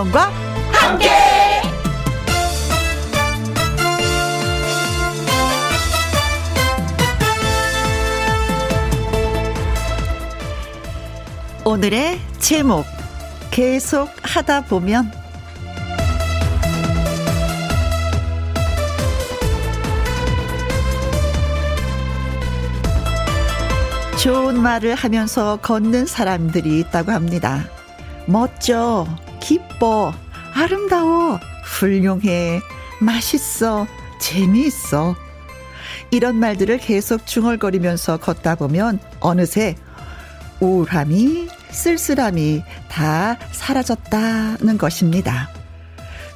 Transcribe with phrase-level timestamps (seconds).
[0.00, 0.30] 김혜영과
[0.72, 1.10] 함께.
[11.64, 12.86] 오늘의 제목
[13.50, 15.12] 계속 하다 보면
[24.18, 27.64] 좋은 말을 하면서 걷는 사람들이 있다고 합니다.
[28.26, 29.06] 멋져,
[29.40, 30.12] 기뻐,
[30.54, 32.60] 아름다워, 훌륭해,
[33.00, 33.86] 맛있어,
[34.20, 35.16] 재미있어.
[36.10, 39.76] 이런 말들을 계속 중얼거리면서 걷다 보면 어느새
[40.60, 45.48] 우울함이, 쓸쓸함이 다 사라졌다는 것입니다.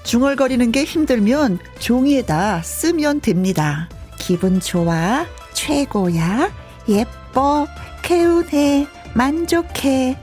[0.05, 3.89] 중얼거리는 게 힘들면 종이에다 쓰면 됩니다.
[4.17, 6.53] 기분 좋아, 최고야,
[6.89, 7.67] 예뻐,
[8.03, 10.17] 개운해, 만족해.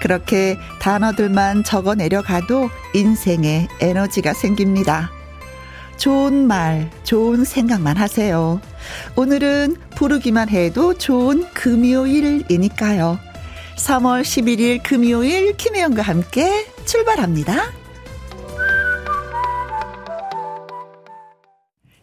[0.00, 5.10] 그렇게 단어들만 적어 내려가도 인생에 에너지가 생깁니다.
[5.96, 8.60] 좋은 말, 좋은 생각만 하세요.
[9.16, 13.18] 오늘은 부르기만 해도 좋은 금요일이니까요.
[13.76, 17.79] 3월 11일 금요일 김혜영과 함께 출발합니다.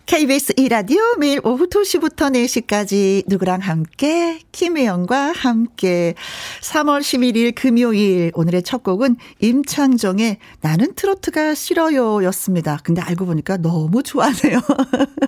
[0.07, 6.13] KBS 2라디오 매일 오후 2시부터 4시까지 누구랑 함께 김혜영과 함께
[6.61, 12.79] 3월 11일 금요일 오늘의 첫 곡은 임창정의 나는 트로트가 싫어요 였습니다.
[12.83, 14.61] 근데 알고 보니까 너무 좋아하네요.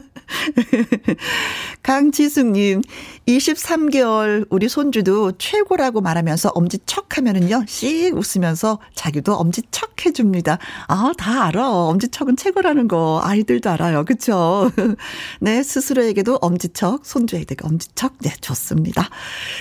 [1.84, 2.82] 강지숙님,
[3.30, 10.58] 23개월 우리 손주도 최고라고 말하면서 엄지척 하면은요, 씩 웃으면서 자기도 엄지척 해줍니다.
[10.88, 11.70] 아, 다 알아.
[11.70, 14.06] 엄지척은 최고라는 거 아이들도 알아요.
[14.06, 14.72] 그쵸?
[15.42, 18.18] 네, 스스로에게도 엄지척, 손주에게도 엄지척.
[18.22, 19.10] 네, 좋습니다.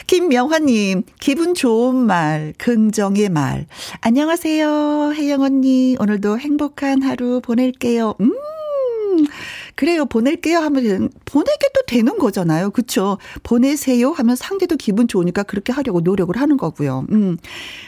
[0.07, 3.67] 김명화님, 기분 좋은 말, 긍정의 말.
[4.01, 5.13] 안녕하세요.
[5.15, 5.97] 혜영 언니.
[5.99, 8.15] 오늘도 행복한 하루 보낼게요.
[8.21, 8.33] 음.
[9.75, 12.71] 그래요, 보낼게요 하면 보내게 도 되는 거잖아요.
[12.71, 13.19] 그쵸?
[13.43, 17.07] 보내세요 하면 상대도 기분 좋으니까 그렇게 하려고 노력을 하는 거고요.
[17.11, 17.37] 음.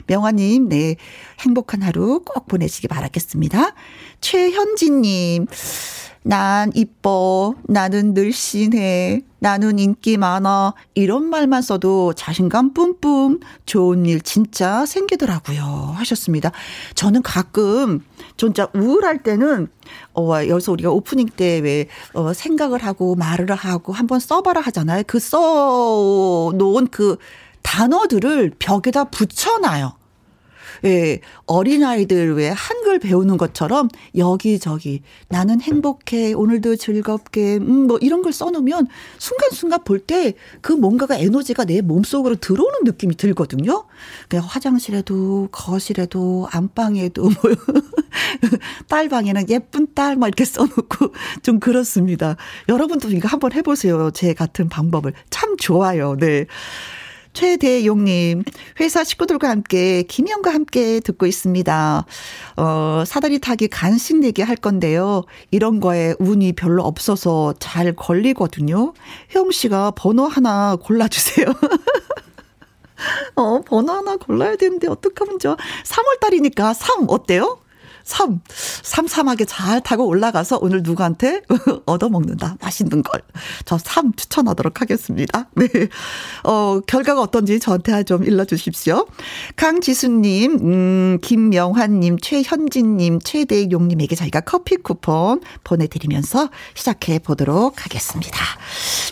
[0.06, 0.96] 명화님, 네.
[1.40, 3.74] 행복한 하루 꼭 보내시기 바라겠습니다.
[4.20, 5.46] 최현진 님,
[6.22, 7.54] 난 이뻐.
[7.64, 9.22] 나는 늘씬해.
[9.38, 10.74] 나는 인기 많아.
[10.94, 13.40] 이런 말만 써도 자신감 뿜뿜.
[13.64, 15.94] 좋은 일 진짜 생기더라고요.
[15.96, 16.52] 하셨습니다.
[16.94, 18.04] 저는 가끔
[18.36, 19.68] 진짜 우울할 때는
[20.14, 25.02] 어, 여기서 우리가 오프닝 때 왜 어, 생각을 하고 말을 하고 한번 써봐라 하잖아요.
[25.06, 27.16] 그 써놓은 그
[27.62, 29.99] 단어들을 벽에다 붙여놔요.
[30.84, 38.32] 예, 어린아이들 왜 한글 배우는 것처럼 여기저기 나는 행복해, 오늘도 즐겁게, 음, 뭐 이런 걸
[38.32, 38.86] 써놓으면
[39.18, 43.84] 순간순간 볼 때 그 뭔가가 에너지가 내 몸속으로 들어오는 느낌이 들거든요.
[44.28, 47.32] 그냥 화장실에도, 거실에도, 안방에도, 뭐,
[48.88, 52.36] 딸방에는 예쁜 딸, 막 이렇게 써놓고 좀 그렇습니다.
[52.68, 54.10] 여러분도 이거 한번 해보세요.
[54.12, 55.12] 제 같은 방법을.
[55.30, 56.16] 참 좋아요.
[56.18, 56.46] 네.
[57.32, 58.42] 최대용님,
[58.80, 62.04] 회사 식구들과 함께 김영과 함께 듣고 있습니다.
[62.56, 65.24] 어, 사다리 타기 간식 내기 할 건데요.
[65.50, 68.92] 이런 거에 운이 별로 없어서 잘 걸리거든요.
[69.28, 71.46] 형 씨가 번호 하나 골라주세요.
[73.36, 77.58] 어, 번호 하나 골라야 되는데 어떡하면 저 3월달이니까 3 어때요?
[78.10, 78.40] 3.
[78.82, 81.42] 삼삼하게 잘 타고 올라가서 오늘 누구한테
[81.86, 82.56] 얻어먹는다.
[82.60, 83.22] 맛있는 걸.
[83.64, 85.48] 저3 추천하도록 하겠습니다.
[85.54, 85.68] 네.
[86.44, 89.06] 어, 결과가 어떤지 저한테 좀 일러주십시오.
[89.56, 98.38] 강지수님, 음, 김명환님, 최현진님, 최대용님에게 저희가 커피 쿠폰 보내드리면서 시작해 보도록 하겠습니다.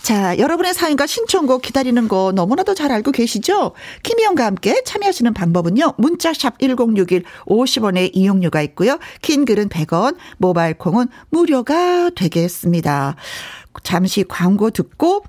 [0.02, 3.72] 자, 여러분의 사연과 신청곡 기다리는 거 너무나도 잘 알고 계시죠?
[4.02, 5.94] 김희영과 함께 참여하시는 방법은요.
[5.98, 8.87] 문자샵 1061 50원의 이용료가 있고요.
[8.88, 8.98] 있고요.
[9.20, 13.14] 긴 글은 100원, 모바일 콩은 무료가 되겠습니다.
[13.82, 15.22] 잠시 광고 듣고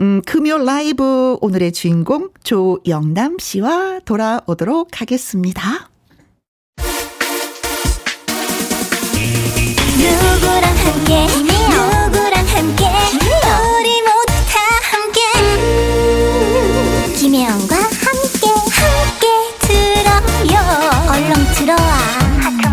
[0.00, 5.88] 음, 금요 라이브 오늘의 주인공 조영남 씨와 돌아오도록 하겠습니다.
[9.96, 12.84] 누구랑 함께 누구랑 함께
[13.78, 14.58] 우리 모두 다
[14.90, 15.20] 함께
[17.16, 17.73] 김혜영과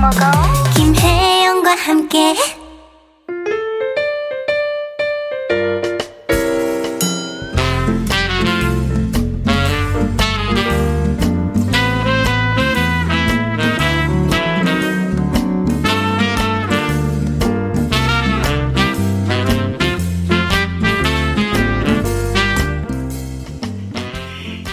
[0.02, 0.18] 먹어.
[0.76, 2.34] 김혜영과 함께.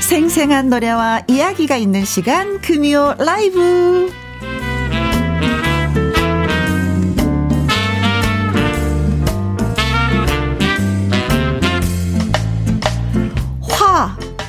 [0.01, 4.11] 생생한 노래와 이야기가 있는 시간 금요 라이브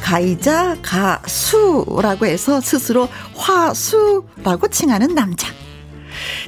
[0.09, 5.47] 가이자 가수라고 해서 스스로 화수라고 칭하는 남자.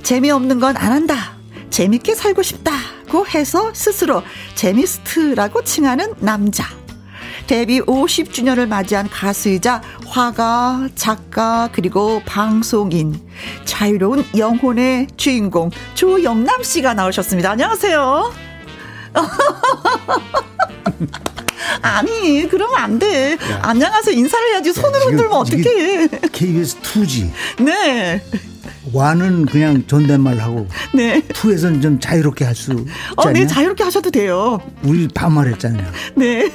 [0.02, 1.38] 재미없는 건 안 한다.
[1.70, 4.24] 재밌게 살고 싶다고 해서 스스로
[4.56, 6.66] 재미스트라고 칭하는 남자.
[7.46, 13.22] 데뷔 50주년을 맞이한 가수이자 화가, 작가, 그리고 방송인.
[13.66, 17.52] 자유로운 영혼의 주인공 조영남 씨가 나오셨습니다.
[17.52, 18.34] 안녕하세요.
[21.82, 23.34] 아니, 그러면 안 돼.
[23.34, 23.60] 야.
[23.64, 24.16] 안녕하세요.
[24.16, 24.74] 인사를 해야지.
[24.74, 26.08] 손으로 흔들면 어떡해.
[26.32, 27.30] KBS 2G.
[27.64, 28.22] 네.
[28.94, 31.22] 와는 그냥 존댓말 하고 네.
[31.34, 32.86] 투에서는 좀 자유롭게 할 수.
[33.16, 34.60] 어, 네, 자유롭게 하셔도 돼요.
[34.84, 35.92] 우리 반말했잖아요.
[36.16, 36.52] 네.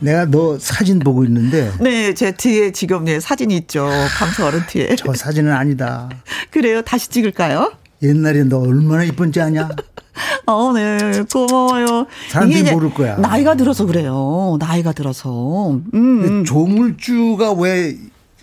[0.00, 1.70] 내가 너 사진 보고 있는데.
[1.80, 3.88] 네, 제 뒤에 지금 네 사진이 있죠.
[4.18, 4.96] 방송 어른 뒤에.
[4.96, 6.08] 저 사진은 아니다.
[6.50, 6.82] 그래요?
[6.82, 7.72] 다시 찍을까요?
[8.02, 9.68] 옛날에 너 얼마나 이쁜지 아냐?
[10.46, 12.06] 어, 네, 고마워요.
[12.30, 13.16] 사람들이 모를 거야.
[13.16, 14.56] 나이가 들어서 그래요.
[14.60, 15.70] 나이가 들어서.
[15.72, 15.84] 음.
[15.94, 16.44] 음.
[16.44, 17.96] 조물주가 왜,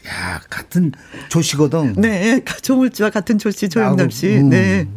[0.07, 0.92] 야, 같은
[1.30, 1.94] 조씨거든.
[1.98, 4.38] 네, 조물주와 같은 조씨, 조영남 씨.
[4.38, 4.88] 음, 네.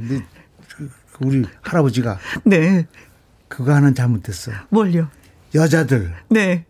[0.68, 0.88] 그
[1.20, 2.18] 우리 할아버지가.
[2.44, 2.86] 네.
[3.48, 4.50] 그거 하나 잘못했어.
[4.70, 5.08] 뭘요?
[5.54, 6.14] 여자들.
[6.30, 6.64] 네.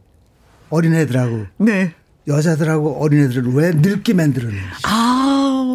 [0.70, 1.46] 어린애들하고.
[1.58, 1.94] 네.
[2.26, 4.64] 여자들하고 어린애들을 왜 늙게 만들었는지.
[4.84, 5.74] 아,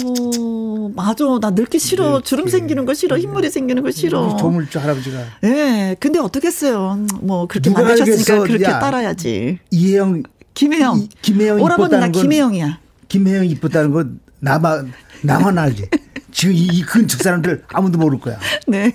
[0.96, 1.26] 맞아.
[1.42, 2.22] 나 늙기 싫어.
[2.22, 3.18] 주름 생기는 거 싫어.
[3.18, 4.36] 흰머리 생기는 거 싫어.
[4.38, 5.20] 조물주 할아버지가.
[5.44, 5.48] 예.
[5.48, 7.06] 네, 근데 어떻겠어요.
[7.22, 9.60] 뭐, 그렇게 만드셨으니까 그렇게 야, 따라야지.
[9.72, 10.24] 이혜영.
[10.54, 10.98] 김혜영.
[11.00, 11.62] 이, 김혜영.
[11.62, 12.80] 오라버니 나 김혜영이야.
[13.08, 14.06] 김혜영 이쁘다는 거
[14.40, 14.92] 나만,
[15.22, 15.90] 나만 알지.
[16.32, 18.38] 지금 이, 이 근처 사람들 아무도 모를 거야.
[18.68, 18.94] 네.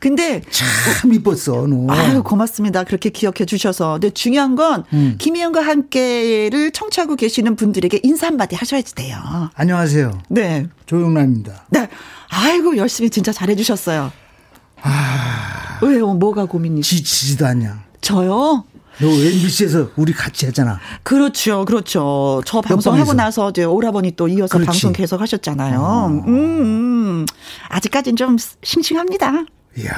[0.00, 1.66] 근데 참 이뻤어.
[1.66, 1.92] 너.
[1.92, 2.84] 아유 고맙습니다.
[2.84, 3.94] 그렇게 기억해 주셔서.
[3.94, 5.16] 근데 중요한 건 음.
[5.18, 9.16] 김희영과 함께를 청취하고 계시는 분들에게 인사 한마디 하셔야지 돼요.
[9.54, 10.22] 안녕하세요.
[10.28, 10.68] 네.
[10.86, 11.66] 조용남입니다.
[11.70, 11.88] 네.
[12.28, 14.12] 아이고 열심히 진짜 잘해 주셨어요.
[14.82, 15.78] 아.
[15.82, 16.14] 왜요?
[16.14, 16.96] 뭐가 고민이지?
[16.96, 17.82] 지치지도 않냐.
[18.00, 18.64] 저요?
[19.02, 20.78] 너 MBC에서 우리 같이 했잖아.
[21.02, 22.40] 그렇죠, 그렇죠.
[22.46, 24.66] 저 방송하고 나서 이제 오라버니 또 이어서 그렇지.
[24.66, 25.80] 방송 계속 하셨잖아요.
[25.80, 26.06] 어.
[26.06, 27.26] 음, 음.
[27.68, 29.44] 아직까지는 좀 싱싱합니다.
[29.78, 29.92] 이야.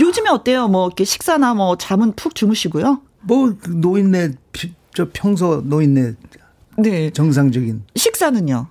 [0.00, 0.68] 요즘에 어때요?
[0.68, 3.00] 뭐 이렇게 식사나 뭐 잠은 푹 주무시고요?
[3.22, 4.32] 뭐 노인네
[4.94, 6.14] 저 평소 노인네
[6.78, 7.10] 네.
[7.10, 8.66] 정상적인 식사는요?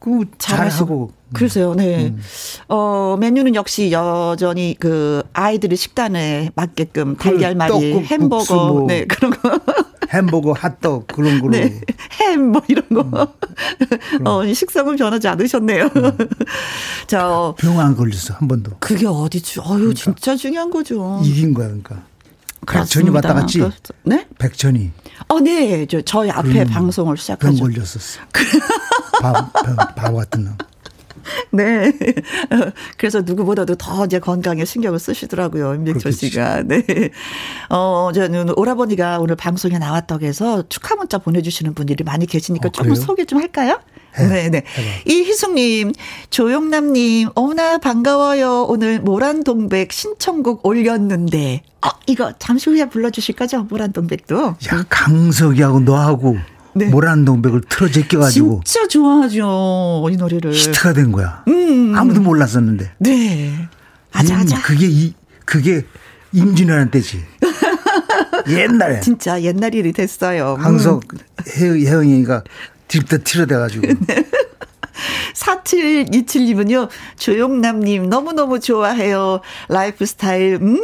[0.00, 1.74] 그 잘하고 그러세요.
[1.74, 2.06] 네.
[2.06, 2.20] 음.
[2.68, 9.32] 어, 메뉴는 역시 여전히 그 아이들의 식단에 맞게끔 그 달걀말이, 그 햄버거, 뭐 네, 그런
[9.32, 9.60] 거.
[10.10, 11.50] 햄버거, 핫떡 그런 거로.
[11.52, 11.80] 네.
[12.20, 13.34] 햄뭐 이런 거.
[14.20, 14.26] 음.
[14.26, 15.90] 어, 식성은 변하지 않으셨네요.
[15.96, 16.18] 음.
[17.08, 18.72] 자, 병안 걸렸어 한 번도.
[18.78, 19.60] 그게 어디지?
[19.60, 19.94] 어유 그러니까.
[20.00, 21.20] 진짜 중요한 거죠.
[21.24, 22.04] 이긴 거야, 그러니까.
[22.66, 23.62] 백천이 왔다 갔지?
[24.04, 24.26] 네?
[24.38, 24.90] 백천이.
[25.28, 25.86] 어, 네.
[25.86, 27.56] 저, 저희 앞에 음, 방송을 시작하죠.
[27.56, 28.20] 병 걸렸었어.
[29.20, 29.50] 바,
[29.96, 30.56] 바보 같은 놈.
[31.50, 31.92] 네.
[32.96, 35.74] 그래서 누구보다도 더 이제 건강에 신경을 쓰시더라고요.
[35.74, 36.62] 임백철 씨가.
[36.66, 36.84] 네.
[37.68, 42.94] 어, 저는 오라버니가 오늘 방송에 나왔다고 해서 축하 문자 보내주시는 분들이 많이 계시니까 어, 조금
[42.94, 43.80] 소개 좀 할까요?
[44.18, 44.64] 네, 네.
[45.06, 45.92] 이희숙님,
[46.30, 48.62] 조용남님, 어머나 반가워요.
[48.62, 53.64] 오늘 모란동백 신청곡 올렸는데, 어, 이거 잠시 후에 불러주실 거죠?
[53.64, 54.36] 모란동백도.
[54.36, 56.38] 야, 강석이하고 너하고.
[56.76, 56.86] 네.
[56.86, 61.42] 모란동백을 틀어 제껴가지고 진짜 좋아하죠 이 노래를 히트가 된 거야.
[61.48, 61.94] 음.
[61.96, 62.92] 아무도 몰랐었는데.
[62.98, 63.68] 네.
[64.12, 64.56] 아자아자.
[64.56, 65.14] 음, 그게 이
[65.44, 65.84] 그게
[66.32, 67.22] 임진왜란 때지.
[68.48, 69.00] 옛날에.
[69.00, 70.56] 진짜 옛날 일이 됐어요.
[70.60, 71.18] 강석 음.
[71.48, 72.44] 혜영이가
[72.88, 73.86] 딜때 틀어대가지고.
[74.06, 74.24] 네.
[75.34, 79.40] 4727님은요, 조영남님 너무너무 좋아해요.
[79.68, 80.78] 라이프 스타일, 음,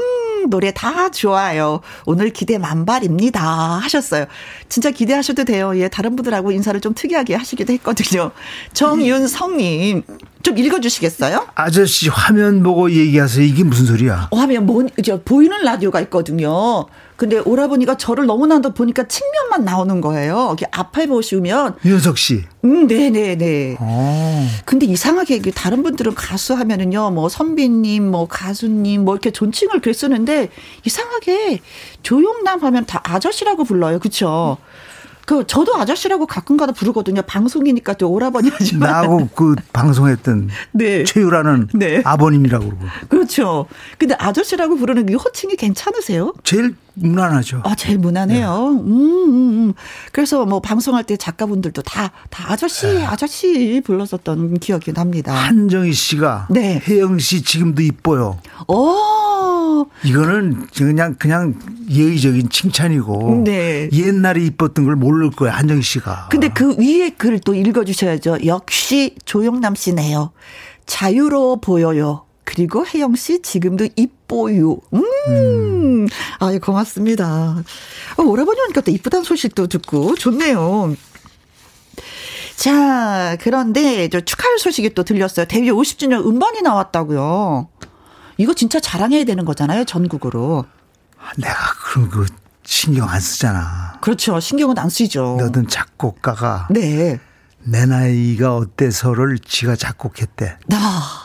[0.48, 1.80] 노래 다 좋아요.
[2.06, 3.42] 오늘 기대 만발입니다.
[3.42, 4.26] 하셨어요.
[4.68, 5.76] 진짜 기대하셔도 돼요.
[5.78, 8.30] 예, 다른 분들하고 인사를 좀 특이하게 하시기도 했거든요.
[8.72, 10.02] 정윤성님,
[10.42, 11.46] 좀 읽어주시겠어요?
[11.54, 13.44] 아저씨 화면 보고 얘기하세요.
[13.44, 14.28] 이게 무슨 소리야?
[14.30, 16.86] 어, 화면, 뭐, 저, 보이는 라디오가 있거든요.
[17.16, 20.46] 근데 오라버니가 저를 너무나도 보니까 측면만 나오는 거예요.
[20.48, 21.76] 이렇게 앞에 보시면.
[21.84, 22.42] 윤석 씨.
[22.64, 23.76] 음, 네 네네.
[23.78, 24.48] 아.
[24.64, 30.48] 근데 이상하게 다른 분들은 가수 하면은요, 뭐 선비님, 뭐 가수님, 뭐 이렇게 존칭을 그렇게 쓰는데
[30.84, 31.60] 이상하게
[32.02, 34.00] 조용남 하면 다 아저씨라고 불러요.
[34.00, 34.56] 그쵸?
[35.26, 37.22] 그 저도 아저씨라고 가끔가다 부르거든요.
[37.22, 41.04] 방송이니까 또 오라버니 하지만 나하고 그 방송했던 네.
[41.04, 42.02] 최유라는 네.
[42.04, 43.66] 아버님이라고 그러고 그렇죠.
[43.98, 46.34] 근데 아저씨라고 부르는 게 호칭이 괜찮으세요?
[46.44, 47.62] 제일 무난하죠.
[47.64, 48.70] 아 제일 무난해요.
[48.70, 48.80] 네.
[48.80, 49.72] 음, 음, 음.
[50.12, 53.04] 그래서 뭐 방송할 때 작가분들도 다 다 아저씨 네.
[53.04, 55.32] 아저씨 불렀었던 기억이 납니다.
[55.34, 56.82] 한정희 씨가 네.
[56.86, 58.38] 혜영 씨 지금도 이뻐요.
[58.68, 59.86] 오.
[60.04, 61.54] 이거는 그냥 그냥
[61.88, 63.88] 예의적인 칭찬이고 네.
[63.92, 66.28] 옛날에 이뻤던 걸 모를 거야 한정희 씨가.
[66.30, 68.38] 근데 그 위에 글을 또 읽어주셔야죠.
[68.46, 70.32] 역시 조영남 씨네요.
[70.86, 72.24] 자유로워 보여요.
[72.44, 74.78] 그리고 혜영 씨 지금도 이뻐요.
[74.92, 76.08] 음, 음.
[76.40, 77.62] 아유, 고맙습니다.
[78.16, 80.94] 어, 오라버니 오니까 또 이쁘다는 소식도 듣고 좋네요.
[82.56, 85.46] 자, 그런데 저 축하할 소식이 또 들렸어요.
[85.46, 87.68] 데뷔 50주년 음반이 나왔다고요.
[88.36, 90.64] 이거 진짜 자랑해야 되는 거잖아요, 전국으로.
[91.36, 92.24] 내가 그런 거
[92.64, 93.98] 신경 안 쓰잖아.
[94.00, 94.40] 그렇죠.
[94.40, 95.36] 신경은 안 쓰죠.
[95.38, 96.68] 너든 작곡가가.
[96.70, 97.18] 네.
[97.64, 100.58] 내 나이가 어때서를 지가 작곡했대.
[100.72, 101.21] 아.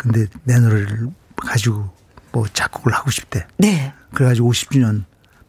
[0.00, 1.90] 근데 내 노래를 가지고
[2.32, 3.46] 뭐 작곡을 하고 싶대.
[3.58, 3.92] 네.
[4.14, 5.04] 그래가지고 50주년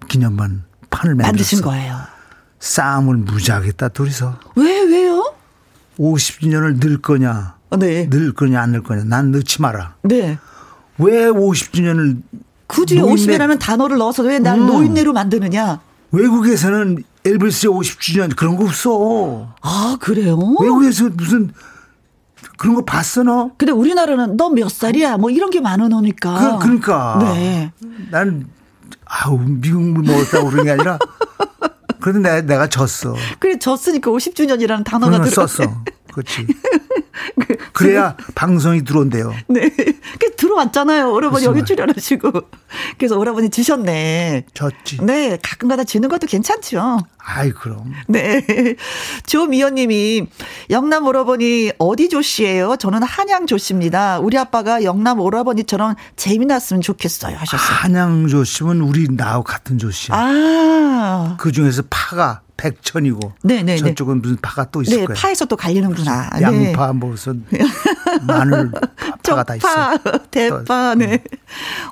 [0.09, 1.97] 기념반 판을 만드신 거예요.
[2.59, 4.37] 싸움을 무지하게 했다 둘이서.
[4.57, 5.33] 왜 왜요?
[5.97, 7.55] 50주년을 늘 거냐?
[7.79, 8.09] 네.
[8.09, 9.05] 늘 거냐 안 늘 거냐?
[9.05, 9.95] 난 넣지 마라.
[10.03, 10.37] 네.
[10.97, 12.21] 왜 50주년을
[12.67, 13.37] 굳이 노인네.
[13.37, 14.67] 50이라는 단어를 넣어서 왜날 음.
[14.67, 15.79] 노인네로 만드느냐?
[16.11, 19.55] 외국에서는 엘비스의 50주년 그런 거 없어.
[19.61, 20.37] 아 그래요?
[20.59, 21.51] 외국에서 무슨
[22.61, 23.49] 그런 거 봤어 너?
[23.57, 25.17] 근데 우리나라는 너 몇 살이야?
[25.17, 26.59] 뭐 이런 게 많으니까.
[26.59, 27.17] 그, 그러니까.
[27.33, 27.71] 네.
[28.11, 28.45] 난
[29.05, 30.99] 아우 미국물 먹었다고 그런 게 아니라
[31.99, 33.15] 그래도 내가 내가 졌어.
[33.39, 35.47] 그래 졌으니까 50주년이라는 단어가 들어.
[35.47, 35.83] 썼어.
[36.13, 36.45] 그렇지.
[37.39, 39.33] 그 그래야 방송이 들어온대요.
[39.47, 39.71] 네.
[40.41, 41.11] 그 들어왔잖아요.
[41.13, 42.31] 오라버니 여기 출연하시고.
[42.97, 44.45] 그래서 오라버니 지셨네.
[44.53, 44.97] 졌지.
[45.03, 45.37] 네.
[45.41, 46.99] 가끔가다 지는 것도 괜찮죠.
[47.19, 47.93] 아이, 그럼.
[48.07, 48.43] 네.
[49.27, 50.25] 조미연 님이
[50.71, 52.77] 영남 오라버니 어디 조씨예요?
[52.77, 54.19] 저는 한양 조씨입니다.
[54.19, 57.37] 우리 아빠가 영남 오라버니처럼 재미났으면 좋겠어요.
[57.37, 57.77] 하셨어요.
[57.77, 60.15] 한양 조씨면 우리 나하고 같은 조씨야.
[60.17, 61.35] 아.
[61.39, 63.77] 그 중에서 파가 백천이고 네네 네.
[63.77, 65.17] 저쪽은 무슨 파가 또 있을 네, 거예요.
[65.17, 66.29] 파에서 또 갈리는구나.
[66.41, 66.93] 양파 네.
[66.93, 67.43] 무슨
[68.27, 68.71] 마늘
[69.25, 69.67] 파가 다 있어.
[70.29, 71.23] 대파 네.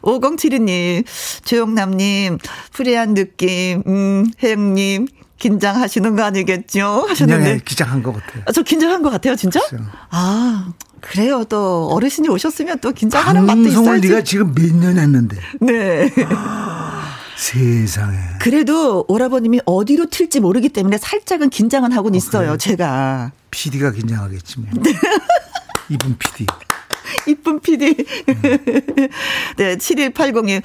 [0.03, 1.03] 5072님,
[1.43, 2.37] 조영남님,
[2.73, 5.07] 프리한 느낌, 음, 혜영님,
[5.37, 7.05] 긴장하시는 거 아니겠죠?
[7.07, 7.59] 하셨는데.
[7.65, 8.43] 긴장한 것 같아요.
[8.45, 9.59] 아, 저 긴장한 것 같아요, 진짜?
[10.09, 11.45] 아, 그래요.
[11.45, 13.75] 또 어르신이 오셨으면 또 긴장하는 맛도 있어야지.
[13.75, 15.37] 방송을 네가 지금 몇 년 했는데.
[15.61, 16.11] 네.
[17.39, 18.17] 세상에.
[18.41, 22.57] 그래도 오라버님이 어디로 튈지 모르기 때문에 살짝은 긴장은 하고 어, 있어요, 그래.
[22.57, 23.31] 제가.
[23.49, 24.69] PD가 긴장하겠지 뭐.
[25.89, 26.45] 이분 PD.
[27.27, 27.95] 이쁜 PD.
[29.57, 30.61] 네, 7180님.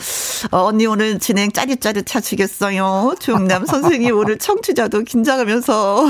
[0.52, 3.14] 어, 언니 오늘 진행 짜릿짜릿 하시겠어요.
[3.20, 6.06] 조영남 선생님 오늘 청취자도 긴장하면서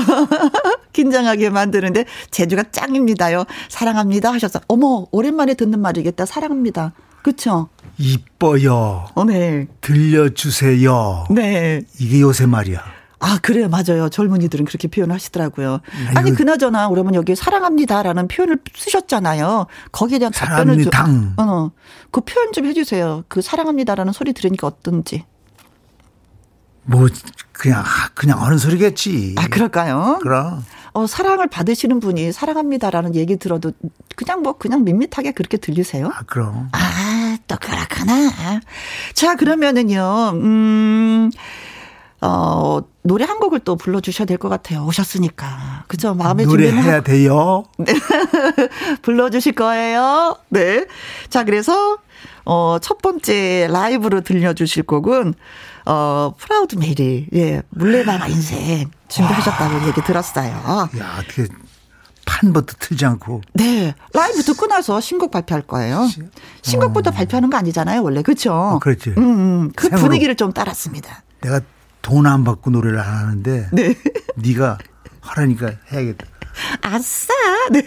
[0.93, 3.45] 긴장하게 만드는데 제주가 짱입니다요.
[3.69, 6.25] 사랑합니다 하셔서 어머, 오랜만에 듣는 말이겠다.
[6.25, 6.93] 사랑합니다.
[7.21, 7.69] 그쵸?
[7.97, 9.07] 이뻐요.
[9.13, 9.67] 어, 네.
[9.81, 11.25] 들려주세요.
[11.29, 11.81] 네.
[11.99, 12.83] 이게 요새 말이야.
[13.19, 13.69] 아, 그래요.
[13.69, 14.09] 맞아요.
[14.09, 15.79] 젊은이들은 그렇게 표현하시더라고요.
[16.07, 16.19] 아이고.
[16.19, 19.67] 아니, 그나저나, 그러면 여기 사랑합니다라는 표현을 쓰셨잖아요.
[19.91, 21.33] 거기에 대한 답변을 좀.
[21.37, 21.71] 어,
[22.11, 23.23] 그 표현 좀 해주세요.
[23.27, 25.23] 그 사랑합니다라는 소리 들으니까 어떤지.
[26.85, 27.07] 뭐,
[27.51, 29.35] 그냥, 그냥 하는 소리겠지.
[29.37, 30.19] 아, 그럴까요?
[30.21, 30.63] 그럼.
[30.93, 33.73] 어, 사랑을 받으시는 분이 사랑합니다라는 얘기 들어도
[34.15, 36.07] 그냥 뭐 그냥 밋밋하게 그렇게 들리세요?
[36.07, 36.69] 아, 그럼.
[36.71, 38.31] 아, 또 그렇구나.
[39.13, 41.31] 자, 그러면은요, 음,
[42.21, 44.85] 어, 노래 한 곡을 또 불러주셔야 될 것 같아요.
[44.85, 45.83] 오셨으니까.
[45.87, 46.13] 그죠?
[46.13, 47.65] 마음에 노래 해야 돼요?
[47.77, 47.93] 네.
[49.01, 50.37] 불러주실 거예요?
[50.49, 50.85] 네.
[51.29, 51.97] 자, 그래서,
[52.45, 55.33] 어, 첫 번째 라이브로 들려주실 곡은,
[55.85, 59.87] 어, Proud Mary, 예, 물레방아 인생 준비하셨다고 와.
[59.87, 60.49] 얘기 들었어요.
[60.99, 61.47] 야, 어떻게
[62.25, 63.41] 판부터 틀지 않고.
[63.53, 63.93] 네.
[64.13, 66.07] 라이브 듣고 나서 신곡 발표할 거예요.
[66.63, 67.13] 신곡부터 어.
[67.13, 68.23] 발표하는 거 아니잖아요, 원래.
[68.23, 68.51] 그렇죠?
[68.53, 69.11] 어, 그렇지.
[69.17, 69.23] 음,
[69.65, 69.71] 음.
[69.75, 69.89] 그.
[69.89, 71.23] 분위기를 좀 따랐습니다.
[71.41, 71.61] 내가
[72.01, 73.95] 돈 안 받고 노래를 안 하는데 네.
[74.35, 74.77] 네가
[75.21, 76.25] 하라니까 해야겠다.
[76.81, 77.33] 아싸.
[77.71, 77.81] 네.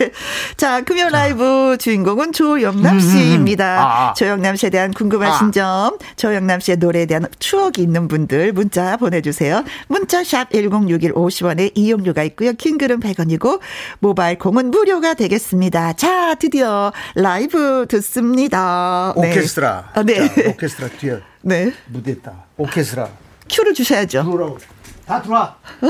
[0.57, 3.01] 자, 금요 라이브 주인공은 조영남 음, 음, 음.
[3.01, 3.65] 씨입니다.
[3.81, 4.15] 아, 아.
[4.15, 5.51] 조영남 씨에 대한 궁금하신 아.
[5.51, 9.65] 점, 조영남 씨의 노래에 대한 추억이 있는 분들 문자 보내주세요.
[9.89, 12.53] 문자샵 1061 50원에 이용료가 있고요.
[12.53, 13.61] 킹글은 100원이고
[14.01, 15.95] 모바일 공은 무료가 되겠습니다.
[15.95, 19.15] 자, 드디어 라이브 듣습니다.
[19.17, 19.31] 네.
[19.31, 19.91] 오케스트라.
[19.95, 20.29] 아, 네.
[20.29, 21.19] 자, 오케스트라 뒤에.
[21.43, 21.73] 네.
[21.87, 22.33] 무대 있다.
[22.57, 23.09] 오케스트라.
[23.49, 24.23] 큐를 주셔야죠.
[24.23, 24.59] 들어오라고.
[25.07, 25.57] 다 들어와.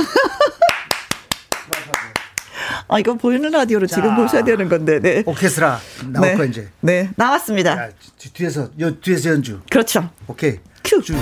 [2.88, 5.22] 아, 이거 보이는 라디오로 자, 지금 보셔야 되는 건데, 네.
[5.26, 6.34] 오케스트라 나올 네.
[6.36, 6.68] 거 이제.
[6.80, 7.72] 네, 나왔습니다.
[7.72, 7.88] 야,
[8.32, 9.60] 뒤에서, 여, 뒤에서 연주.
[9.70, 10.08] 그렇죠.
[10.26, 10.58] 오케이.
[10.82, 11.02] 큐.
[11.02, 11.14] 주.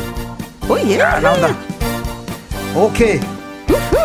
[0.69, 0.99] 오, 예.
[1.01, 1.49] 야, 나온다.
[2.75, 3.19] 오케이.
[3.69, 3.97] 우후.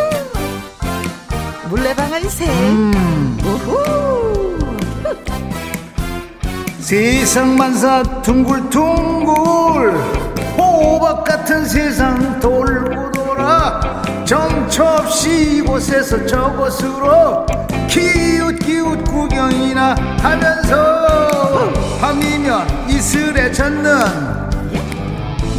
[1.69, 3.37] 물레방아 생 음.
[3.43, 4.57] 우후.
[6.79, 9.93] 세상 만사 둥글둥글
[10.57, 13.00] 호박 같은 세상 돌고
[14.31, 17.45] 정처 없이 이곳에서 저곳으로
[17.89, 21.69] 기웃기웃 구경이나 하면서
[21.99, 23.83] 밤이면 이슬에 젖는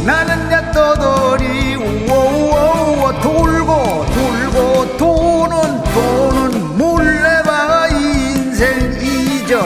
[0.03, 9.61] 나는 야 떠돌이 우오우오 돌고 돌고 도는 도는 몰래봐 인생 이절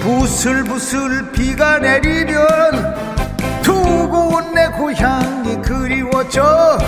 [0.00, 2.94] 부슬부슬 비가 내리면
[3.62, 6.78] 두고 온내 고향이 그리워져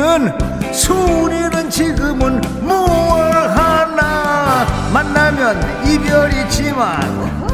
[0.00, 4.66] 순이는 순이는 지금은 무얼 하나?
[4.94, 7.50] 만나면 이별이지만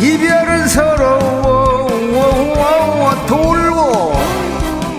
[0.00, 1.88] 이별은 서러워
[3.26, 4.12] 돌고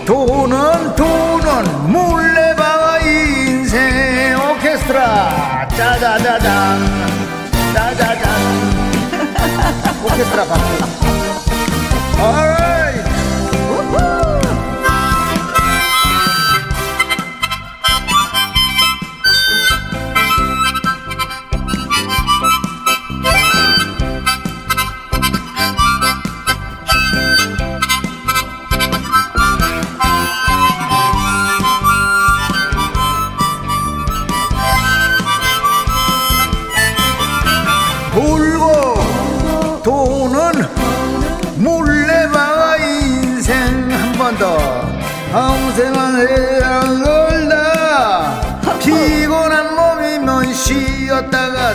[0.04, 5.66] 도는 도는 물레방아 인생 오케스트라.
[5.68, 6.78] 짜자자잔.
[7.72, 8.22] 짜자잔.
[10.04, 10.84] 오케스트라 박수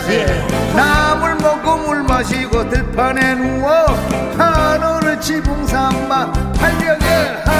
[0.00, 0.26] 가세
[0.74, 3.70] 나물 먹고 물 마시고 들판에 누워
[4.38, 7.59] 하늘을 지붕 삼아 활력에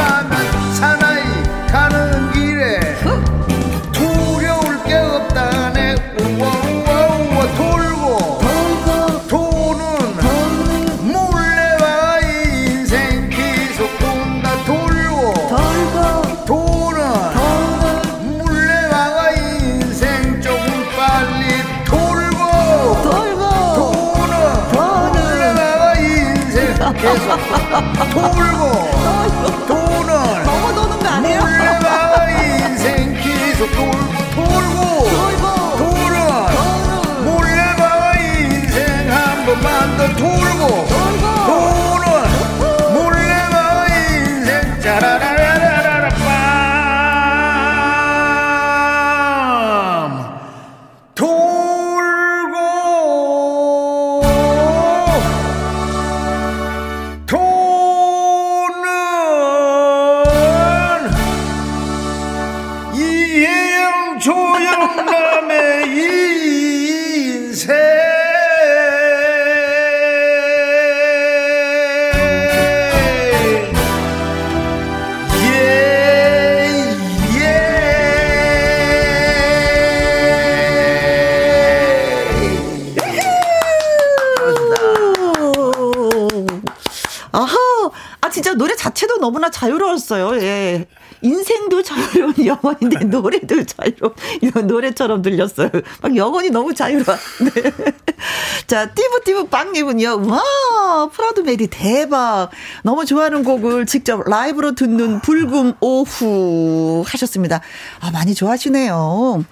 [92.47, 95.71] 영혼인데 노래도 자유로운 이런 노래처럼 들렸어요.
[96.03, 97.19] 막 영혼이 너무 자유로워.
[97.55, 97.73] 네.
[98.67, 100.27] 자, 띠부띠부 빵님은요.
[100.29, 102.51] 와, Proud Mary 대박.
[102.83, 107.61] 너무 좋아하는 곡을 직접 라이브로 듣는 불금 오후 하셨습니다.
[108.01, 109.45] 아, 많이 좋아하시네요.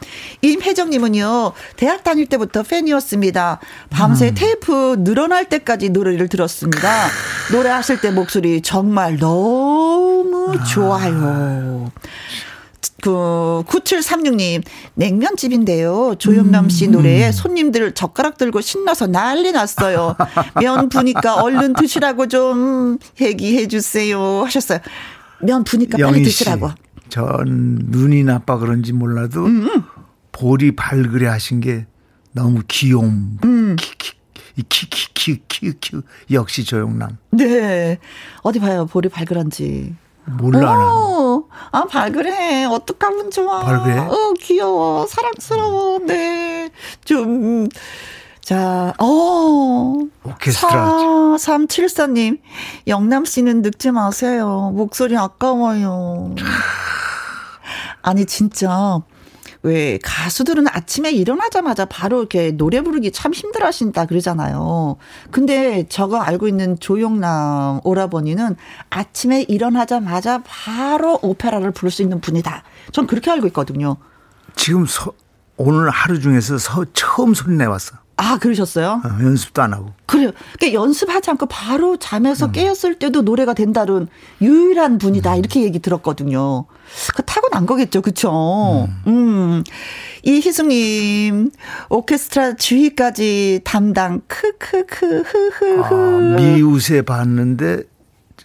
[0.42, 1.53] 임혜정님은요.
[1.77, 3.61] 대학 다닐 때부터 팬이었습니다.
[3.90, 7.09] 밤새 테이프 늘어날 때까지 노래를 들었습니다.
[7.53, 11.90] 노래하실 때 목소리 정말 너무 좋아요.
[13.00, 14.62] 그 9736님
[14.94, 16.16] 냉면집인데요.
[16.18, 20.16] 조영남 씨 노래에 손님들 젓가락 들고 신나서 난리 났어요.
[20.61, 24.80] 면 부니까 얼른 드시라고 좀 얘기해 주세요 하셨어요.
[25.42, 26.70] 면 부니까 빨리 드시라고.
[27.08, 29.68] 전 눈이 나빠 그런지 몰라도 음,
[30.32, 31.87] 볼이 발그레 하신 게
[32.32, 33.38] 너무 귀여움.
[33.44, 33.76] 음.
[34.56, 35.78] 키키키키키키
[36.32, 37.16] 역시 조영남.
[37.30, 37.98] 네.
[38.42, 38.87] 어디 봐요.
[38.87, 39.94] 볼이 발그란지.
[40.37, 40.95] 몰라 나.
[40.95, 42.64] 어, 아, 발그레.
[42.67, 43.61] 어떡하면 좋아.
[43.61, 43.99] 발그레?
[43.99, 45.07] 어, 귀여워.
[45.07, 45.99] 사랑스러워.
[46.01, 46.71] 네.
[47.05, 47.69] 좀,
[48.41, 49.95] 자, 어.
[50.25, 51.37] 오케스트라.
[51.38, 52.41] 4374님,
[52.87, 54.73] 영남 씨는 늙지 마세요.
[54.75, 56.35] 목소리 아까워요.
[58.03, 59.01] 아니, 진짜.
[59.62, 64.97] 왜 가수들은 아침에 일어나자마자 바로 이렇게 노래 부르기 참 힘들어 하신다 그러잖아요.
[65.31, 68.57] 근데 저거 알고 있는 조용남 오라버니는
[68.90, 72.62] 아침에 일어나자마자 바로 오페라를 부를 수 있는 분이다.
[72.92, 73.97] 전 그렇게 알고 있거든요.
[74.55, 75.12] 지금 서,
[75.57, 77.97] 오늘 하루 중에서 서, 처음 소리 내왔어.
[78.20, 79.00] 아, 그러셨어요?
[79.04, 79.92] 어, 연습도 안 하고.
[80.07, 80.33] 그래요.
[80.59, 82.52] 그러니까 연습하지 않고 바로 잠에서 음.
[82.52, 84.09] 깨었을 때도 노래가 된다는
[84.42, 85.37] 유일한 분이다.
[85.37, 86.66] 이렇게 얘기 들었거든요.
[87.14, 88.02] 그 타고난 거겠죠.
[88.02, 88.88] 그쵸?
[89.07, 89.12] 음.
[89.12, 89.64] 음.
[90.24, 91.52] 이희숙님,
[91.90, 95.83] 오케스트라 주위까지 담당, 크크크, 흐흐흐.
[95.85, 97.85] 아, 미우새 봤는데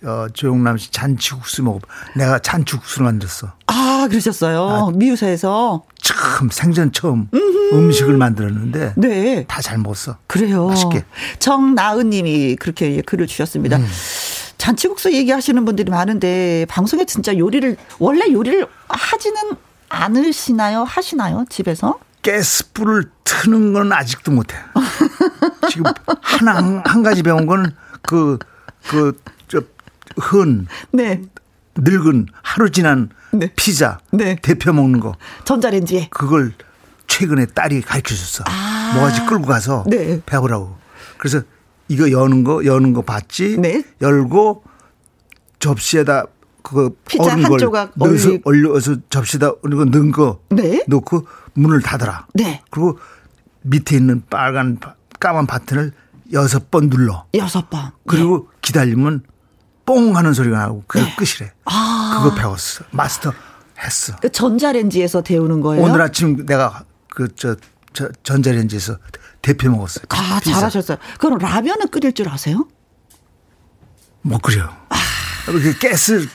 [0.03, 1.79] 어, 조용남 씨 잔치국수 먹어.
[2.15, 3.53] 내가 잔치국수를 만들었어.
[3.67, 4.61] 아, 그러셨어요.
[4.69, 7.75] 아, 미우사에서 처음 생전 처음 음흠.
[7.75, 9.45] 음식을 만들었는데 네.
[9.47, 10.17] 다 잘 먹었어.
[10.27, 10.67] 그래요.
[10.67, 11.05] 맛있게.
[11.39, 13.77] 정나은 님이 그렇게 글을 주셨습니다.
[13.77, 13.87] 음.
[14.57, 19.41] 잔치국수 얘기하시는 분들이 많은데 방송에 진짜 요리를 원래 요리를 하지는
[19.89, 20.83] 않으시나요?
[20.83, 21.45] 하시나요?
[21.49, 21.99] 집에서?
[22.23, 24.55] 가스불을 트는 건 아직도 못해.
[25.69, 29.13] 지금 하나 한, 한 가지 배운 거는 그그저
[30.17, 31.21] 흔 네.
[31.75, 33.51] 늙은 하루 지난 네.
[33.55, 34.35] 피자 네.
[34.41, 36.53] 대표 먹는 거 전자레인지에 그걸
[37.07, 38.43] 최근에 딸이 가르쳐 줬어.
[38.47, 38.93] 아.
[38.95, 40.21] 모가지 끌고 가서 네.
[40.25, 40.75] 배우라고.
[41.17, 41.41] 그래서
[41.87, 43.57] 이거 여는 거 여는 거 봤지.
[43.57, 43.83] 네.
[44.01, 44.63] 열고
[45.59, 46.25] 접시에다
[46.61, 50.83] 그거 피자 한 조각 넣어서 올려서 접시에다 이거 넣은 거 네.
[50.87, 52.27] 넣고 문을 닫아라.
[52.33, 52.61] 네.
[52.71, 52.97] 그리고
[53.61, 54.79] 밑에 있는 빨간
[55.19, 55.91] 까만 버튼을
[56.31, 57.25] 여섯 번 눌러.
[57.35, 57.91] 여섯 번.
[58.07, 58.57] 그리고 네.
[58.61, 59.23] 기다리면
[59.85, 61.15] 뽕 하는 소리가 나고 그게 네.
[61.15, 61.51] 끝이래.
[61.65, 62.21] 아.
[62.23, 62.85] 그거 배웠어.
[62.91, 63.33] 마스터
[63.79, 64.15] 했어.
[64.21, 65.83] 그 전자레인지에서 데우는 거예요?
[65.83, 67.55] 오늘 아침 내가 그저
[67.91, 68.97] 저 전자레인지에서
[69.41, 70.05] 대표 먹었어요.
[70.09, 70.55] 아, 피자.
[70.55, 70.97] 잘하셨어요.
[71.19, 72.67] 그럼 라면은 끓일 줄 아세요?
[74.21, 74.63] 못 끓여.
[74.89, 74.95] 아.
[75.45, 76.27] 그 가스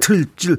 [0.00, 0.58] 틀질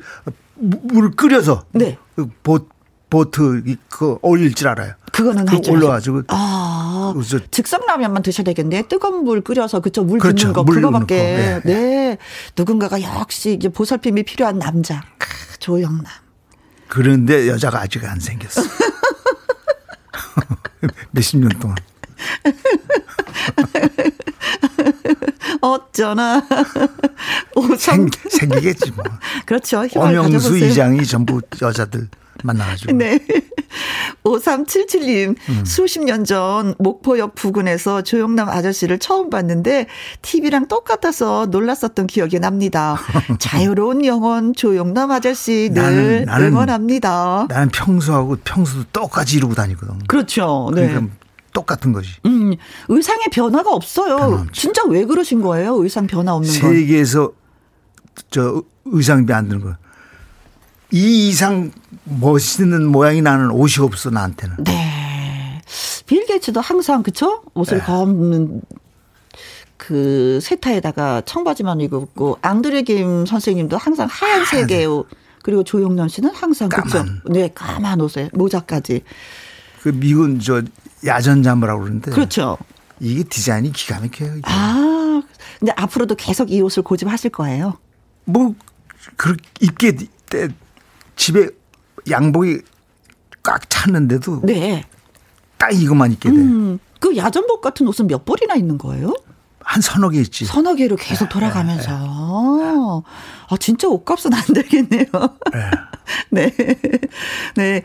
[0.55, 1.97] 물을 끓여서 네.
[2.15, 2.67] 그 보,
[3.09, 4.93] 보트 그 올릴 줄 알아요.
[5.11, 7.13] 그거는 그 올라가지고 아
[7.51, 8.87] 즉석 라면만 드셔야 되겠네.
[8.87, 10.53] 뜨거운 물 끓여서 그쵸 물 그렇죠.
[10.53, 11.61] 붓는 거 그거밖에 네.
[11.65, 12.17] 네.
[12.55, 15.27] 누군가가 역시 이제 보살핌이 필요한 남자 크,
[15.59, 16.05] 조영남.
[16.87, 18.61] 그런데 여자가 아직 안 생겼어.
[21.11, 21.75] 몇십 년 동안.
[25.61, 26.41] 어쩌나.
[27.77, 29.03] 생, 생기겠지 뭐.
[29.45, 29.85] 그렇죠.
[29.95, 32.07] 엄영수 이장이 전부 여자들
[32.43, 32.93] 만나가지고.
[32.93, 33.19] 네.
[34.23, 35.65] 5377님, 음.
[35.65, 39.87] 수십 년 전 목포역 부근에서 조영남 아저씨를 처음 봤는데
[40.21, 42.99] TV랑 똑같아서 놀랐었던 기억이 납니다.
[43.39, 47.47] 자유로운 영혼 조영남 아저씨 늘 나는, 나는, 응원합니다.
[47.49, 49.99] 나는 평소하고 평소도 똑같이 이러고 다니거든.
[50.07, 50.69] 그렇죠.
[50.75, 50.87] 네.
[50.89, 51.15] 그러니까
[51.53, 52.09] 똑같은 거지.
[52.25, 52.53] 음,
[52.89, 54.45] 의상에 변화가 없어요.
[54.53, 55.75] 진짜 왜 그러신 거예요?
[55.81, 56.67] 의상 변화 없는 거.
[56.67, 57.31] 세계에서
[58.29, 59.75] 저 의상비 안 드는 거.
[60.91, 61.71] 이 이상
[62.19, 64.63] 멋있는 모양이 나는 옷이 없어 나한테는.
[64.63, 65.61] 네.
[66.05, 67.43] 빌 게이츠도 항상 그쵸?
[67.53, 67.83] 옷을 네.
[67.83, 68.61] 검는
[69.77, 75.07] 그 세타에다가 청바지만 입고 앙드레 김 선생님도 항상 하얀색의 옷
[75.43, 77.05] 그리고 조용남 씨는 항상 그죠?
[77.25, 79.03] 네, 까만 옷에 모자까지.
[79.81, 80.61] 그 미군 저
[81.05, 82.11] 야전 잠바라고 그러는데.
[82.11, 82.57] 그렇죠.
[82.99, 84.37] 이게 디자인이 기가 막혀요.
[84.37, 84.41] 이게.
[84.43, 85.21] 아,
[85.57, 87.77] 근데 앞으로도 계속 이 옷을 고집하실 거예요?
[88.25, 88.53] 뭐,
[89.15, 89.95] 그, 입게
[90.29, 90.49] 때
[91.15, 91.49] 집에
[92.09, 92.61] 양복이
[93.43, 94.41] 꽉 찼는데도.
[94.43, 94.83] 네.
[95.57, 96.35] 딱 이것만 입게 돼.
[96.35, 99.13] 음, 그 야전복 같은 옷은 몇 벌이나 있는 거예요?
[99.61, 100.45] 한 서너 개 있지.
[100.45, 101.91] 서너 개로 계속 네, 돌아가면서.
[101.91, 103.01] 네, 네.
[103.49, 105.05] 아, 진짜 옷값은 안 들겠네요.
[106.31, 106.49] 네.
[106.55, 106.75] 네.
[107.55, 107.81] 네.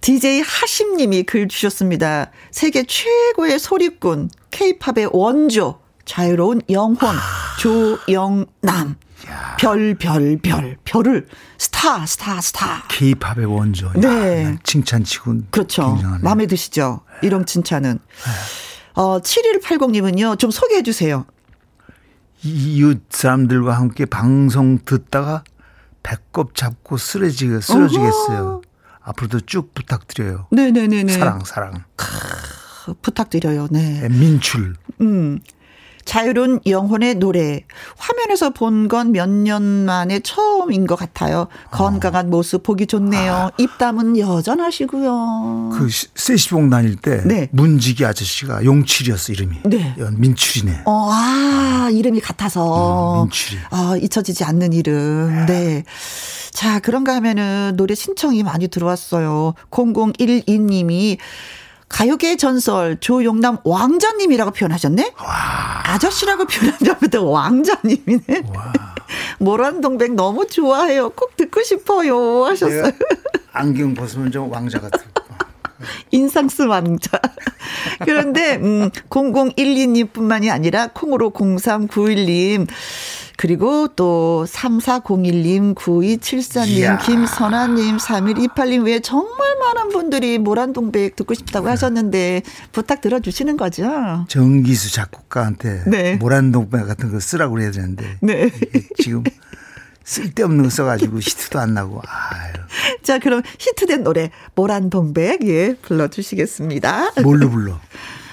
[0.00, 2.30] DJ 하심님이 글 주셨습니다.
[2.50, 7.16] 세계 최고의 소리꾼, 케이팝의 원조, 자유로운 영혼,
[7.60, 8.96] 조영남.
[9.58, 11.26] 별, 별, 별, 별을
[11.58, 12.84] 스타, 스타, 스타.
[12.88, 13.90] 케이팝의 원조.
[13.94, 14.58] 네.
[14.62, 15.38] 칭찬치고.
[15.50, 15.94] 그렇죠.
[15.94, 16.22] 굉장하네.
[16.22, 17.00] 마음에 드시죠?
[17.22, 17.98] 이런 칭찬은.
[17.98, 18.30] 네.
[18.94, 21.26] 어, 7180님은요, 좀 소개해 주세요.
[22.42, 25.42] 이웃 사람들과 함께 방송 듣다가
[26.02, 28.62] 배꼽 잡고 쓰러지게, 쓰러지겠어요.
[29.00, 30.46] 앞으로도 쭉 부탁드려요.
[30.50, 31.12] 네네네네.
[31.12, 31.84] 사랑, 사랑.
[31.96, 33.68] 크, 부탁드려요.
[33.70, 34.00] 네.
[34.00, 34.08] 네.
[34.08, 34.74] 민출.
[35.00, 35.40] 음.
[36.08, 37.64] 자유로운 영혼의 노래.
[37.98, 41.48] 화면에서 본 건 몇 년 만에 처음인 것 같아요.
[41.70, 42.28] 건강한 어.
[42.30, 43.32] 모습 보기 좋네요.
[43.32, 43.50] 아.
[43.58, 45.70] 입담은 여전하시고요.
[45.74, 47.48] 그 세시봉 다닐 때 네.
[47.52, 49.56] 문지기 아저씨가 용칠이었어 이름이.
[49.66, 49.94] 네.
[50.16, 50.82] 민출이네.
[50.86, 53.22] 어, 아 이름이 같아서.
[53.22, 53.58] 음, 민출이.
[53.70, 55.44] 아 잊혀지지 않는 이름.
[55.46, 55.84] 네.
[56.52, 59.54] 자, 그런가 하면은 노래 신청이 많이 들어왔어요.
[59.70, 61.18] 0012님이
[61.88, 65.14] 가요계 전설 조용남 왕자님이라고 표현하셨네?
[65.18, 65.82] 와.
[65.84, 68.42] 아저씨라고 표현하자면 왕자님이네.
[69.40, 71.10] 모란동백 너무 좋아해요.
[71.10, 72.44] 꼭 듣고 싶어요.
[72.44, 72.92] 하셨어요.
[73.52, 75.00] 안경 벗으면 좀 왕자 같은.
[76.10, 77.20] 인상스 왕자.
[78.04, 82.66] 그런데, 음, 0012님뿐만이 아니라 콩으로 0391님.
[83.38, 86.98] 그리고 또 3401님, 9274님, 이야.
[86.98, 91.70] 김선아님, 3128님 외에 정말 많은 분들이 모란동백 듣고 싶다고 네.
[91.70, 94.26] 하셨는데 부탁 들어주시는 거죠?
[94.26, 96.16] 정기수 작곡가한테 네.
[96.16, 98.50] 모란동백 같은 거 쓰라고 그래야 되는데 네.
[99.00, 99.22] 지금
[100.02, 102.02] 쓸데없는 거 써가지고 히트도 안 나고.
[102.04, 102.54] 아유.
[103.04, 107.12] 자, 그럼 히트된 노래 모란동백 예 불러주시겠습니다.
[107.22, 107.78] 뭘로 불러?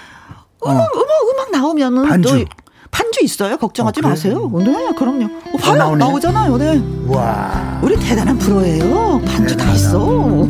[0.66, 0.88] 음악, 어.
[0.96, 2.30] 음악, 음악 나오면은 반주.
[2.30, 2.65] 또
[2.96, 3.58] 반주 있어요.
[3.58, 4.08] 걱정하지 어?
[4.08, 4.50] 마세요.
[4.58, 5.26] 네, 그럼요.
[5.26, 5.84] 어, 봐요.
[5.84, 6.58] 어, 나오잖아요.
[6.58, 6.82] 네.
[7.08, 7.78] 와.
[7.84, 9.22] 우리 대단한 프로예요.
[9.28, 10.48] 반주 다 있어.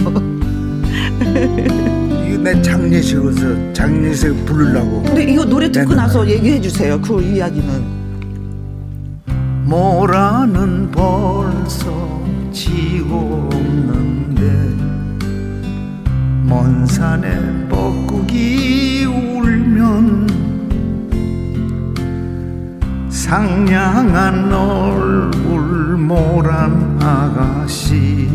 [2.27, 5.01] 이거 내 장례식에서 장례식 부르려고.
[5.01, 7.01] 근데 이거 노래 듣고 나서 얘기해 주세요.
[7.01, 8.05] 그 이야기는.
[9.65, 14.43] 모라는 벌써 지고 없는데
[16.43, 19.54] 먼 산에 뻐꾸기 울
[23.15, 28.29] 상냥한 얼굴 모란 아가씨.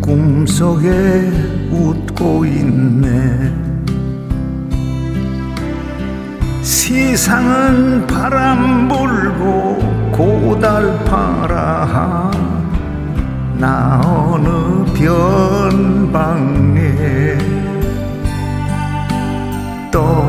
[0.00, 1.32] 꿈속에
[1.72, 3.52] 웃고 있네.
[6.62, 9.78] 세상은 바람 불고
[10.12, 11.50] 고달파라
[13.58, 16.06] 나 어느 변방에
[19.90, 20.25] 또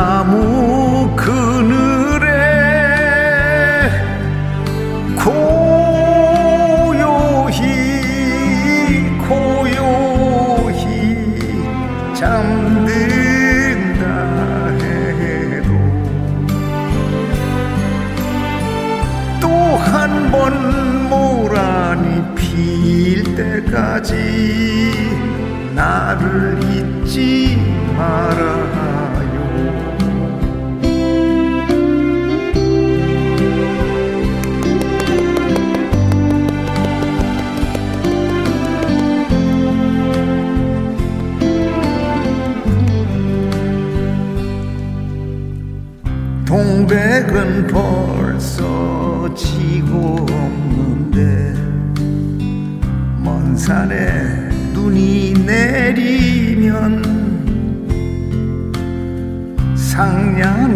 [0.00, 0.49] 어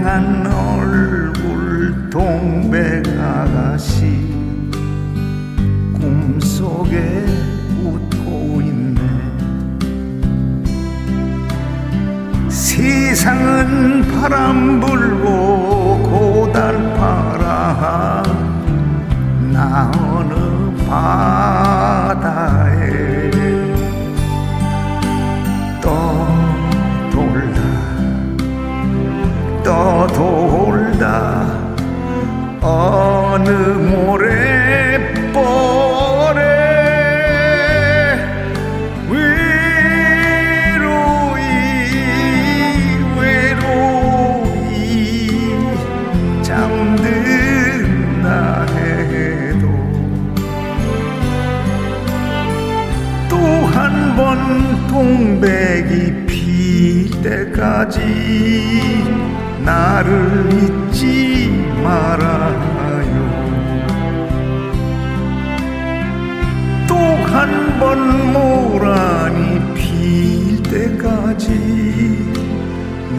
[0.05, 4.05] 상냥한 얼굴 동백 아가씨
[5.95, 7.25] 꿈속에
[7.83, 9.01] 웃고 있네.
[12.51, 16.03] 세상은 바람 불고
[16.53, 18.23] 고달파라.
[19.55, 20.35] 나 어느
[20.87, 21.44] 바
[33.47, 34.15] 어느 모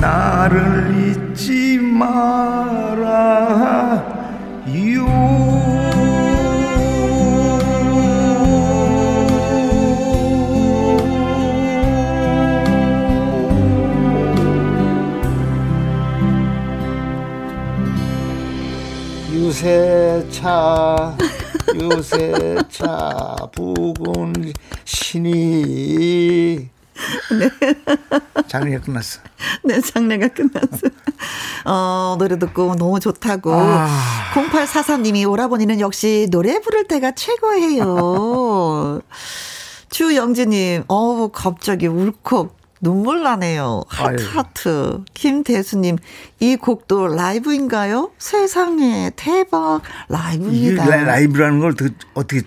[0.06, 3.26] 나를 잊지 말아요.
[19.34, 21.18] 유세차
[21.74, 26.75] 유세차 부군 신이
[27.40, 27.50] 네.
[28.48, 29.20] 장례가 끝났어.
[29.64, 30.88] 네, 장례가 끝났어.
[31.66, 33.54] 어, 노래 듣고 너무 좋다고.
[33.54, 33.88] 아.
[34.34, 39.02] 0843님이 오라버니는 역시 노래 부를 때가 최고예요.
[39.90, 42.56] 주영진님, 어우, 갑자기 울컥.
[42.82, 43.84] 눈물 나네요.
[43.88, 44.30] 하트, 아유.
[44.30, 45.04] 하트.
[45.14, 45.98] 김대수님,
[46.40, 48.12] 이 곡도 라이브인가요?
[48.20, 49.82] 세상에, 대박.
[50.10, 50.86] 라이브입니다.
[50.86, 51.74] 라이브라는 걸
[52.14, 52.42] 어떻게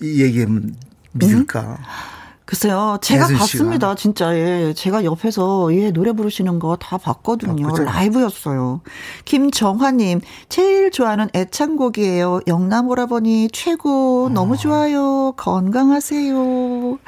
[0.00, 0.76] 얘기하면
[1.12, 1.60] 믿을까?
[1.60, 2.17] 음?
[2.48, 4.34] 글쎄요, 제가 봤습니다, 진짜.
[4.34, 4.72] 예.
[4.74, 7.68] 제가 옆에서 예, 노래 부르시는 거 다 봤거든요.
[7.68, 8.80] 아, 라이브였어요.
[9.26, 12.40] 김정화님, 제일 좋아하는 애창곡이에요.
[12.46, 14.56] 영남 오라버니 최고, 너무 아.
[14.56, 15.32] 좋아요.
[15.36, 16.98] 건강하세요.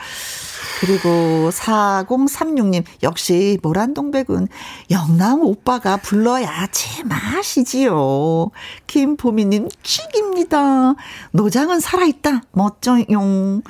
[0.80, 4.46] 그리고 4036님, 역시 모란동백은
[4.90, 8.50] 영남 오빠가 불러야 제맛이지요.
[8.86, 10.96] 김보미님, 축입니다.
[11.32, 12.42] 노장은 살아있다.
[12.52, 13.62] 멋져용.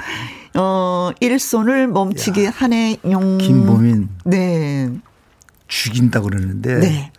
[0.55, 3.39] 어, 일손을 멈추게 하네용.
[3.39, 4.09] 김보민.
[4.25, 4.91] 네.
[5.69, 6.79] 죽인다 그러는데.
[6.81, 7.13] 네.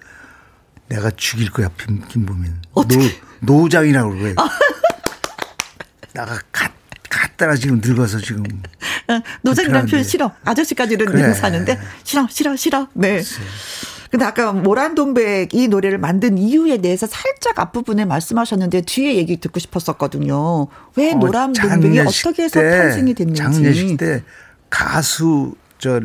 [0.90, 2.54] 내가 죽일 거야, 김, 김보민.
[2.74, 3.20] 어떻게?
[3.40, 4.36] 노, 노장이라고 그래.
[6.14, 6.72] 나가 갓,
[7.10, 8.44] 갖다가 지금 늙어서 지금.
[9.42, 10.32] 노장 남편 싫어.
[10.44, 11.34] 아저씨까지는 그래.
[11.34, 12.88] 사는데 싫어, 싫어, 싫어.
[12.94, 13.18] 네.
[13.18, 13.40] 그치.
[14.12, 20.68] 근데 아까 모란동백 이 노래를 만든 이유에 대해서 살짝 앞부분에 말씀하셨는데 뒤에 얘기 듣고 싶었었거든요.
[20.98, 23.42] 왜 어, 모란동백이 어떻게 해서 탄생이 됐는지.
[23.42, 24.24] 장례식 때
[24.70, 26.02] 가수 저,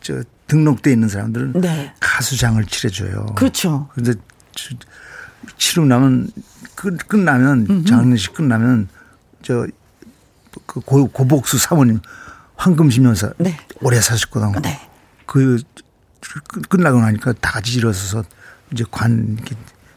[0.00, 1.94] 저 등록돼 있는 사람들은 네.
[1.98, 3.26] 가수장을 치러줘요.
[3.34, 3.88] 그렇죠.
[3.94, 4.12] 근데
[5.56, 6.28] 치르고 나면
[6.74, 7.84] 끝, 끝나면 음흠.
[7.86, 8.88] 장례식 끝나면
[9.42, 9.66] 저
[10.66, 12.00] 그 고복수 사모님
[12.56, 13.56] 황금심 여사 네.
[13.80, 14.60] 오래 사셨거든.
[14.62, 14.80] 네.
[15.26, 15.60] 그
[16.68, 18.24] 끝나고 나니까 다 같이 일어서서
[18.72, 19.38] 이제 관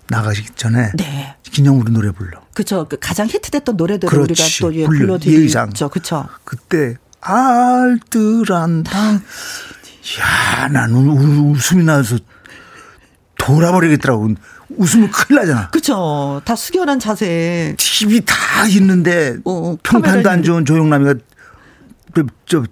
[0.10, 1.36] 나가기 전에 네.
[1.44, 2.42] 기념으로 노래 불러.
[2.54, 2.88] 그렇죠.
[2.88, 5.90] 그 가장 히트됐던 노래들을 우리가 또 예, 불러드리죠.
[5.90, 6.28] 그렇죠.
[6.44, 8.92] 그때 알뜰한다.
[10.20, 12.18] 야, 나는 웃음이 나서
[13.38, 14.30] 돌아버리겠더라고.
[14.70, 15.70] 웃으면 큰일 나잖아.
[15.70, 16.42] 그쵸.
[16.46, 17.76] 다 숙연한 자세.
[17.78, 21.16] TV 다 있는데 어, 어 평판도 안 좋은 조용남이가
[22.46, 22.64] 저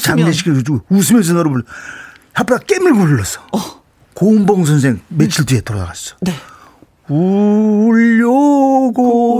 [0.00, 0.50] 장례식에
[0.88, 1.62] 웃으면서 노래 불러.
[2.36, 3.40] 하프라 깨물고 불렀어.
[3.52, 3.58] 어.
[4.14, 6.16] 고은봉 선생 며칠 뒤에 돌아갔어.
[6.20, 6.32] 네.
[7.08, 8.64] 울려고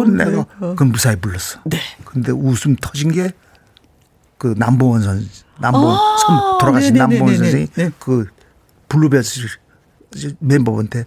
[0.06, 0.44] 내가
[0.76, 1.60] 그 무사히 불렀어.
[1.64, 1.78] 네.
[2.04, 3.30] 근데 웃음 터진 게
[4.38, 5.28] 그 남봉원 선
[5.58, 7.90] 남봉 아~ 선 돌아가신 남봉원 선생이 네.
[7.98, 8.26] 그
[8.88, 9.40] 블루베스
[10.38, 11.06] 멤버한테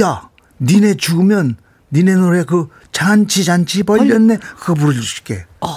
[0.00, 0.28] 야
[0.60, 1.56] 니네 죽으면
[1.92, 5.46] 니네 노래 그 잔치 잔치 벌렸네 그거 불러줄게.
[5.60, 5.68] 어.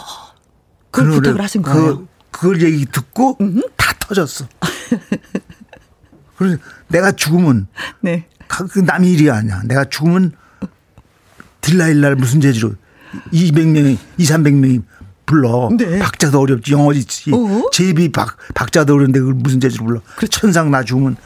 [0.91, 1.97] 그 부탁을 하신 거예요.
[1.97, 3.61] 그, 그걸 얘기 듣고 음흠.
[3.75, 4.47] 다 터졌어.
[6.37, 7.67] 그래서 내가 죽으면
[8.01, 8.25] 네.
[8.47, 9.61] 그 남의 일이 아니야.
[9.65, 10.31] 내가 죽으면
[11.61, 12.73] 딜라일날 무슨 재주로
[13.33, 14.83] 200명이 2, 300명이
[15.25, 15.69] 불러.
[15.75, 15.97] 네.
[15.99, 16.71] 박자도 어렵지.
[16.71, 17.31] 영어지.
[17.33, 17.69] 어?
[17.71, 20.01] 제비 박, 박자도 어려운데 그걸 무슨 재주로 불러.
[20.17, 21.17] 그 천상 나 죽으면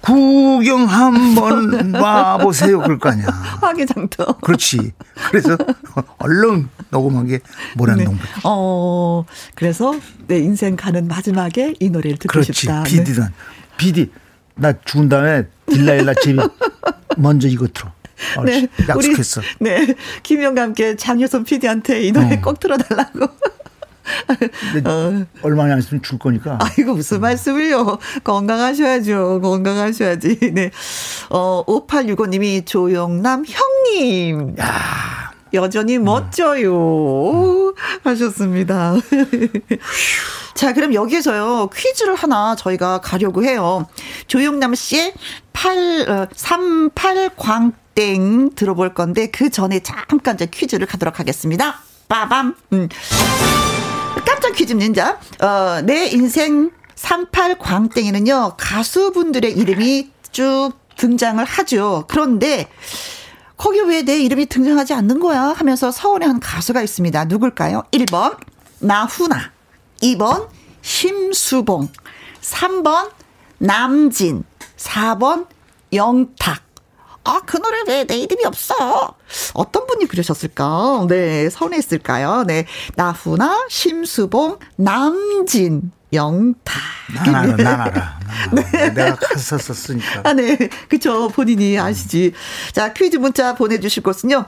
[0.00, 2.80] 구경 한번 와보세요.
[2.80, 3.26] 그럴 거 아니야.
[3.26, 4.38] 화개장터.
[4.38, 4.92] 그렇지.
[5.30, 5.56] 그래서
[6.18, 7.40] 얼른 녹음한 게
[7.76, 8.20] 모란동백.
[8.22, 8.28] 네.
[8.44, 9.94] 어, 그래서
[10.28, 12.52] 내 인생 가는 마지막에 이 노래를 듣고 그렇지.
[12.52, 12.82] 싶다.
[12.84, 13.22] 비디는.
[13.22, 13.28] 네.
[13.76, 14.10] 비디.
[14.54, 16.38] 나 죽은 다음에 딜라일라 집이
[17.16, 17.92] 먼저 이거 틀어.
[18.36, 19.40] 어, 네, 약속했어.
[19.60, 22.40] 우리, 네, 김영과 함께 장효선 PD한테 이 노래 어.
[22.40, 23.24] 꼭 틀어달라고.
[24.84, 25.26] 어.
[25.42, 26.58] 얼마나 안 있으면 줄 거니까.
[26.60, 27.20] 아이고, 무슨 음.
[27.22, 27.98] 말씀을요.
[28.24, 29.40] 건강하셔야죠.
[29.42, 30.52] 건강하셔야지.
[30.52, 30.70] 네.
[31.30, 34.56] 어, 5865님이 조영남 형님.
[34.60, 35.31] 야.
[35.54, 37.30] 여전히 멋져요.
[37.32, 37.72] 음.
[38.04, 38.94] 하셨습니다.
[40.54, 43.86] 자, 그럼 여기에서요, 퀴즈를 하나 저희가 가려고 해요.
[44.26, 45.12] 조영남 씨의
[45.52, 51.80] 8, 어, 38광땡 들어볼 건데, 그 전에 잠깐 이제 퀴즈를 가도록 하겠습니다.
[52.08, 52.54] 빠밤.
[52.72, 52.88] 음.
[54.26, 55.18] 깜짝 퀴즈입니다.
[55.40, 62.04] 어, 내 인생 38광땡에는요, 가수분들의 이름이 쭉 등장을 하죠.
[62.08, 62.68] 그런데,
[63.62, 65.40] 거기 왜 내 이름이 등장하지 않는 거야?
[65.56, 67.26] 하면서 서운해 한 가수가 있습니다.
[67.26, 67.84] 누굴까요?
[67.92, 68.36] 1번,
[68.80, 69.36] 나훈아.
[70.02, 70.48] 2번
[70.80, 71.88] 심수봉,
[72.40, 73.10] 3번
[73.58, 74.42] 남진,
[74.76, 75.46] 4번
[75.92, 76.60] 영탁.
[77.24, 79.14] 아, 그 노래 왜 내 이름이 없어?
[79.54, 81.06] 어떤 분이 그러셨을까?
[81.08, 82.42] 네, 선했을까요?
[82.48, 82.66] 네.
[82.96, 85.92] 나훈아, 심수봉, 남진.
[86.12, 86.78] 영타.
[87.14, 88.20] 난 알아, 난 알아.
[88.52, 88.90] 네.
[88.94, 90.20] 내가 갔었었으니까.
[90.24, 90.56] 아, 네.
[90.88, 91.28] 그쵸.
[91.28, 92.32] 본인이 아시지.
[92.72, 94.44] 자, 퀴즈 문자 보내주실 곳은요.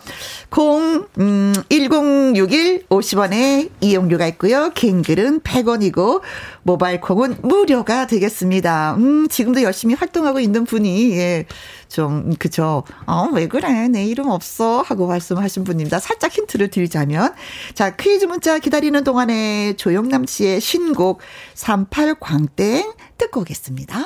[0.56, 4.70] 0, 음, 1061 50원에 이용료가 있고요.
[4.74, 6.20] 갱글은 100원이고,
[6.62, 8.94] 모바일 콩은 무료가 되겠습니다.
[8.98, 11.46] 음, 지금도 열심히 활동하고 있는 분이, 예.
[11.88, 12.82] 좀, 그쵸.
[13.06, 13.88] 어, 왜 그래?
[13.88, 14.82] 내 이름 없어.
[14.82, 16.00] 하고 말씀하신 분입니다.
[16.00, 17.32] 살짝 힌트를 드리자면.
[17.74, 21.20] 자, 퀴즈 문자 기다리는 동안에 조영남 씨의 신곡
[21.54, 23.98] 38광땡 듣고 오겠습니다.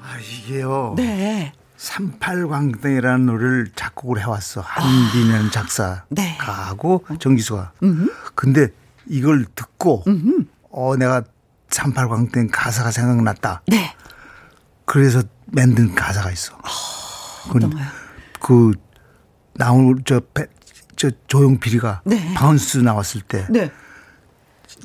[0.00, 0.94] 아, 이게요.
[0.96, 1.52] 네.
[1.78, 4.60] 38광땡이라는 노래를 작곡을 해왔어.
[4.60, 5.50] 한빈현 아.
[5.50, 7.16] 작사가하고 네.
[7.18, 7.72] 정기수가.
[7.82, 8.12] 음흠.
[8.34, 8.68] 근데
[9.06, 10.46] 이걸 듣고, 음흠.
[10.70, 11.22] 어, 내가
[11.70, 13.62] 38광땡 가사가 생각났다.
[13.66, 13.94] 네.
[14.84, 16.54] 그래서 만든 가사가 있어.
[16.54, 16.58] 어,
[17.50, 17.72] 어떤
[18.40, 18.72] 그
[19.54, 20.20] 나온 저,
[20.96, 22.34] 저 조용필이가 네.
[22.34, 23.70] Bounce 나왔을 때 네.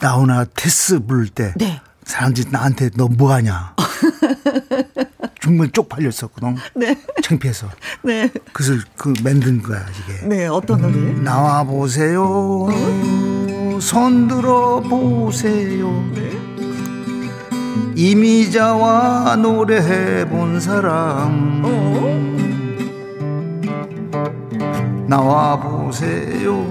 [0.02, 1.82] 나훈아 테스 부를 때 네.
[2.10, 3.76] 사람들이 나한테 너 뭐하냐.
[5.42, 6.58] 정말 쪽팔렸었거든.
[6.76, 6.96] 네.
[7.24, 7.70] 창피해서.
[8.04, 8.30] 네.
[8.52, 10.28] 그래서 그 만든 거야 이게.
[10.28, 10.96] 네, 어떤 노래?
[10.96, 12.68] 음, 나와 보세요.
[12.68, 13.80] 어?
[13.80, 15.88] 손 들어 보세요.
[16.16, 16.30] 네.
[17.96, 22.10] 이미자와 노래해 본 사람 어?
[25.06, 26.66] 나와 보세요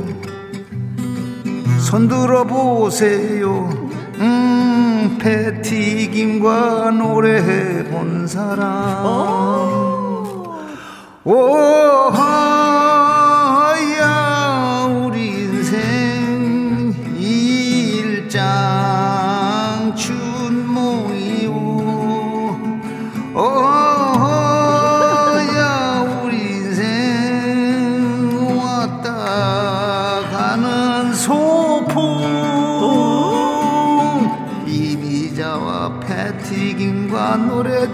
[1.78, 3.87] 손 들어 보세요
[4.20, 10.58] 음 패티김과 노래해 본 사람 어?
[11.24, 12.10] 오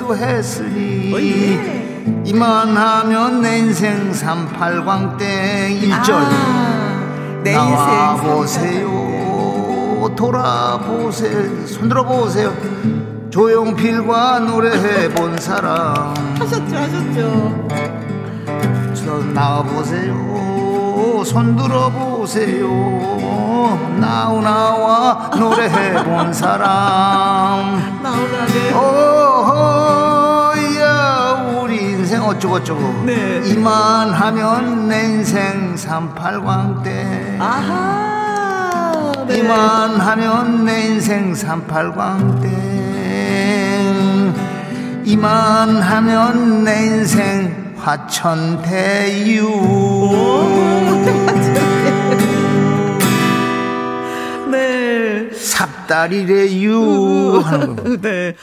[0.05, 1.12] 노래도 했으니.
[1.14, 2.22] 어, 예.
[2.24, 10.05] 이만하면 내 인생 삼팔광땡 1절 아, 나와 보세요.
[10.14, 11.66] 돌아보세요.
[11.66, 12.55] 손들어 보세요.
[13.30, 16.14] 조용필과 노래해 본 사람.
[16.38, 17.68] 하셨죠 하셨죠.
[18.94, 21.22] 저 나와보세요.
[21.24, 22.68] 손들어 보세요.
[23.98, 28.00] 나우나와 노래해 본 사람.
[28.02, 29.23] 나우나네
[32.35, 33.41] 어쩌고저쩌고 네.
[33.45, 39.39] 이만하면 내 인생 삼팔광대 아하 네.
[39.39, 42.49] 이만하면 내 인생 삼팔광대
[45.05, 49.49] 이만하면 내 인생 화천대유
[54.51, 55.30] 네.
[55.32, 58.35] 삽다리래유 하는 네.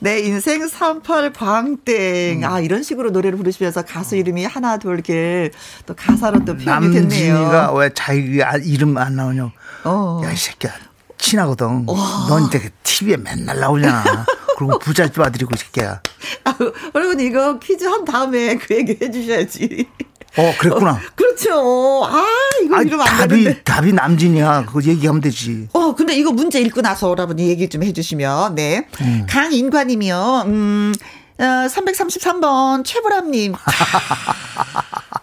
[0.00, 2.42] 내 인생 38 광땡.
[2.42, 2.44] 음.
[2.44, 5.50] 아, 이런 식으로 노래를 부르시면서 가수 이름이 하나, 둘, 이렇게
[5.86, 7.02] 또 가사로 또 표현이 됐네요.
[7.34, 9.50] 남진이가 왜 자기 이름 안 나오냐.
[9.84, 10.20] 어.
[10.24, 10.72] 야, 이 새끼야.
[11.18, 11.84] 친하거든.
[11.88, 12.26] 와.
[12.28, 14.04] 넌 되게 TV에 맨날 나오잖아.
[14.56, 16.00] 그리고 부잣집 아들이고 새끼야.
[16.44, 16.54] 아,
[16.94, 19.88] 여러분 이거 퀴즈 한 다음에 그 얘기 해주셔야지.
[20.36, 20.92] 어, 그랬구나.
[20.92, 22.04] 어, 그렇죠.
[22.04, 22.24] 아,
[22.64, 23.62] 이거 아니, 이러면 안 답이, 되는데.
[23.62, 24.66] 답이 남진이야.
[24.66, 25.68] 그거 얘기하면 되지.
[25.72, 28.86] 어, 근데 이거 문제 읽고 나서 여러분이 얘기 좀 해주시면, 네.
[29.00, 29.26] 음.
[29.28, 30.94] 강인관님이요, 음,
[31.38, 33.54] 어, 333번 최불암님.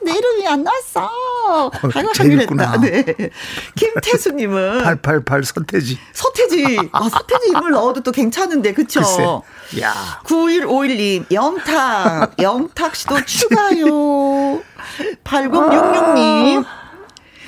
[0.06, 1.10] 내 이름이 안 나왔어.
[1.96, 2.80] 아이고, 재밌구나.
[2.80, 3.04] 네.
[3.76, 4.84] 김태수님은.
[4.84, 5.98] 888 서태지.
[6.14, 6.90] 서태지.
[6.92, 9.02] 아, 서태지 이름을 넣어도 또 괜찮은데, 그쵸?
[9.02, 9.82] 글쎄.
[9.84, 10.22] 야.
[10.26, 12.36] 9151님, 영탁.
[12.40, 14.62] 영탁 씨도 추가요.
[15.24, 16.66] 8066님.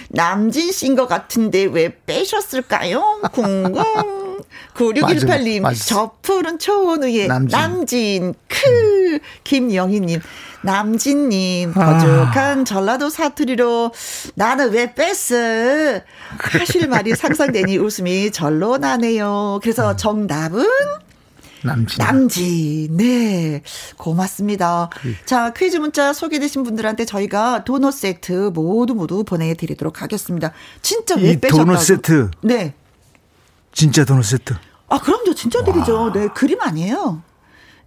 [0.10, 3.22] 남진 씨인 것 같은데 왜 빼셨을까요?
[3.34, 3.84] 궁금.
[4.74, 5.86] 9618님, 맞아, 맞아.
[5.86, 7.60] 저 푸른 초원 위에 남진.
[7.60, 10.22] 남진, 크, 김영희님,
[10.64, 12.64] 남진님, 거룩한 아.
[12.64, 13.91] 전라도 사투리로
[14.36, 16.01] 나는 왜 뺐어?
[16.38, 19.60] 하실 말이 상상되니 웃음이 절로 나네요.
[19.62, 19.97] 그래서 음.
[19.97, 20.66] 정답은
[21.64, 22.05] 남진.
[22.05, 22.97] 남진.
[22.97, 23.62] 네.
[23.97, 24.89] 고맙습니다.
[25.01, 25.16] 그.
[25.26, 30.51] 자, 퀴즈 문자 소개되신 분들한테 저희가 도넛 세트 모두 모두 보내드리도록 하겠습니다.
[30.82, 31.66] 진짜 왜 빼셨다고?
[31.66, 32.32] 도넛 세트.
[32.41, 32.74] 네.
[33.74, 34.53] 진짜 도넛 세트.
[34.89, 35.34] 아, 그럼요.
[35.36, 36.12] 진짜 드리죠.
[36.14, 36.28] 네.
[36.30, 37.22] 그림 아니에요.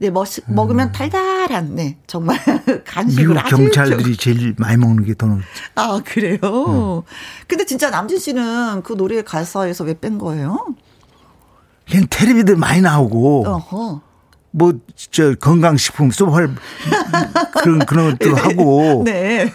[0.01, 0.55] 네, 먹, 음.
[0.55, 2.39] 먹으면 달달한, 네, 정말
[2.87, 5.41] 간식을 미국 경찰들이 제일 많이 먹는 게 도넛.
[5.75, 6.39] 아, 그래요?
[6.43, 7.03] 음.
[7.47, 10.65] 근데 진짜 남진 씨는 그 노래 가사에서 왜 뺀 거예요?
[11.87, 13.47] 그냥 텔레비들 많이 나오고.
[13.47, 14.01] 어허.
[14.53, 14.73] 뭐,
[15.11, 16.55] 저, 건강식품, 소발,
[17.61, 18.41] 그런, 그런 것도 네.
[18.41, 19.03] 하고.
[19.05, 19.53] 네.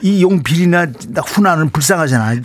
[0.00, 0.86] 이 용필이나
[1.26, 2.36] 훈아는 불쌍하잖아.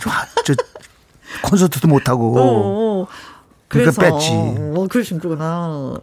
[0.44, 0.54] 저,
[1.44, 3.08] 콘서트도 못하고.
[3.68, 3.92] 어, 어.
[3.92, 4.30] 그러니까 뺐지.
[4.32, 5.94] 어, 그러시구나.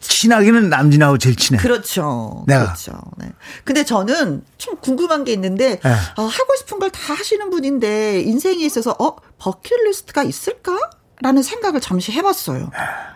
[0.00, 1.60] 친하기는 남진하고 제일 친해.
[1.60, 2.44] 그렇죠.
[2.46, 2.64] 내가.
[2.66, 2.92] 그렇죠.
[3.18, 3.30] 네.
[3.64, 5.90] 근데 저는 좀 궁금한 게 있는데, 네.
[6.16, 10.78] 어, 하고 싶은 걸 다 하시는 분인데, 인생에 있어서, 어, 버킷리스트가 있을까?
[11.20, 12.70] 라는 생각을 잠시 해봤어요.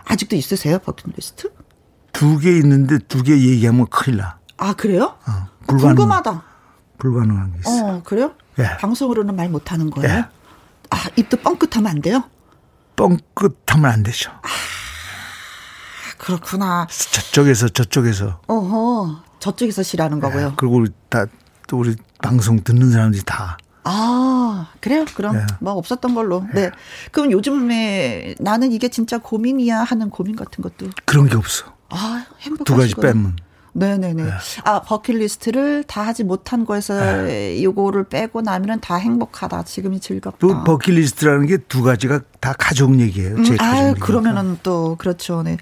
[0.05, 1.51] 아직도 있으세요, 버킷리스트?
[2.13, 4.39] 두 개 있는데 두 개 얘기하면 큰일 나.
[4.57, 5.17] 아, 그래요?
[5.27, 6.43] 어, 불가능, 궁금하다.
[6.99, 7.87] 불가능한 게 있어.
[7.87, 8.33] 어, 그래요?
[8.59, 8.65] 예.
[8.79, 10.13] 방송으로는 말 못하는 거예요?
[10.17, 10.25] 예.
[10.91, 12.25] 아, 입도 뻥끗하면 안 돼요?
[12.99, 14.31] 뻥끗하면 안 되죠.
[14.33, 14.49] 아,
[16.19, 16.87] 그렇구나.
[16.91, 18.41] 저쪽에서 저쪽에서.
[18.49, 19.23] 어허.
[19.39, 20.49] 저쪽에서 싫어하는 거고요.
[20.49, 23.57] 네, 그리고 다또 우리 방송 듣는 사람들이 다.
[23.85, 25.05] 아, 그래요?
[25.15, 25.47] 그럼 네.
[25.61, 26.45] 뭐 없었던 걸로.
[26.53, 26.63] 네.
[26.63, 26.71] 네.
[27.13, 31.67] 그럼 요즘에 나는 이게 진짜 고민이야 하는 고민 같은 것도 그런 게 없어.
[31.91, 32.65] 아, 행복하시고.
[32.65, 33.37] 두 가지 빼면.
[33.73, 34.23] 네네네.
[34.25, 34.31] 네.
[34.65, 36.95] 아, 버킷리스트를 다 하지 못한 거에서
[37.25, 37.63] 네.
[37.63, 39.65] 요거를 빼고 나면은 다 행복하다.
[39.65, 40.39] 지금이 즐겁다.
[40.41, 43.37] 또 버킷리스트라는 게 두 가지가 다 가족 얘기예요.
[43.37, 45.43] 음, 아, 그러면은 또 그렇죠.
[45.43, 45.57] 네.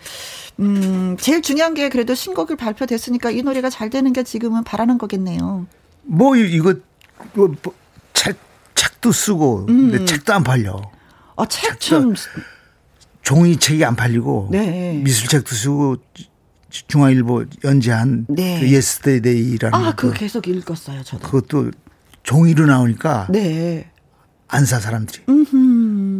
[0.60, 5.66] 음, 제일 중요한 게 그래도 신곡을 발표됐으니까 이 노래가 잘 되는 게 지금은 바라는 거겠네요.
[6.04, 6.74] 뭐 이거
[7.34, 7.74] 뭐, 뭐
[8.14, 8.36] 책,
[8.74, 9.90] 책도 쓰고 음.
[9.90, 10.80] 근데 책도 안 팔려.
[11.36, 12.14] 아, 책 좀.
[13.22, 15.00] 종이책이 안 팔리고 네.
[15.04, 15.96] 미술책도 쓰고
[16.88, 18.60] 중앙일보 연재한 네.
[18.60, 21.28] 그 Yesterday라는 아, 그거 계속 읽었어요, 저도.
[21.28, 21.70] 그것도
[22.22, 23.90] 종이로 나오니까 네.
[24.48, 25.24] 안사 사람들이.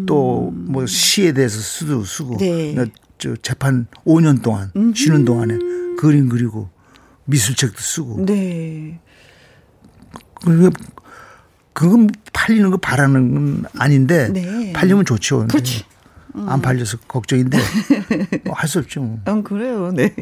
[0.06, 2.74] 또 뭐 시에 대해서 수도 쓰고 네.
[3.18, 4.94] 저 재판 5년 동안 음흠.
[4.94, 5.58] 쉬는 동안에
[5.98, 6.68] 그림 그리고
[7.24, 8.26] 미술책도 쓰고.
[8.26, 9.00] 네.
[10.44, 10.70] 그
[11.72, 14.72] 그건 팔리는 거 바라는 건 아닌데 네.
[14.72, 15.46] 팔리면 좋죠.
[15.46, 15.84] 그렇지.
[16.36, 16.48] 음.
[16.48, 17.58] 안 팔려서 걱정인데
[18.44, 19.00] 뭐 할수 없죠.
[19.00, 19.18] 뭐.
[19.28, 19.90] 음, 그래요.
[19.92, 20.14] 네.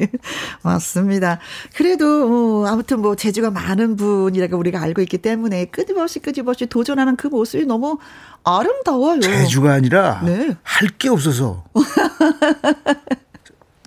[0.62, 1.40] 맞습니다.
[1.74, 7.26] 그래도 어, 아무튼 뭐 재주가 많은 분이라고 우리가 알고 있기 때문에 끊임없이 끊임없이 도전하는 그
[7.26, 7.98] 모습이 너무
[8.44, 9.20] 아름다워요.
[9.20, 10.56] 재주가 아니라 네.
[10.62, 11.64] 할게 없어서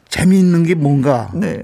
[0.10, 1.62] 재미있는 게 뭔가 네.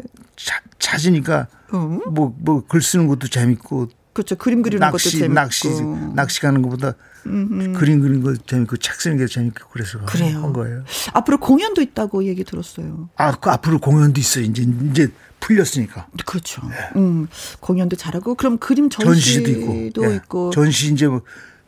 [0.80, 4.36] 찾으니까 뭐뭐 뭐 글 쓰는 것도 재밌고 그렇죠.
[4.36, 5.70] 그림 그리는 낚시, 것도 재밌고 낚시
[6.14, 6.94] 낚시 가는 것보다
[7.24, 10.44] 그림 그리는 거 재밌고 책 쓰는 게 재밌고 그래서 그래요.
[10.44, 10.84] 한 거예요.
[11.14, 13.10] 앞으로 공연도 있다고 얘기 들었어요.
[13.16, 14.44] 아, 그 앞으로 공연도 있어요.
[14.46, 16.08] 이제 이제 풀렸으니까.
[16.26, 16.62] 그렇죠.
[16.70, 16.76] 네.
[16.96, 17.28] 음,
[17.60, 20.16] 공연도 잘하고 그럼 그림 전시도, 전시도 있고, 네.
[20.16, 20.50] 있고.
[20.52, 21.22] 전시 이제 뭐,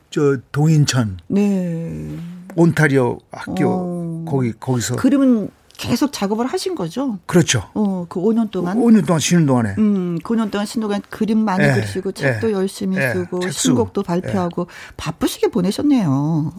[0.09, 1.19] 저 동인천.
[1.27, 2.17] 네.
[2.55, 4.25] 온타리오 학교 어.
[4.27, 7.19] 거기 거기서 그림은 계속 작업을 하신 거죠?
[7.25, 7.69] 그렇죠.
[7.73, 8.77] 어, 그 5년 동안.
[8.77, 9.75] 5년 동안 쉬는 동안에.
[9.77, 13.49] 음, 그 5년 동안 쉬는 동안 그림 많이 예, 그리시고 책도 예, 열심히 예, 쓰고
[13.49, 14.93] 신곡도 발표하고 예.
[14.97, 16.53] 바쁘시게 보내셨네요.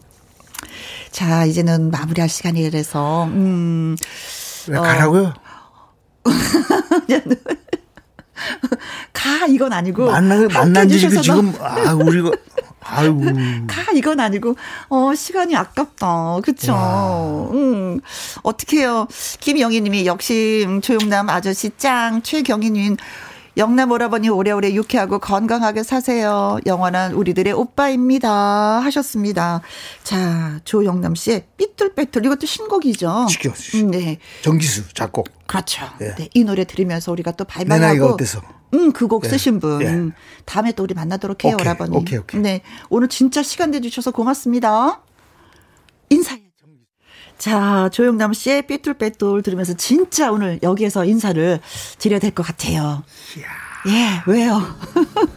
[1.11, 3.97] 자, 이제는 마무리할 시간이라서 음.
[4.69, 5.33] 왜 가라고요?
[9.13, 12.33] 가 이건 아니고 만나 만난 지 지금 아 우리가
[12.89, 13.21] 아이고.
[13.67, 14.57] 가 이건 아니고
[14.89, 16.41] 어 시간이 아깝다.
[16.43, 17.51] 그쵸?
[17.53, 18.01] 음.
[18.43, 19.07] 어떻게요?
[19.41, 22.97] 김영희 님이 역시 조용남 아저씨 짱 최경희 님
[23.57, 26.59] 영남 오라버니 오래오래 유쾌하고 건강하게 사세요.
[26.67, 28.31] 영원한 우리들의 오빠입니다.
[28.81, 29.63] 하셨습니다.
[30.03, 33.27] 자, 조영남 씨의 삐뚤빼뚤 이것도 신곡이죠.
[33.31, 33.51] 지켜.
[33.77, 34.19] 음, 네.
[34.43, 35.29] 정기수 작곡.
[35.47, 35.87] 그렇죠.
[35.99, 36.15] 네.
[36.17, 36.29] 네.
[36.35, 38.43] 이 노래 들으면서 우리가 또 발발하고 내 나이가 어때서?
[38.75, 39.81] 음, 그 곡 쓰신 분.
[39.81, 40.13] 예.
[40.45, 41.97] 다음에 또 우리 만나도록 해요, 오라버니.
[41.97, 42.41] 오케이, 오케이.
[42.41, 42.61] 네.
[42.91, 45.01] 오늘 진짜 시간 내주셔서 고맙습니다.
[46.11, 46.46] 인사해.
[47.39, 51.61] 자, 조영남 씨의 삐뚤빼뚤 들으면서 진짜 오늘 여기에서 인사를
[51.99, 53.03] 드려야 될 것 같아요.
[53.37, 53.47] 이야.
[53.95, 54.61] 예, 왜요?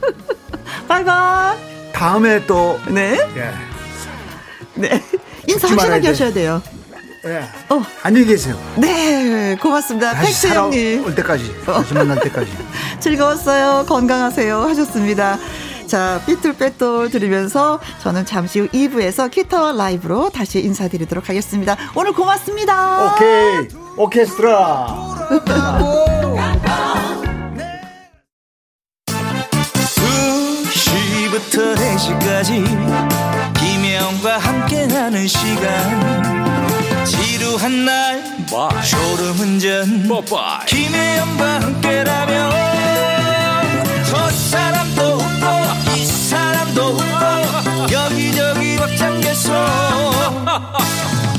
[0.88, 1.58] 바이바이.
[1.94, 2.80] 다음에 또.
[2.88, 3.18] 네.
[3.36, 3.54] 예.
[4.76, 5.04] 네.
[5.48, 6.62] 인사하시고 계셔야 돼요.
[7.26, 7.44] 예.
[7.70, 7.84] 어.
[8.02, 8.58] 안녕히 계세요.
[8.78, 10.18] 네, 고맙습니다.
[10.20, 11.04] 팩스 형님.
[11.06, 11.54] 올 때까지.
[11.66, 12.50] 다시 만날 때까지.
[13.02, 13.86] 즐거웠어요.
[13.88, 14.58] 건강하세요.
[14.62, 15.38] 하셨습니다.
[15.90, 21.76] 자, 삐뚤빼뚤 들으면서 저는 잠시 후 2부에서 기타와 라이브로 다시 인사드리도록 하겠습니다.
[21.96, 23.16] 오늘 고맙습니다.
[23.16, 23.68] 오케이.
[23.98, 25.30] 오케스트라.
[30.70, 32.64] 2시부터 4시까지
[33.60, 38.84] 김혜영과 함께하는 시간 지루한 날 Bye.
[38.84, 40.66] 졸음운전 Bye.
[40.68, 43.19] 김혜영과 함께라면
[45.96, 49.52] 이 사람도 웃고 여기저기 벅장개소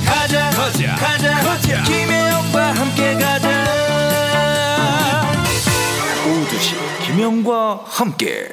[0.05, 1.83] 가자 가자 가자, 가자.
[1.85, 3.65] 김혜영과 함께 가자
[6.27, 6.75] 오두시
[7.07, 8.49] 김혜영과 함께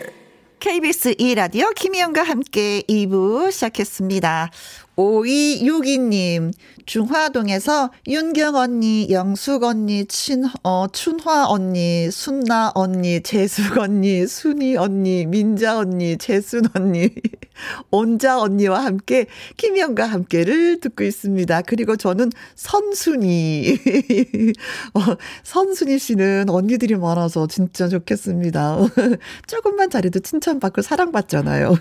[0.59, 4.49] KBS 2라디오 김희영과 함께 2부 시작했습니다.
[4.97, 6.51] 5262님,
[6.87, 15.27] 중화동에서 윤경 언니, 영숙 언니, 친, 어, 춘화 언니, 순나 언니, 재숙 언니, 순이 언니,
[15.27, 17.11] 민자 언니, 재순 언니,
[17.91, 19.27] 온자 언니와 함께
[19.57, 21.61] 김희영과 함께를 듣고 있습니다.
[21.61, 23.77] 그리고 저는 선순이.
[24.95, 24.99] 어,
[25.43, 28.77] 선순이 씨는 언니들이 많아서 진짜 좋겠습니다.
[29.45, 31.75] 조금만 잘해도 칭찬받고 사랑받잖아요.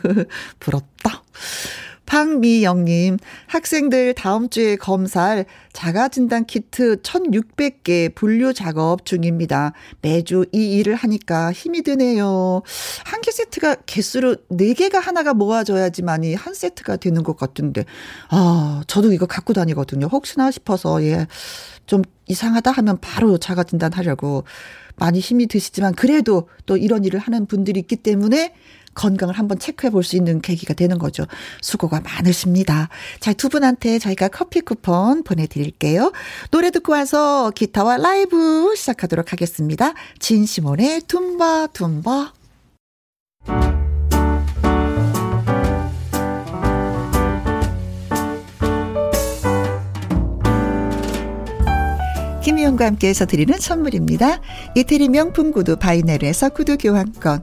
[0.61, 1.23] 부럽다.
[2.07, 9.73] 박미영님, 학생들 다음 주에 검사할 자가진단 키트 1600개 분류 작업 중입니다.
[10.01, 12.63] 매주 이 일을 하니까 힘이 드네요.
[13.05, 17.85] 한 개 세트가 개수로 4개가 하나가 모아져야지만이 한 세트가 되는 것 같은데,
[18.31, 20.07] 아, 저도 이거 갖고 다니거든요.
[20.07, 21.27] 혹시나 싶어서, 예,
[21.87, 24.45] 좀 이상하다 하면 바로 자가진단 하려고
[24.95, 28.55] 많이 힘이 드시지만, 그래도 또 이런 일을 하는 분들이 있기 때문에
[28.97, 31.27] 건강을 한번 체크해 볼 수 있는 계기가 되는 거죠.
[31.61, 32.89] 수고가 많으십니다.
[33.21, 36.13] 자, 두 분한테 저희가 커피 쿠폰 보내드릴게요.
[36.51, 39.95] 노래 듣고 와서 기타와 라이브 시작하도록 하겠습니다.
[40.21, 42.27] 진시몬의 tumba tumba.
[52.43, 54.41] 김희영과 함께해서 드리는 선물입니다.
[54.77, 57.43] 이태리 명품 구두 바이네르에서 구두 교환권.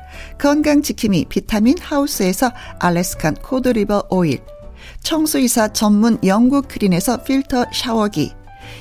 [0.39, 4.39] 건강지킴이 비타민 하우스에서 Alaskan cod liver oil,
[5.03, 8.33] 청소이사 전문 영국 크린에서 필터 샤워기,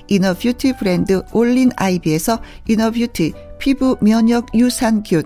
[0.08, 5.22] inner beauty 브랜드 올린 아이비에서 inner beauty 피부 면역 유산균,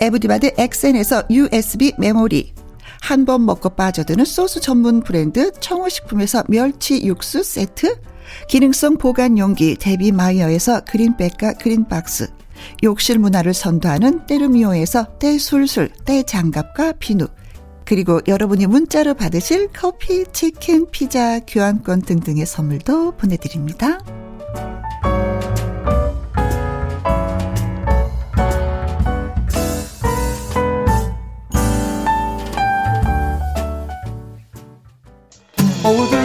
[0.00, 2.52] 에브디바드 엑센에서 USB 메모리,
[3.00, 8.00] 한 번 먹고 빠져드는 소스 전문 브랜드 청호식품에서 멸치 육수 세트,
[8.48, 12.30] 기능성 보관 용기 데비 마이어에서 그린백과 그린박스,
[12.82, 17.26] 욕실 문화를 선도하는 때르미오에서 때술술, 때장갑과 비누,
[17.84, 23.98] 그리고 여러분이 문자로 받으실 커피, 치킨, 피자, 교환권 등등의 선물도 보내드립니다.
[35.84, 36.23] 오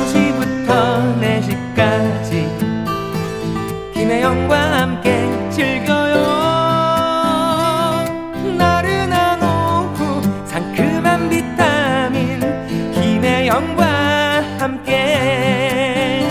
[14.59, 16.27] 함께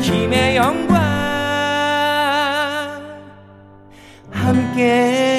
[0.00, 0.94] 김혜영과
[4.30, 5.34] 함께.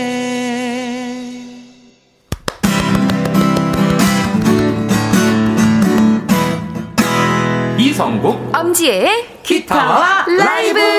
[7.78, 10.95] 이성국 엄지의 기타와 라이브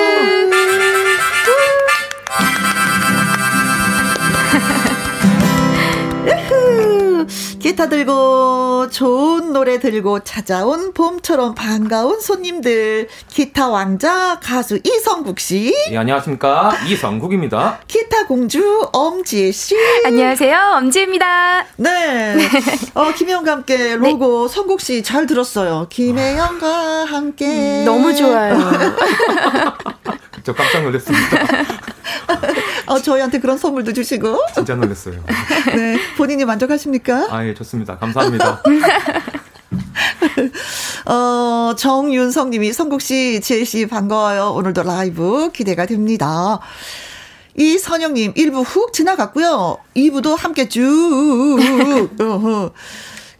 [7.77, 15.71] 기타 들고 좋은 노래 들고 찾아온 봄처럼 반가운 손님들 기타 왕자 가수 이성국 씨.
[15.91, 17.77] 예, 안녕하십니까 이성국입니다.
[17.87, 19.75] 기타 공주 엄지혜 씨.
[20.07, 21.65] 안녕하세요 엄지혜입니다.
[21.75, 22.37] 네.
[22.95, 24.53] 어 김혜영과 함께 로고 네.
[24.55, 25.85] 성국 씨 잘 들었어요.
[25.91, 27.45] 김혜영과 함께.
[27.45, 28.57] 음, 너무 좋아요.
[30.47, 31.37] 저 깜짝 놀랐습니다.
[32.87, 34.45] 어, 저희한테 그런 선물도 주시고.
[34.55, 35.21] 진짜 놀랐어요.
[35.75, 35.99] 네.
[36.15, 37.27] 본인이 만족하십니까?
[37.29, 37.97] 아, 예, 좋습니다.
[37.97, 38.63] 감사합니다.
[41.05, 44.53] 어, 정윤성 님이 성국 씨, 지혜 씨 반가워요.
[44.53, 46.61] 오늘도 라이브 기대가 됩니다.
[47.57, 49.79] 이선영 님, 1부 훅 지나갔고요.
[49.97, 51.57] 2부도 함께 쭉.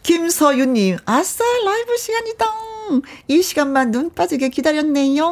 [0.03, 2.66] 김서윤 님, 아싸, 라이브 시간이다.
[3.27, 5.25] 이 시간만 눈 빠지게 기다렸네요.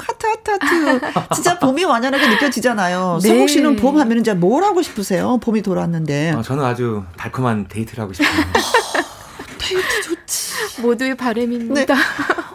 [0.00, 1.00] 하트, 하트, 하트.
[1.34, 3.18] 진짜 봄이 완연하게 느껴지잖아요.
[3.22, 3.28] 네.
[3.28, 5.38] 성국 씨는 봄 하면 이제 뭘 하고 싶으세요?
[5.38, 6.32] 봄이 돌아왔는데.
[6.36, 8.28] 어, 저는 아주 달콤한 데이트를 하고 싶어요.
[9.58, 10.82] 데이트 좋지.
[10.82, 11.94] 모두의 바램입니다.
[11.94, 12.00] 네.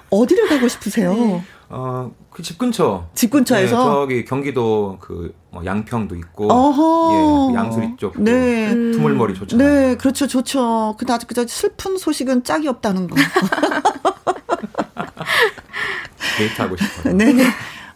[0.09, 1.13] 어디를 가고 싶으세요?
[1.13, 1.43] 네.
[1.69, 3.07] 어, 그 집 근처.
[3.15, 3.77] 집 근처에서?
[3.77, 6.51] 네, 저기 경기도 그, 뭐 양평도 있고.
[6.51, 7.11] 어허.
[7.13, 8.13] 예, 그 양수리 쪽.
[8.21, 8.69] 네.
[8.69, 9.67] 두물머리 좋잖아요.
[9.89, 10.27] 네, 그렇죠.
[10.27, 10.95] 좋죠.
[10.97, 13.15] 근데 아직 그저 슬픈 소식은 짝이 없다는 거.
[16.37, 17.13] 데이트하고 싶어요.
[17.15, 17.33] 네.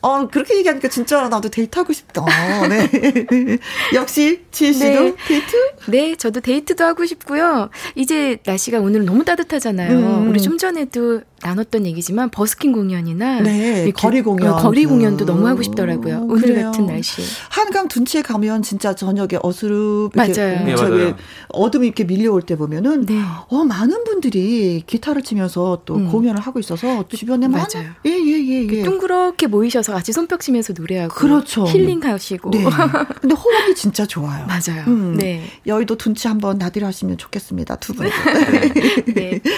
[0.01, 2.23] 어, 그렇게 얘기하니까 진짜 나도 데이트하고 싶다.
[2.69, 2.87] 네.
[3.93, 5.15] 역시, 지혜 씨도 네.
[5.27, 5.55] 데이트?
[5.87, 7.69] 네, 저도 데이트도 하고 싶고요.
[7.95, 9.97] 이제 날씨가 오늘 너무 따뜻하잖아요.
[9.97, 10.29] 음.
[10.29, 15.61] 우리 좀 전에도 나눴던 얘기지만 버스킹 공연이나 네, 거리 공연 어, 거리 공연도 너무 하고
[15.61, 16.25] 싶더라고요.
[16.29, 16.65] 오늘 그래요.
[16.71, 17.21] 같은 날씨.
[17.49, 20.33] 한강 둔치에 가면 진짜 저녁에 어스름 맞아요.
[20.65, 21.15] 네, 맞아요.
[21.49, 23.21] 어둠이 이렇게 밀려올 때 보면은 네.
[23.49, 26.11] 어 많은 분들이 기타를 치면서 또 음.
[26.11, 27.91] 공연을 하고 있어서 주변에 맞아요.
[28.05, 28.83] 예예예 예, 예, 예.
[28.83, 31.65] 둥그렇게 모이셔서 같이 손뼉 치면서 노래하고 그렇죠.
[31.65, 32.49] 힐링하시고.
[32.51, 32.63] 네.
[33.21, 34.45] 근데 호흡이 진짜 좋아요.
[34.47, 34.83] 맞아요.
[34.87, 35.15] 음.
[35.17, 35.43] 네.
[35.65, 37.75] 여의도 둔치 한번 나들이 하시면 좋겠습니다.
[37.77, 38.09] 두 분.
[39.13, 39.39] 네.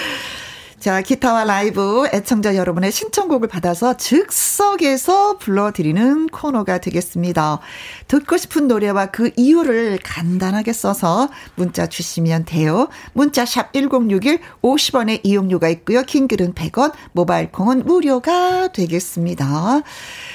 [0.80, 7.60] 자, 기타와 라이브 애청자 여러분의 신청곡을 받아서 즉석에서 불러드리는 코너가 되겠습니다.
[8.08, 12.88] 듣고 싶은 노래와 그 이유를 간단하게 써서 문자 주시면 돼요.
[13.12, 16.04] 문자 샵 1061, 50원의 이용료가 있고요.
[16.04, 19.82] 킹글은 100원, 모바일 콩은 무료가 되겠습니다.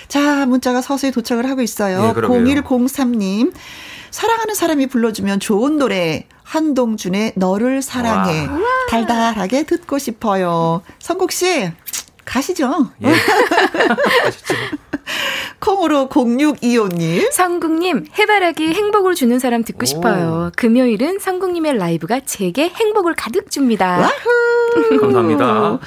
[0.09, 2.13] 자, 문자가 서서히 도착을 하고 있어요.
[2.13, 3.51] 네, 0103님.
[4.11, 8.74] 사랑하는 사람이 불러주면 좋은 노래 한동준의 너를 사랑해 와.
[8.95, 10.83] 달달하게 듣고 싶어요.
[11.01, 11.71] 성국 씨
[12.25, 12.91] 가시죠.
[13.03, 13.09] 예.
[14.23, 14.55] 가시죠.
[15.59, 17.33] 콩으로 0625님.
[17.33, 19.87] 성국님, 해바라기 행복을 주는 사람 듣고 오.
[19.87, 20.53] 싶어요.
[20.57, 23.99] 금요일은 성국님의 라이브가 제게 행복을 가득 줍니다.
[23.99, 24.99] 와후.
[25.01, 25.81] 감사합니다.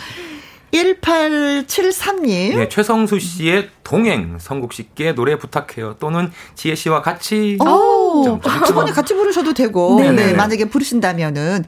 [0.74, 2.58] 1873님.
[2.58, 5.95] 네, 최성수 씨의 동행, 성국 씨께 노래 부탁해요.
[5.99, 7.58] 또는 지혜 씨와 같이.
[7.62, 9.99] 오, 두 분이 같이 부르셔도 되고.
[9.99, 10.12] 네.
[10.12, 11.64] 네, 만약에 부르신다면은.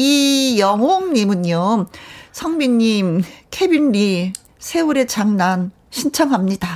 [0.00, 1.86] 이영옥님은요,
[2.32, 6.68] 성빈님, 케빈 리, 세월의 장난, 신청합니다.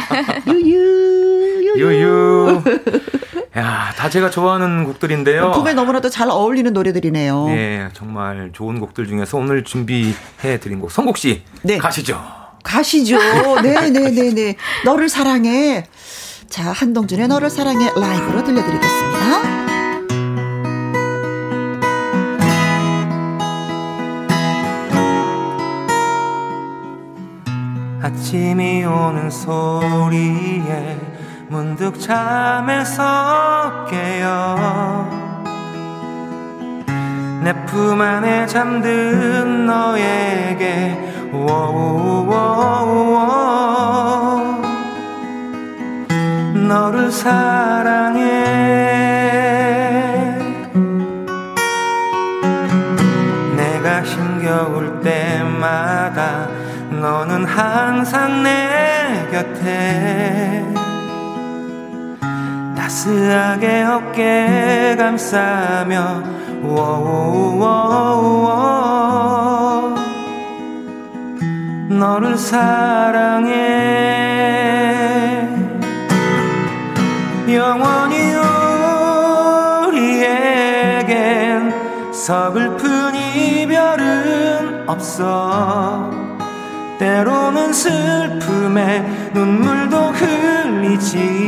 [0.48, 1.78] 유유, 유유.
[1.78, 2.62] 유유.
[3.58, 5.50] 야, 다 제가 좋아하는 곡들인데요.
[5.52, 7.46] 봄에 너무나도 잘 어울리는 노래들이네요.
[7.48, 11.76] 네, 정말 좋은 곡들 중에서 오늘 준비해 드린 곡 성국 씨 네.
[11.76, 12.18] 가시죠.
[12.62, 13.18] 가시죠.
[13.62, 14.56] 네, 네, 네, 네.
[14.86, 15.86] 너를 사랑해.
[16.48, 19.09] 자, 한동준의 너를 사랑해 라이브로 들려드리겠습니다.
[28.10, 30.98] 아침이 오는 소리에
[31.48, 35.08] 문득 잠에서 깨어
[37.44, 42.80] 내품 안에 잠든 너에게 워워워워
[46.54, 48.20] 너를 사랑해.
[53.56, 56.49] 내가 힘겨울 때마다
[56.90, 60.64] 너는 항상 내 곁에
[62.76, 66.22] 따스하게 어깨 감싸며
[66.62, 67.60] 워워워
[71.88, 73.50] 너를 사랑해
[77.48, 78.34] 영원히
[79.86, 81.72] 우리에겐
[82.12, 86.19] 서글픈 이별은 없어
[87.00, 89.00] 때로는 슬픔에
[89.32, 91.40] 눈물도 흘리지만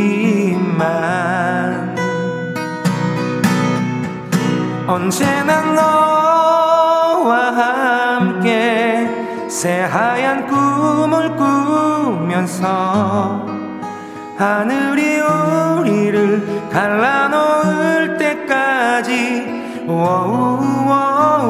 [4.86, 9.06] 언제나 너와 함께
[9.50, 12.66] 새하얀 꿈을 꾸면서
[14.38, 21.42] 하늘이 우리를 갈라놓을 때까지 워우워우워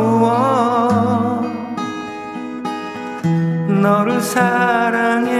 [3.82, 5.32] 너를 사랑해.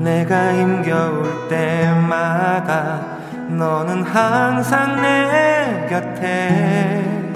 [0.00, 3.00] 내가 힘겨울 때마다
[3.48, 7.30] 너는 항상 내 곁에.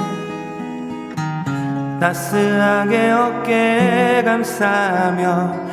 [2.00, 5.63] 따스하게 어깨 감싸며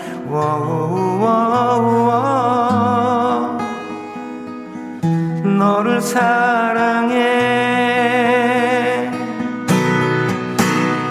[5.44, 7.20] 너를 사랑해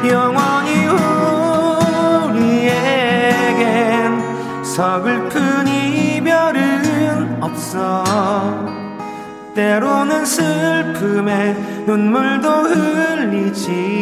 [0.08, 0.86] 영원히
[2.30, 3.02] 우리에겐
[4.64, 8.02] 서글픈 이별은 없어
[9.54, 11.52] 때로는 슬픔에
[11.86, 14.00] 눈물도 흘리지만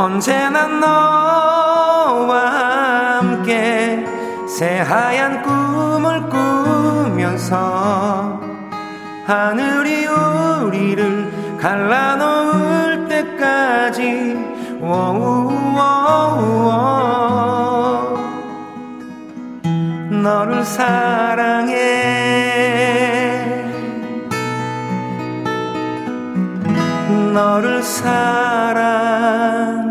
[0.00, 2.38] 언제나 너와
[3.18, 4.02] 함께
[4.48, 8.40] 새하얀 꿈을 꾸면서
[9.26, 14.38] 하늘이 우리를 갈라놓을 때까지
[20.22, 21.76] 너를 사랑해.
[27.34, 29.89] 너를 사랑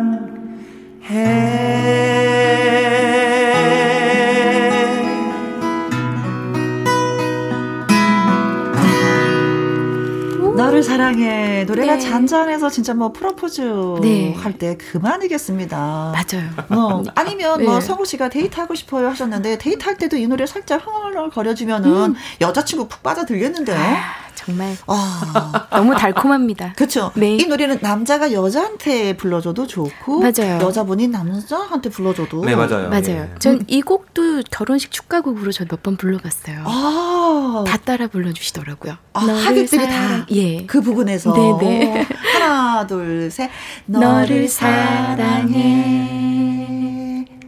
[10.90, 12.00] 사랑해 노래가 네.
[12.00, 13.62] 잔잔해서 진짜 뭐 프로포즈
[14.02, 14.34] 네.
[14.34, 15.78] 할때 그만이겠습니다.
[15.78, 16.50] 맞아요.
[16.70, 17.66] 어, 아니면 네.
[17.66, 22.16] 뭐 성우 씨가 데이트하고 싶어요 하셨는데 데이트할 때도 이 노래 살짝 흥얼거려주면은 음.
[22.42, 23.76] 여자친구 푹 빠져들겠는데.
[23.76, 24.29] 아.
[24.40, 25.68] 정말 아.
[25.76, 26.74] 너무 달콤합니다.
[26.74, 27.12] 그렇죠.
[27.16, 27.36] 네.
[27.36, 30.62] 이 노래는 남자가 여자한테 불러줘도 좋고 맞아요.
[30.62, 32.88] 여자분이 남자한테 불러줘도 네 맞아요.
[32.90, 33.10] 맞아요.
[33.10, 33.30] 예.
[33.40, 36.64] 전이 곡도 결혼식 축가곡으로 저몇번 불러봤어요.
[36.66, 37.66] 아.
[37.68, 38.96] 다 따라 불러주시더라고요.
[39.14, 40.26] 아, 하객들이 다.
[40.32, 40.66] 예.
[40.66, 41.34] 그 부분에서.
[41.34, 42.08] 네네.
[42.34, 43.50] 하나 둘 셋.
[43.86, 45.60] 너를 사랑해.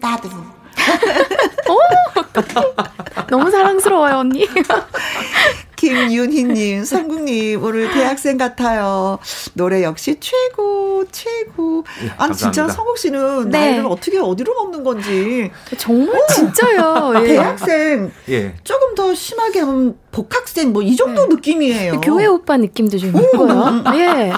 [0.02, 0.30] 나도.
[1.70, 1.80] 오,
[3.30, 4.46] 너무 사랑스러워요, 언니.
[5.82, 9.18] 김윤희님, 성국님, 오늘 대학생 같아요.
[9.56, 11.84] 노래 역시 최고, 최고.
[12.06, 13.60] 예, 아니, 진짜 성국 씨는 네.
[13.60, 15.50] 나이를 어떻게 어디로 먹는 건지.
[15.80, 17.14] 정말 어, 진짜요.
[17.24, 17.28] 예.
[17.30, 18.12] 대학생.
[18.30, 18.54] 예.
[18.64, 21.36] 조금 더 심하게 하면 복학생 뭐 이 정도 네.
[21.36, 22.02] 느낌이에요.
[22.02, 23.84] 교회 오빠 느낌도 좀 있고요.
[23.96, 24.34] 예.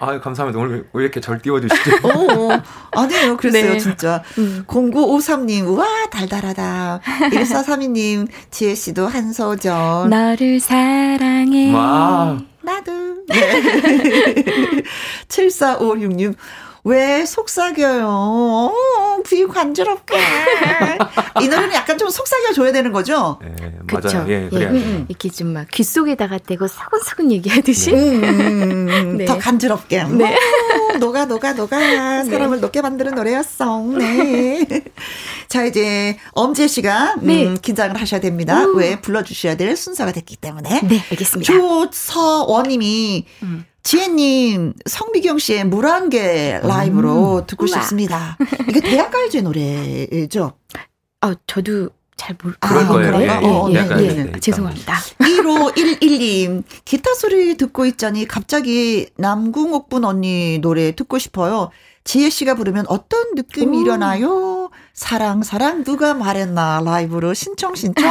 [0.00, 0.58] 아 감사합니다.
[0.58, 1.96] 오늘 왜 이렇게 절 띄워주시죠?
[2.02, 2.08] 어,
[2.54, 2.62] 어,
[2.92, 3.36] 아니에요.
[3.36, 3.78] 그랬어요, 네.
[3.78, 4.22] 진짜.
[4.38, 4.64] 음.
[4.66, 7.00] 0953님, 우와, 달달하다.
[7.32, 10.08] 1432님, 지혜 씨도 한 소절.
[10.08, 11.72] 너를 사랑해.
[11.72, 12.38] 와.
[12.62, 12.92] 나도.
[13.28, 13.34] 네.
[15.28, 16.34] 7456님,
[16.88, 18.06] 왜 속삭여요?
[18.08, 18.72] 어,
[19.26, 20.16] 귀 간지럽게.
[21.42, 23.38] 이 노래는 약간 좀 속삭여 줘야 되는 거죠?
[23.42, 24.24] 네, 맞아요.
[24.28, 27.92] 예, 그래야 예, 음, 이렇게 좀 막 귀 속에다가 대고 사근사근 얘기하듯이.
[27.92, 29.24] 음, 음, 음 네.
[29.26, 30.04] 더 간지럽게.
[30.04, 30.36] 네.
[30.94, 31.76] 오, 녹아, 녹아, 녹아.
[32.24, 32.30] 네.
[32.30, 33.82] 사람을 녹게 만드는 노래였어.
[33.98, 34.66] 네.
[35.48, 37.54] 자, 이제 엄지혜 씨가 음, 네.
[37.60, 38.64] 긴장을 하셔야 됩니다.
[38.64, 38.76] 우.
[38.78, 40.80] 왜 불러주셔야 될 순서가 됐기 때문에.
[40.84, 41.52] 네, 알겠습니다.
[41.52, 43.64] 조서원님이 음.
[43.88, 47.46] 지혜님, 성미경 씨의 물안개 라이브로 음.
[47.46, 47.80] 듣고 우와.
[47.80, 48.36] 싶습니다.
[48.68, 50.52] 이게 대학가요제 노래죠?
[51.22, 53.22] 아, 저도 잘 모르, 아, 그럴 거예요.
[53.22, 54.40] 예, 어, 예, 예, 예, 예.
[54.40, 54.92] 죄송합니다.
[55.20, 61.70] 1511님, 기타 소리 듣고 있자니 갑자기 남궁옥분 언니 노래 듣고 싶어요.
[62.04, 63.80] 지혜 씨가 부르면 어떤 느낌이 오.
[63.80, 64.68] 일어나요?
[64.92, 66.82] 사랑, 사랑, 누가 말했나.
[66.84, 68.04] 라이브로 신청, 신청.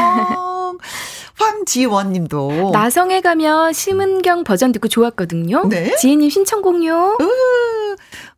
[1.38, 2.72] 황지원 님도.
[2.74, 5.68] 나성에 가면 심은경 버전 듣고 좋았거든요.
[5.70, 5.96] 네.
[5.96, 7.18] 지혜님 신청곡요.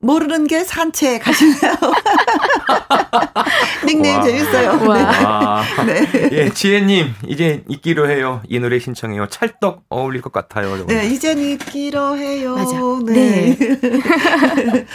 [0.01, 1.59] 모르는 게 산책 하시네요.
[3.85, 4.87] 닉네임 재밌어요.
[4.87, 5.61] 와.
[5.85, 6.05] 네.
[6.11, 6.29] 네.
[6.31, 8.41] 예, 지혜님, 이제 잊기로 해요.
[8.47, 9.27] 이 노래 신청해요.
[9.27, 10.85] 찰떡 어울릴 것 같아요.
[10.87, 12.55] 네, 이젠 잊기로 해요.
[12.55, 12.77] 맞아.
[13.05, 13.57] 네.
[13.57, 13.69] 네.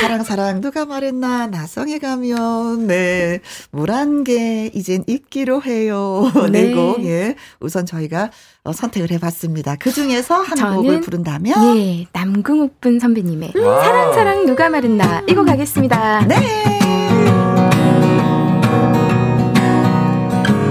[0.00, 3.40] 사랑, 사랑, 누가 말했나, 나성에 가면, 네.
[3.72, 6.30] 물안개, 이젠 잊기로 해요.
[6.50, 6.64] 네.
[6.64, 7.34] 네 곡, 예.
[7.60, 8.30] 우선 저희가
[8.64, 9.76] 어, 선택을 해봤습니다.
[9.76, 13.82] 그 중에서 한 곡을 부른다면 예 남궁옥분 선배님의 와.
[13.82, 16.26] 사랑 사랑 누가 말했나 이거 가겠습니다.
[16.26, 16.36] 네.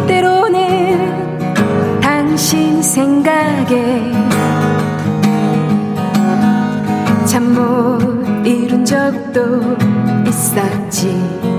[0.08, 4.12] 때로는 당신 생각에
[7.26, 9.62] 잠못 이룬 적도
[10.28, 11.53] 있었지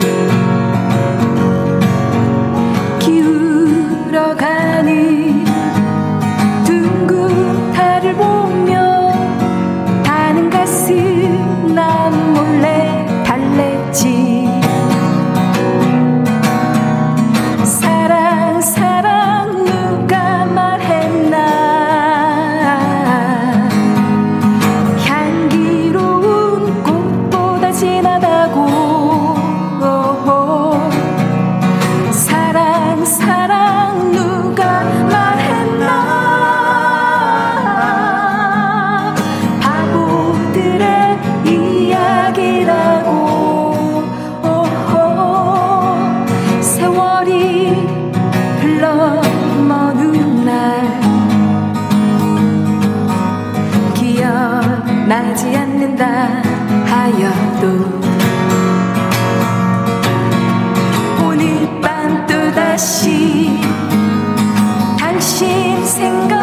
[66.01, 66.34] 너무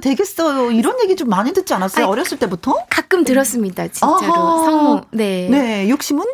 [0.00, 0.70] 되겠어요.
[0.70, 2.04] 이런 얘기 좀 많이 듣지 않았어요?
[2.04, 2.76] 아니, 어렸을 때부터?
[2.90, 3.88] 가끔 들었습니다.
[3.88, 4.12] 진짜로.
[4.14, 4.64] 어허.
[4.64, 5.00] 성우.
[5.12, 5.48] 네.
[5.50, 5.88] 네.
[5.88, 6.24] 욕심은?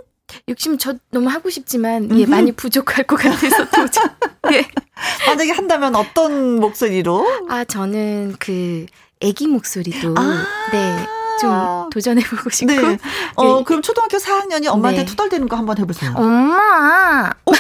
[0.49, 4.11] 욕심 저 너무 하고 싶지만 예 많이 부족할 것 같아서 도전.
[4.53, 4.67] 예.
[5.27, 7.47] 만약에 한다면 어떤 목소리로?
[7.49, 8.87] 아 저는 그
[9.23, 11.07] 아기 목소리도 아~ 네.
[11.41, 12.73] 좀 도전해보고 싶고.
[12.73, 12.99] 네.
[13.37, 13.65] 어, 예.
[13.65, 15.07] 그럼 초등학교 4학년이 엄마한테 네.
[15.07, 16.13] 투덜대는 거 한번 해보세요.
[16.17, 17.31] 엄마!
[17.45, 17.53] 어?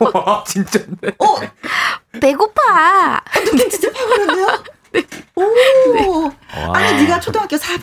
[0.14, 0.86] 와, 진짜네.
[1.18, 1.36] 어?
[2.20, 3.22] 배고파.
[3.32, 4.46] 근데 진짜 배고픈데요?
[4.92, 5.02] 네.
[5.36, 5.42] 오.
[5.92, 6.30] 네.
[6.74, 7.78] 아니 네가 초등학교 4,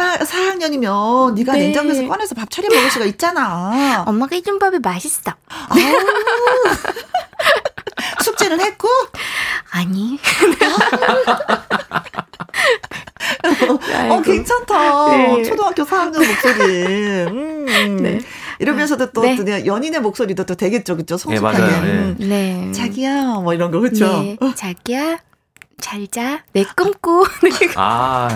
[0.78, 1.59] 4학년이면 네가 네.
[1.59, 4.03] 냉장고에서 꺼내서 밥 차려 먹을 수가 있잖아.
[4.07, 5.34] 엄마가 해준 밥이 맛있어.
[8.23, 8.88] 숙제는 했고?
[9.71, 10.19] 아니.
[14.09, 15.17] 어, 괜찮다.
[15.17, 15.43] 네.
[15.43, 16.63] 초등학교 4학년 목소리.
[17.28, 17.97] 음.
[18.01, 18.19] 네.
[18.59, 19.36] 이러면서도 또, 네.
[19.36, 21.17] 또 연인의 목소리도 또 되겠죠, 그죠?
[21.17, 21.57] 성숙하게.
[21.57, 22.15] 네, 맞아요.
[22.17, 22.25] 네.
[22.25, 22.71] 네.
[22.71, 24.07] 자기야, 뭐 이런 거, 그죠?
[24.21, 24.38] 네.
[24.55, 25.19] 자기야,
[25.80, 26.43] 잘 자.
[26.53, 27.28] 내 꿈꾸.
[27.75, 28.30] 아.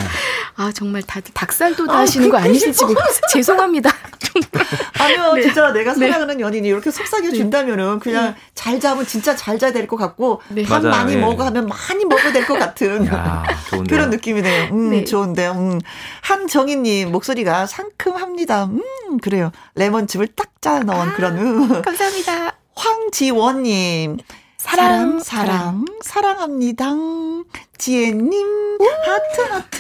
[0.62, 2.86] 아, 정말 다들 닭살도 아, 하시는 거 아니실지
[3.34, 3.90] 죄송합니다.
[5.00, 5.42] 아니요, 네.
[5.42, 6.00] 진짜 내가 네.
[6.08, 6.44] 사랑하는 네.
[6.44, 8.36] 연인이 이렇게 속삭여 준다면은 그냥 네.
[8.54, 10.64] 잘 자면 진짜 잘 자야 될 것 같고 네.
[10.64, 10.84] 밥.
[10.84, 11.22] 많이 네.
[11.22, 13.44] 먹어 하면 많이 먹어야 될 것 같은 야,
[13.90, 14.72] 그런 느낌이네요.
[14.72, 15.52] 음, 좋은데요.
[15.54, 15.80] 음.
[16.22, 18.66] 한정희님 목소리가 상큼합니다.
[18.66, 19.52] 음, 그래요.
[19.76, 21.38] 레몬즙을 딱 짜 넣은 아, 그런.
[21.40, 21.82] 음.
[21.82, 22.54] 감사합니다.
[22.76, 24.18] 황지원님.
[24.58, 26.86] 사랑, 사랑, 사랑 합니다
[27.80, 29.80] 지혜님, 하트, 하트.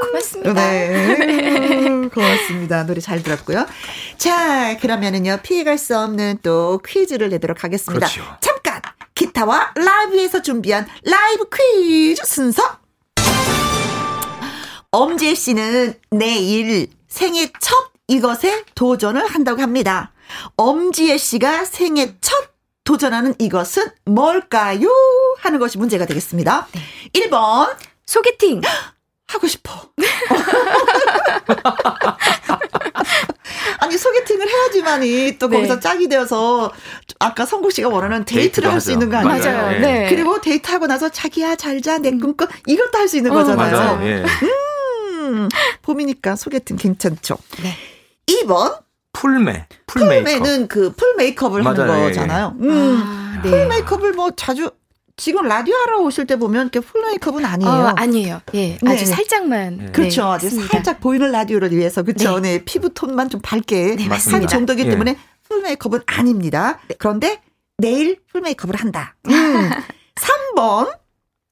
[0.00, 0.52] 고맙습니다.
[0.52, 2.08] 네.
[2.12, 2.86] 고맙습니다.
[2.86, 3.66] 노래 잘 들었고요.
[4.18, 8.06] 자, 그러면은요, 피해갈 수 없는 또 퀴즈를 내도록 하겠습니다.
[8.06, 8.36] 그렇죠.
[8.40, 8.80] 잠깐!
[9.14, 12.62] 기타와 라이브에서 준비한 라이브 퀴즈 순서.
[14.90, 20.12] 엄지혜 씨는 내일 생애 첫 이것에 도전을 한다고 합니다.
[20.56, 22.52] 엄지혜 씨가 생애 첫
[22.84, 24.88] 도전하는 이것은 뭘까요?
[25.38, 26.68] 하는 것이 문제가 되겠습니다.
[26.72, 26.80] 네.
[27.12, 27.74] 1번.
[28.04, 28.60] 소개팅.
[29.32, 29.72] 하고 싶어.
[33.78, 35.56] 아니 소개팅을 해야지만이 또 네.
[35.56, 36.72] 거기서 짝이 되어서
[37.18, 39.38] 아까 성국 씨가 원하는 데이트를 할 수 있는 거 아니에요?
[39.38, 39.70] 맞아요.
[39.70, 39.78] 네.
[39.80, 40.08] 네.
[40.08, 43.76] 그리고 데이트하고 나서 자기야 잘자 내 꿈꿔 이것도 할 수 있는 어, 거잖아요.
[43.76, 43.98] 맞아요.
[44.00, 44.24] 네.
[44.24, 45.48] 음,
[45.82, 47.36] 봄이니까 소개팅 괜찮죠.
[47.62, 47.74] 네.
[48.26, 48.78] 2번
[49.12, 49.66] 풀메.
[49.86, 50.68] full 메이크업.
[50.68, 51.80] 그 full 메이크업을 맞아요.
[51.82, 52.08] 하는 예, 예.
[52.08, 52.56] 거잖아요.
[52.60, 53.02] 음.
[53.04, 53.50] 아, 네.
[53.50, 54.70] full 메이크업을 뭐 자주
[55.16, 57.70] 지금 라디오 하러 오실 때 보면 이렇게 full 메이크업은 아니에요.
[57.70, 58.40] 어, 아니에요.
[58.54, 58.78] 예.
[58.80, 58.92] 네.
[58.92, 59.76] 아주 살짝만.
[59.76, 59.92] 네.
[59.92, 60.24] 그렇죠.
[60.24, 62.38] 아주 살짝 보이는 라디오를 위해서 그렇죠.
[62.40, 62.58] 네.
[62.58, 62.64] 네.
[62.64, 64.90] 피부 톤만 좀 밝게 네, 한 정도기 예.
[64.90, 66.80] 때문에 full 메이크업은 아닙니다.
[66.98, 67.40] 그런데
[67.78, 69.14] 내일 full 메이크업을 한다.
[69.28, 69.70] 음.
[70.56, 70.98] 3번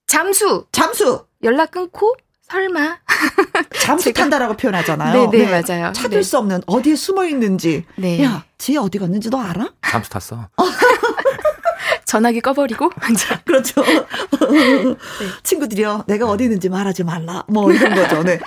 [0.07, 0.67] 잠수.
[0.73, 1.27] 잠수.
[1.43, 2.99] 연락 끊고 설마
[3.81, 5.31] 잠수 탄다라고 표현하잖아요.
[5.31, 5.63] 네, 네, 네.
[5.63, 5.93] 맞아요.
[5.93, 6.23] 찾을 네.
[6.23, 7.85] 수 없는 어디에 숨어 있는지.
[7.97, 8.23] 네.
[8.25, 9.69] 야, 지 어디 갔는지 너 알아?
[9.87, 10.49] 잠수 탔어.
[12.11, 12.91] 전화기 꺼버리고
[13.47, 13.83] 그렇죠.
[13.83, 14.97] 네.
[15.45, 17.45] 친구들이요, 내가 어디 있는지 말하지 말라.
[17.47, 18.25] 뭐 이런 거죠.
[18.25, 18.41] 네.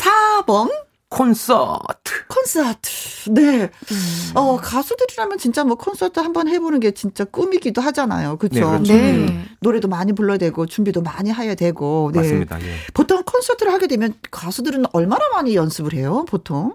[0.00, 0.70] 4번
[1.10, 2.12] 콘서트.
[2.28, 3.30] 콘서트.
[3.30, 3.64] 네.
[3.92, 4.30] 음.
[4.34, 8.38] 어, 가수들이라면 진짜 뭐 콘서트 한번 해보는 게 진짜 꿈이기도 하잖아요.
[8.38, 8.54] 그렇죠.
[8.54, 8.92] 네, 그렇죠.
[8.94, 9.12] 네.
[9.16, 9.44] 음.
[9.60, 12.10] 노래도 많이 불러야 되고 준비도 많이 해야 되고.
[12.14, 12.20] 네.
[12.20, 12.58] 맞습니다.
[12.62, 12.74] 예.
[12.94, 16.24] 보통 콘서트를 하게 되면 가수들은 얼마나 많이 연습을 해요?
[16.26, 16.74] 보통?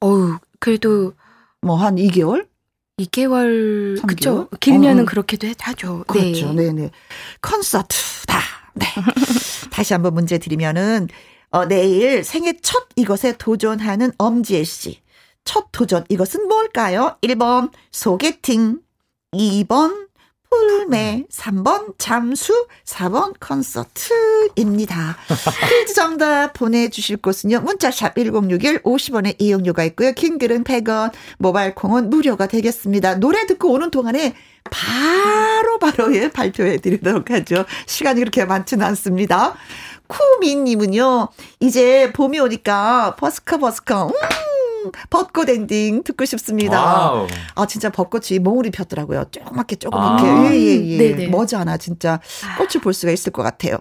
[0.00, 1.12] 어우, 그래도
[1.60, 2.47] 뭐 한 2개월?
[2.98, 4.00] 2개월.
[4.02, 4.48] 그렇죠.
[4.60, 5.06] 길면은 어.
[5.06, 6.04] 그렇게도 하죠.
[6.06, 6.52] 그렇죠.
[6.52, 6.90] 네, 네.
[7.40, 8.40] 콘서트다.
[8.74, 8.86] 네.
[9.70, 11.08] 다시 한번 문제 드리면은
[11.50, 15.00] 어, 내일 생애 첫 이것에 도전하는 엄지혜 씨.
[15.44, 17.16] 첫 도전 이것은 뭘까요?
[17.22, 18.80] 1번 소개팅,
[19.32, 20.07] 2번
[20.50, 25.16] 풀매, 3번 잠수, 4번 콘서트입니다.
[25.68, 27.60] 퀴즈 정답 보내주실 곳은요.
[27.60, 30.12] 문자샵 1061 50원의 이용료가 있고요.
[30.12, 33.16] 킹글은 100원, 모바일 콩은 무료가 되겠습니다.
[33.16, 34.34] 노래 듣고 오는 동안에
[34.70, 37.64] 바로 바로 예, 발표해 드리도록 하죠.
[37.86, 39.54] 시간이 그렇게 많지는 않습니다.
[40.08, 41.28] 쿠미님은요,
[41.60, 44.12] 이제 봄이 오니까 버스커 버스커, 음,
[45.10, 46.82] 벚꽃 엔딩 듣고 싶습니다.
[46.82, 47.26] 와우.
[47.54, 49.26] 아, 진짜 벚꽃이 몽울이 폈더라고요.
[49.30, 50.28] 조그맣게 조그맣게.
[50.28, 50.50] 아.
[50.52, 51.26] 예, 예, 예.
[51.28, 52.20] 머지않아 진짜
[52.56, 53.78] 꽃을 볼 수가 있을 것 같아요.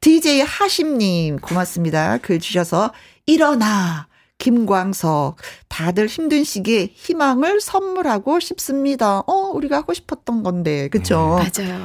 [0.00, 2.18] DJ 하심님, 고맙습니다.
[2.18, 2.92] 글 주셔서,
[3.26, 4.08] 일어나.
[4.38, 5.36] 김광석,
[5.68, 9.20] 다들 힘든 시기에 희망을 선물하고 싶습니다.
[9.20, 11.38] 어, 우리가 하고 싶었던 건데, 그쵸?
[11.40, 11.82] 음, 맞아요.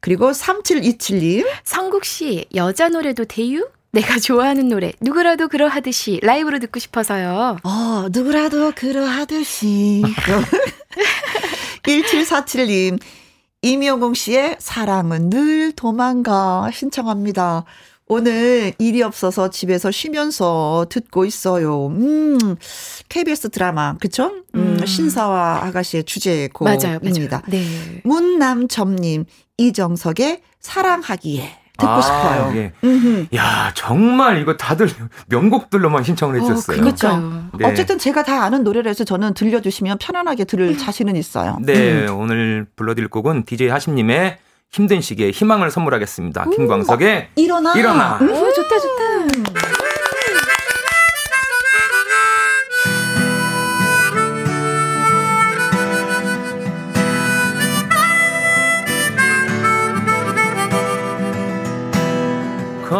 [0.00, 1.46] 그리고 3727님.
[1.64, 3.68] 성국 씨, 여자 노래도 대유?
[3.92, 7.58] 내가 좋아하는 노래 누구라도 그러하듯이 라이브로 듣고 싶어서요.
[7.62, 10.02] 어, 누구라도 그러하듯이.
[11.84, 12.98] 1747님.
[13.60, 17.64] 임영웅 씨의 사랑은 늘 도망가 신청합니다.
[18.08, 21.86] 오늘 일이 없어서 집에서 쉬면서 듣고 있어요.
[21.88, 22.56] 음,
[23.08, 24.32] KBS 드라마, 그쵸?
[24.54, 24.86] 음, 음.
[24.86, 26.88] 신사와 아가씨의 주제곡입니다.
[26.88, 27.42] 맞아요, 맞아요.
[27.46, 28.00] 네.
[28.04, 29.26] 문남점님,
[29.58, 31.61] 이정석의 사랑하기에.
[31.78, 32.52] 듣고 아, 싶어요.
[32.56, 32.72] 예.
[33.34, 34.90] 야 정말 이거 다들
[35.28, 36.78] 명곡들로만 신청을 어, 해주셨어요.
[36.78, 37.50] 어, 그렇죠.
[37.58, 37.66] 네.
[37.66, 41.58] 어쨌든 제가 다 아는 노래를 해서 저는 들려주시면 편안하게 들을 자신은 있어요.
[41.62, 42.18] 네, 음.
[42.18, 44.38] 오늘 불러드릴 곡은 DJ 하심님의
[44.70, 46.44] 힘든 시기에 희망을 선물하겠습니다.
[46.44, 47.74] 음, 김광석의 어, 일어나.
[47.74, 48.18] 일어나.
[48.20, 49.81] 오, 좋다, 좋다.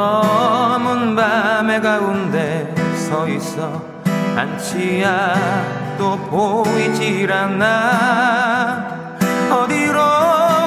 [0.02, 3.80] 검은 밤의 가운데 서 있어.
[4.36, 9.06] 안치야 또 보이질 않나
[9.48, 10.00] 어디로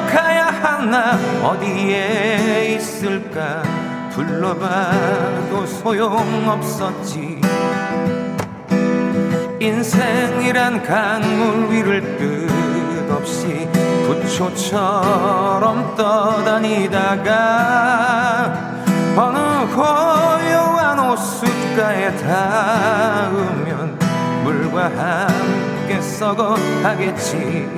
[0.07, 1.19] 가야 하나?
[1.43, 3.61] 어디에 있을까?
[4.11, 7.41] 불러봐도 소용없었지.
[9.59, 13.67] 인생이란 강물 위를 끝없이
[14.07, 17.55] 부초처럼 떠다니다가
[19.17, 19.37] 어느
[19.73, 23.97] 고요한 호숫가에 닿으면
[24.43, 27.69] 물과 함께 썩어 가겠지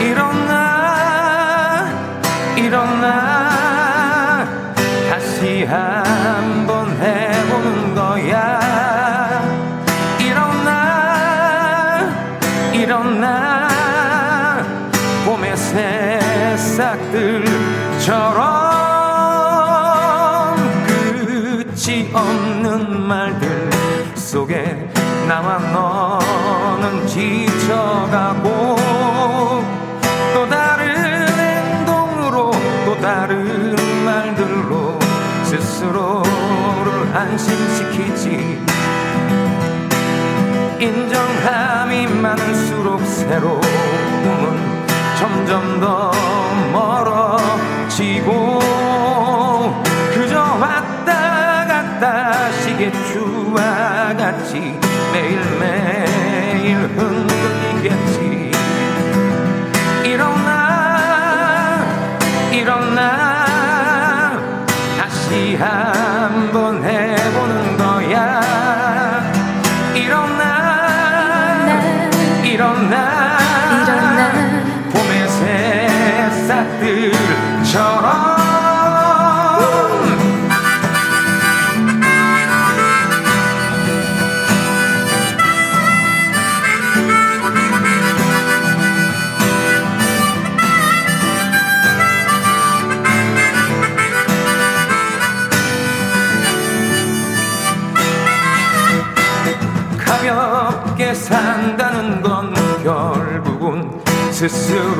[0.00, 1.88] 일어나
[2.56, 4.46] 일어나
[5.10, 6.61] 다시 한
[27.12, 28.76] 지쳐가고
[30.32, 32.50] 또 다른 행동으로
[32.86, 34.98] 또 다른 말들로
[35.44, 38.64] 스스로를 안심시키지.
[40.80, 43.60] 인정함이 많을수록 새로움은
[45.18, 46.12] 점점 더
[46.72, 48.58] 멀어지고
[50.14, 54.80] 그저 왔다 갔다 시계추와 같이
[55.12, 56.21] 매일매일
[56.88, 58.31] 흔들리
[104.42, 104.91] 결국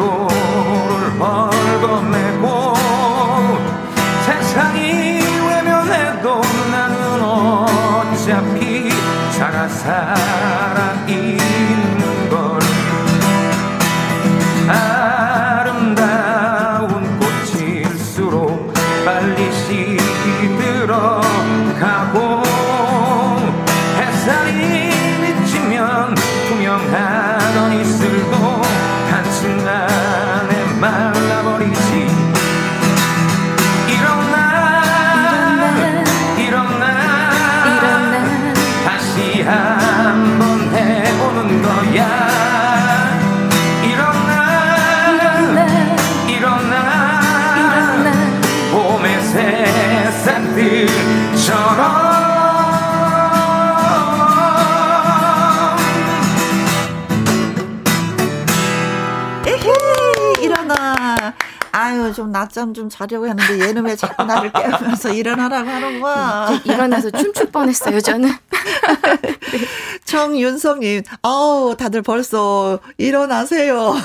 [62.43, 66.61] 낮잠 좀 자려고 했는데 얘는 왜 자꾸 나를 깨우면서 일어나라고 하는 거야.
[66.65, 68.29] 일어나서 춤출 뻔했어요 저는.
[69.53, 69.59] 네.
[70.05, 73.95] 정윤성님, 아우 다들 벌써 일어나세요.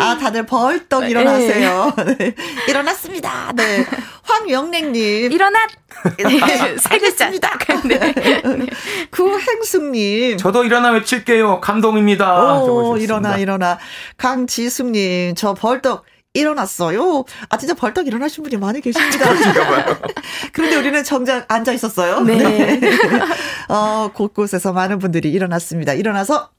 [0.00, 1.92] 아 다들 벌떡 일어나세요.
[2.18, 2.34] 네.
[2.68, 3.52] 일어났습니다.
[3.54, 3.86] 네.
[4.24, 5.70] 황영랭님, 일어났.
[6.18, 7.58] 네, 세 글자 딱.
[7.84, 8.12] 네.
[9.10, 10.38] 구행숙님.
[10.38, 11.60] 저도 일어나 외칠게요.
[11.60, 12.62] 감동입니다.
[12.62, 13.78] 오, 일어나, 일어나.
[14.16, 16.04] 강지숙님, 저 벌떡
[16.34, 17.24] 일어났어요.
[17.48, 19.18] 아, 진짜 벌떡 일어나신 분이 많이 계십니다.
[20.52, 22.20] 그런데 우리는 정작 앉아 있었어요.
[22.20, 22.78] 네.
[22.78, 22.90] 네.
[23.68, 25.92] 어, 곳곳에서 많은 분들이 일어났습니다.
[25.92, 26.50] 일어나서,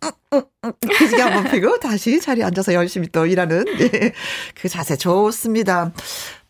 [1.00, 4.14] 기지개 한번 피고 다시 자리에 앉아서 열심히 또 일하는, 네.
[4.56, 5.92] 그 자세 좋습니다.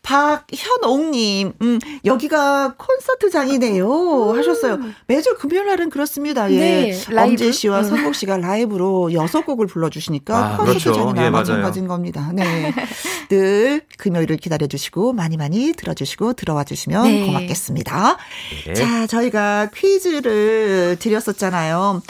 [0.04, 4.34] 박현옥님, 음, 여기가 콘서트장이네요.
[4.36, 4.78] 하셨어요.
[5.06, 6.50] 매주 금요일 날은 그렇습니다.
[6.52, 6.58] 예.
[6.58, 7.84] 네, 엄재 씨와 음.
[7.84, 11.24] 성국 씨가 라이브로 여섯 곡을 불러주시니까 아, 콘서트장이나 그렇죠.
[11.24, 12.30] 예, 마찬가지인 겁니다.
[12.34, 12.72] 네.
[13.30, 17.26] 늘 금요일을 기다려주시고 많이 많이 들어주시고 들어와 주시면 네.
[17.26, 18.18] 고맙겠습니다.
[18.66, 18.74] 네.
[18.74, 22.02] 자, 저희가 퀴즈를 드렸었잖아요.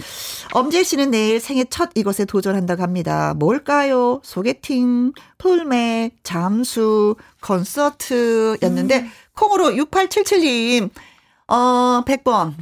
[0.54, 3.34] 엄재 씨는 내일 생애 첫 이것에 도전한다고 합니다.
[3.34, 4.20] 뭘까요?
[4.22, 9.10] 소개팅, 풀매, 잠수, 콘서트였는데, 음.
[9.34, 10.90] 콩으로 6877님,
[11.48, 12.54] 어, 100번.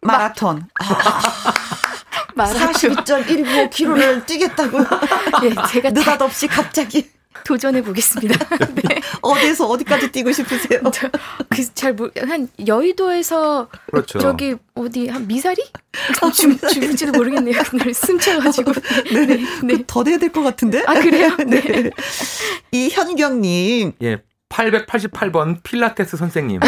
[0.00, 0.66] 마라톤.
[0.80, 0.84] 아.
[2.34, 2.72] 마라톤.
[2.72, 4.78] 42.195km를 뛰겠다고.
[5.44, 7.10] 예, 제가 느닷없이 갑자기.
[7.44, 8.36] 도전해 보겠습니다.
[8.74, 9.00] 네.
[9.20, 10.80] 어디에서 어디까지 뛰고 싶으세요?
[11.50, 11.96] 그잘
[12.26, 14.18] 한 여의도에서 그렇죠.
[14.18, 15.62] 저기 어디 한 미사리?
[16.22, 17.62] 아, 주, 죽을지도 모르겠네요.
[17.68, 18.72] 그날 숨차가지고.
[19.12, 19.44] 네, 네.
[19.64, 19.84] 네.
[19.86, 20.82] 더 돼야 될 것 같은데?
[20.86, 21.36] 아 그래요?
[21.46, 21.60] 네.
[21.60, 21.90] 네.
[22.72, 23.92] 이현경님.
[24.02, 24.18] 예,
[24.48, 26.60] 888번 필라테스 선생님.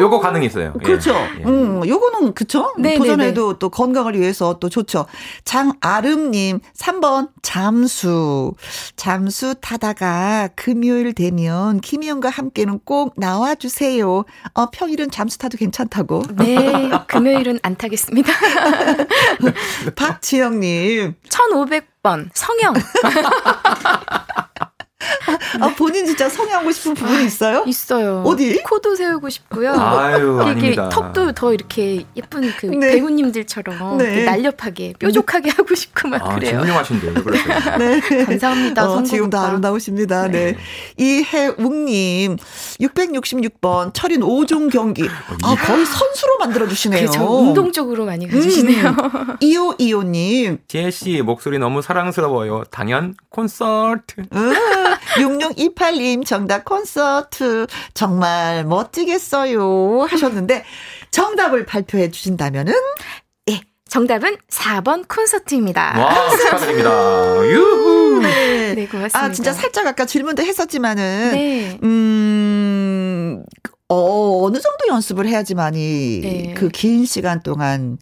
[0.00, 0.74] 요거 가능했어요.
[0.74, 1.14] 그렇죠.
[1.38, 1.44] 예.
[1.44, 2.72] 음, 요거는 그쵸?
[2.78, 3.58] 네, 네 도전해도 네.
[3.58, 5.06] 또 건강을 위해서 또 좋죠.
[5.44, 8.52] 장아름님 3번 잠수.
[8.96, 14.24] 잠수 타다가 금요일 되면 김희영과 함께는 꼭 나와주세요.
[14.54, 16.22] 어, 평일은 잠수 타도 괜찮다고.
[16.36, 18.32] 네, 금요일은 안 타겠습니다.
[19.96, 22.74] 박지영님 1500번 성형.
[25.60, 27.64] 아, 본인 진짜 성형하고 싶은 부분이 아, 있어요?
[27.66, 28.22] 있어요.
[28.24, 28.62] 어디?
[28.62, 29.72] 코도 세우고 싶고요.
[29.74, 30.88] 아유, 이게 아닙니다.
[30.88, 32.92] 턱도 더 이렇게 예쁜 그 네.
[32.92, 34.24] 배우님들처럼 네.
[34.24, 36.60] 날렵하게 뾰족하게 하고 싶고 막 아, 그래요.
[36.60, 37.12] 훌륭하신데요.
[37.78, 38.24] 네.
[38.24, 38.90] 감사합니다.
[38.90, 40.28] 어, 지금도 아름다우십니다.
[40.28, 40.52] 네.
[40.52, 40.56] 네.
[40.96, 42.36] 이해웅님
[42.80, 45.08] 666번 철인 5종 경기.
[45.42, 47.10] 아 거의 선수로 만들어 주시네요.
[47.10, 47.38] 그렇죠.
[47.38, 48.88] 운동적으로 많이 가주시네요.
[48.88, 49.36] 음.
[49.40, 50.58] 이오 이오님.
[50.68, 52.64] 지혜 씨 목소리 너무 사랑스러워요.
[52.70, 54.22] 당연 콘서트.
[54.32, 54.52] 음.
[55.16, 60.64] 6628님 정답 콘서트 정말 멋지겠어요 하셨는데
[61.10, 62.74] 정답을 발표해 주신다면은
[63.50, 65.94] 예 정답은 4번 콘서트입니다.
[65.98, 66.90] 와 축하드립니다.
[67.48, 68.20] 유후.
[68.22, 68.74] 네.
[68.74, 69.18] 네 고맙습니다.
[69.18, 71.78] 아 진짜 살짝 아까 질문도 했었지만은 네.
[71.82, 73.44] 음.
[73.88, 76.54] 어, 어느 정도 연습을 해야지만이 네.
[76.54, 77.98] 그긴 시간 동안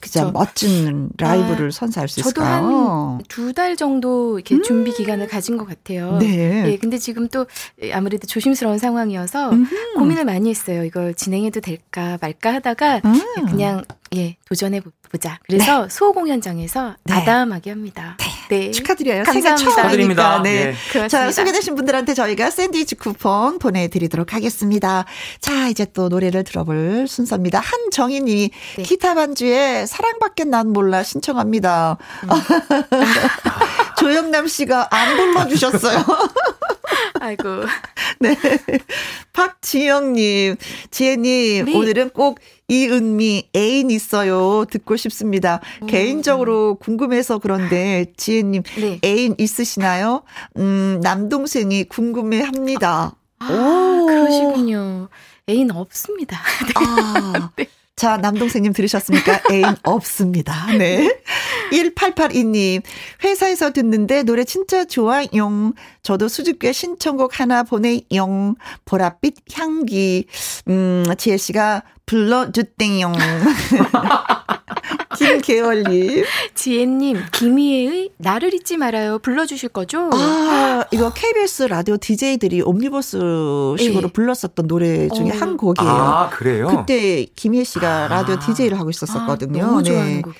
[0.00, 0.30] 그쵸.
[0.32, 3.18] 멋진 라이브를 아, 선사할 수 저도 있을까요?
[3.18, 4.62] 한두 달 정도 이렇게 음.
[4.62, 6.18] 준비 기간을 가진 것 같아요.
[6.18, 6.72] 네.
[6.72, 7.46] 예, 근데 지금 또
[7.92, 9.94] 아무래도 조심스러운 상황이어서 음흠.
[9.94, 10.84] 고민을 많이 했어요.
[10.84, 13.46] 이걸 진행해도 될까 말까 하다가 음.
[13.46, 13.84] 그냥
[14.14, 14.80] 예 도전해
[15.10, 15.38] 보자.
[15.46, 15.88] 그래서 네.
[15.88, 17.12] 수호 공연장에서 네.
[17.14, 18.16] 아담하게 합니다.
[18.48, 18.58] 네.
[18.58, 18.70] 네.
[18.70, 19.24] 축하드려요.
[19.24, 19.56] 감사합니다.
[19.56, 20.42] 축하드립니다.
[20.42, 20.74] 네.
[20.92, 21.08] 네.
[21.08, 25.04] 자, 소개되신 분들한테 저희가 샌드위치 쿠폰 보내드리도록 하겠습니다.
[25.40, 27.60] 자, 이제 또 노래를 들어볼 순서입니다.
[27.60, 28.82] 한정희 님이 네.
[28.82, 31.98] 기타 반주에 사랑밖에 난 몰라 신청합니다.
[32.24, 32.28] 음.
[33.98, 36.04] 조영남 씨가 안 불러주셨어요.
[37.20, 37.48] 아이고.
[38.20, 38.36] 네.
[39.32, 40.56] 박지영님,
[40.90, 41.76] 지혜님, 네.
[41.76, 42.38] 오늘은 꼭
[42.68, 44.66] 이은미 애인 있어요.
[44.70, 45.60] 듣고 싶습니다.
[45.80, 45.86] 오.
[45.86, 49.00] 개인적으로 궁금해서 그런데 지혜님 네.
[49.02, 50.22] 애인 있으시나요?
[50.58, 53.16] 음, 남동생이 궁금해 합니다.
[53.38, 54.06] 아, 오.
[54.06, 55.08] 그러시군요.
[55.48, 56.38] 애인 없습니다.
[56.66, 56.72] 네.
[56.76, 57.50] 아.
[57.56, 57.66] 네.
[57.96, 59.40] 자, 남동생님 들으셨습니까?
[59.50, 60.66] 애인 없습니다.
[60.78, 61.18] 네.
[61.72, 62.80] 1882님,
[63.24, 65.26] 회사에서 듣는데 노래 진짜 좋아요.
[66.02, 68.54] 저도 수줍게 신청곡 하나 보내용.
[68.84, 70.26] 보랏빛 향기.
[70.68, 73.12] 음, 지혜씨가 불러주땡용.
[75.18, 76.24] 김계월님.
[76.54, 79.18] 지혜님, 김희애의 나를 잊지 말아요.
[79.18, 80.10] 불러주실 거죠?
[80.12, 84.12] 아, 이거 KBS 라디오 DJ들이 옴니버스 식으로 네.
[84.12, 85.34] 불렀었던 노래 중에 어.
[85.34, 85.90] 한 곡이에요.
[85.90, 86.68] 아, 그래요?
[86.68, 88.08] 그때 김희애 씨가 아.
[88.08, 89.62] 라디오 DJ를 하고 있었었거든요.
[89.62, 90.22] 아, 너무 좋아하는 네.
[90.22, 90.34] 곡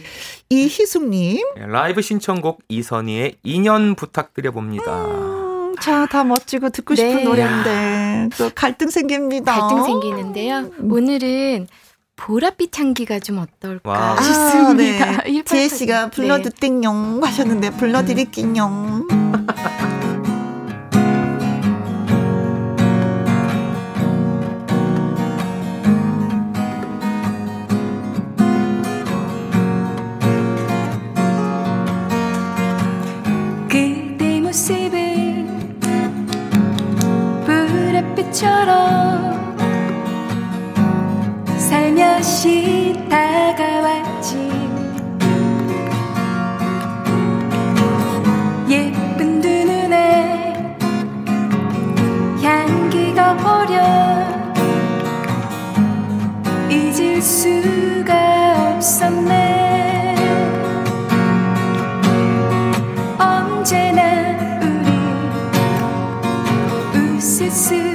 [0.51, 1.45] 이희숙님.
[1.57, 5.05] 네, 라이브 신청곡 이선희의 2년 부탁드려봅니다.
[5.05, 5.38] 음,
[5.81, 7.25] 자, 다 멋지고 듣고 싶은 네.
[7.25, 9.59] 노래인데 또 갈등 생깁니다.
[9.59, 10.71] 갈등 생기는데요.
[10.81, 10.93] 음.
[10.93, 11.67] 오늘은
[12.17, 15.05] 보랏빛 향기가 좀 어떨까 싶습니다.
[15.05, 15.43] 아, 네.
[15.47, 19.07] 지혜 씨가 불러드 땡용 하셨는데 불러드릴게요.
[38.39, 39.57] 불빛처럼
[41.59, 44.49] 살며시 다가왔지.
[48.69, 50.77] 예쁜 두 눈에
[52.41, 53.83] 향기가 어려
[56.71, 60.15] 잊을 수가 없었네.
[63.19, 64.89] 언제나 우리
[67.17, 67.88] 웃을 수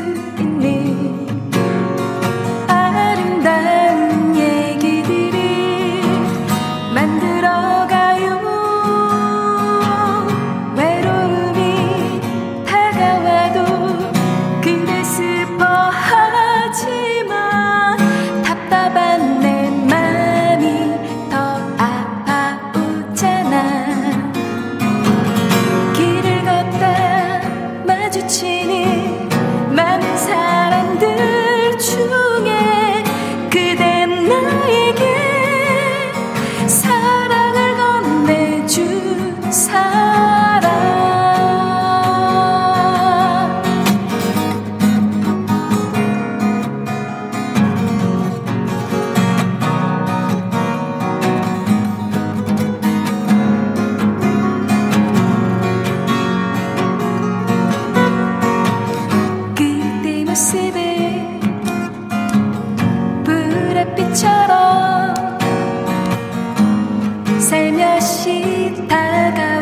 [67.54, 69.53] 살며시 다가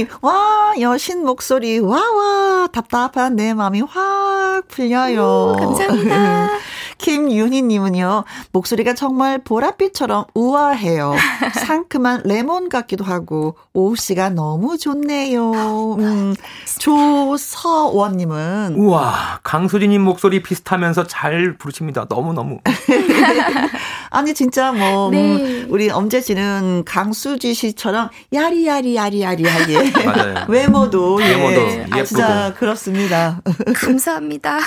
[0.00, 5.22] 예수님, 와, 여신 목소리, 와와, 답답한 내 마음이 확 풀려요.
[5.22, 6.48] 오, 감사합니다.
[7.10, 11.14] 김윤희님은요, 목소리가 정말 보랏빛처럼 우아해요.
[11.54, 15.96] 상큼한 레몬 같기도 하고, 오씨가 너무 좋네요.
[15.98, 16.36] 음,
[16.78, 18.74] 조서원님은.
[18.76, 22.06] 우와, 강수진님 목소리 비슷하면서 잘 부르십니다.
[22.08, 22.60] 너무너무.
[24.10, 25.34] 아니, 진짜 뭐, 음, 네.
[25.36, 29.90] 음, 우리 엄재 씨는 강수지 씨처럼 야리야리야리야리하게.
[30.04, 30.34] 맞아요.
[30.48, 31.78] 외모도, 외모도 예.
[31.80, 32.04] 예쁘고.
[32.04, 33.40] 진짜 그렇습니다.
[33.74, 34.58] 감사합니다.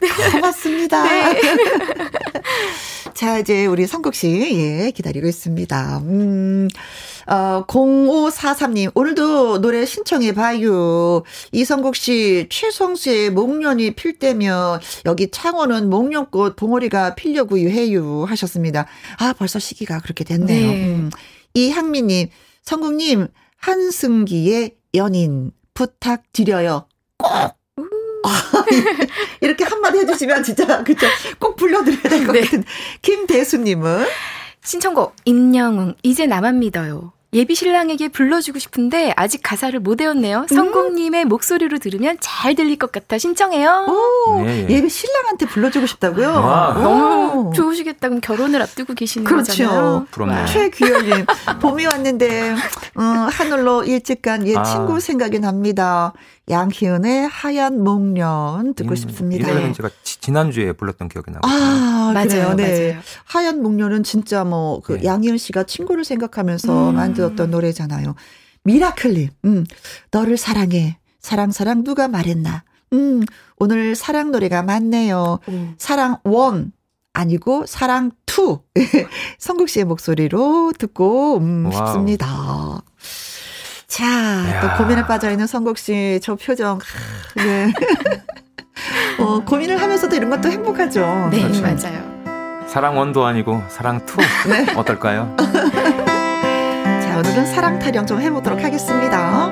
[0.32, 1.02] 고맙습니다.
[1.02, 1.40] 네.
[3.14, 5.98] 자, 이제 우리 성국 씨, 예, 기다리고 있습니다.
[5.98, 6.68] 음,
[7.26, 11.22] 어, 0543님, 오늘도 노래 신청해봐요.
[11.52, 18.24] 이성국 씨, 최성수의 목련이 필 때면, 여기 창원은 목련꽃 봉오리가 피려고 해요.
[18.24, 18.86] 하셨습니다.
[19.18, 20.70] 아, 벌써 시기가 그렇게 됐네요.
[20.70, 20.86] 네.
[20.86, 21.10] 음.
[21.54, 22.28] 이향미님,
[22.62, 23.28] 성국님,
[23.58, 26.86] 한승기의 연인 부탁드려요.
[27.18, 27.61] 꼭
[29.40, 31.06] 이렇게 한마디 해주시면 진짜 그쵸
[31.38, 32.40] 꼭 불러드려야 될것 네.
[32.42, 32.64] 같은
[33.02, 34.06] 김대수님은
[34.64, 37.12] 신청곡 임영웅 이제 나만 믿어요.
[37.34, 40.40] 예비 신랑에게 불러주고 싶은데 아직 가사를 못 외웠네요.
[40.40, 40.54] 음.
[40.54, 43.86] 성공님의 목소리로 들으면 잘 들릴 것 같아 신청해요.
[43.88, 44.66] 오, 네.
[44.68, 46.28] 예비 신랑한테 불러주고 싶다고요?
[46.28, 48.08] 와, 너무 좋으시겠다.
[48.08, 49.50] 그럼 결혼을 앞두고 계시는 그렇죠.
[49.50, 50.06] 거잖아요.
[50.10, 50.46] 부럽네요.
[50.46, 51.24] 최규열님
[51.62, 52.54] 봄이 왔는데
[52.98, 54.62] 음, 하늘로 일찍 간 옛 아.
[54.64, 56.12] 친구 생각이 납니다.
[56.48, 59.48] 양희은의 하얀 목련 듣고 음, 싶습니다.
[59.48, 61.48] 이 노래는 제가 지난주에 불렀던 기억이 나고.
[61.48, 62.54] 아, 맞아요.
[62.54, 62.90] 네.
[62.92, 63.02] 맞아요.
[63.24, 65.04] 하얀 목련은 진짜 뭐 그 네.
[65.04, 66.96] 양희은 씨가 친구를 생각하면서 음.
[66.96, 68.14] 만들었던 노래잖아요.
[68.64, 69.64] 미라클님, 음,
[70.10, 70.98] 너를 사랑해.
[71.20, 72.64] 사랑, 사랑, 누가 말했나.
[72.92, 73.22] 음,
[73.56, 75.38] 오늘 사랑 노래가 많네요.
[75.48, 75.74] 음.
[75.78, 76.72] 사랑 one.
[77.14, 78.60] 아니고 사랑 two
[79.38, 82.82] 성국 씨의 목소리로 듣고 음, 싶습니다.
[83.92, 84.60] 자, 야.
[84.62, 86.78] 또 고민에 빠져 있는 성국 씨 저 표정.
[87.36, 87.70] 네.
[89.20, 91.28] 어, 고민을 하면서도 이런 것도 행복하죠.
[91.30, 91.60] 네, 그렇죠.
[91.60, 92.66] 맞아요.
[92.66, 94.16] 사랑 one도 아니고 사랑 two
[94.48, 94.72] 네.
[94.74, 95.36] 어떨까요?
[95.36, 99.50] 자, 오늘은 사랑 타령 좀 해보도록 하겠습니다.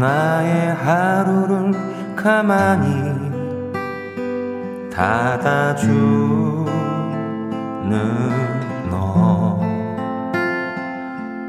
[0.00, 1.72] 나의 하루를
[2.16, 3.13] 가만히
[4.94, 6.70] 닫아주는
[8.90, 9.60] 너.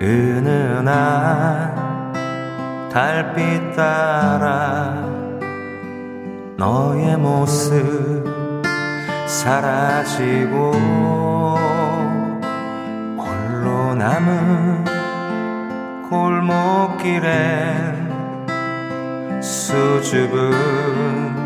[0.01, 1.75] 은은한
[2.91, 4.95] 달빛 따라
[6.57, 8.25] 너의 모습
[9.27, 10.71] 사라지고
[13.17, 14.85] 홀로 남은
[16.09, 18.11] 골목길엔
[19.41, 21.44] 수줍은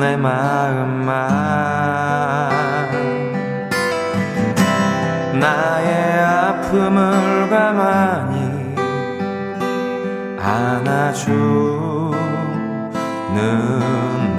[0.00, 1.12] 내 마음만.
[5.38, 8.74] 나의 아픔을 가만히
[10.38, 12.12] 안아주는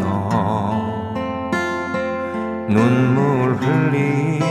[0.02, 0.14] 너.
[2.68, 4.42] 눈물 흘린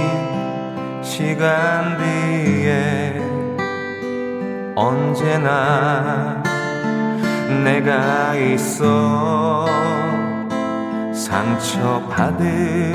[1.02, 3.20] 시간 뒤에
[4.74, 6.42] 언제나
[7.64, 9.66] 내가 있어
[11.22, 12.92] 상처받은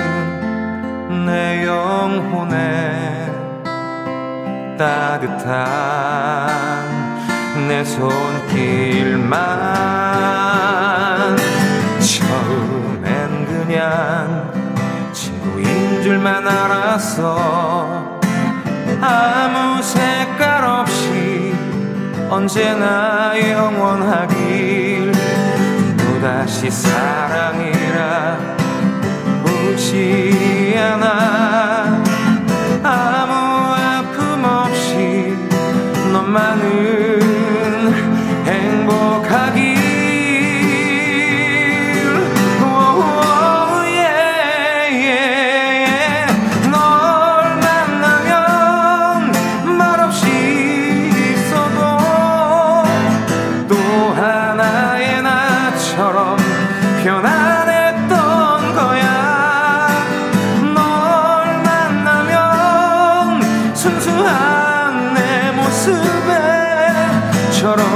[1.25, 3.31] 내 영혼에
[4.77, 5.57] 따뜻한
[7.69, 9.37] 내 손길만
[11.99, 14.51] 처음엔 그냥
[15.13, 18.19] 친구인 줄만 알았어
[18.99, 21.55] 아무 색깔 없이
[22.29, 25.13] 언제나 영원하길
[25.97, 28.37] 또다시 사랑이 라
[29.43, 32.03] 보지 않아.
[32.83, 33.33] 아무
[33.73, 35.35] 아픔 없이
[36.13, 37.26] 너만은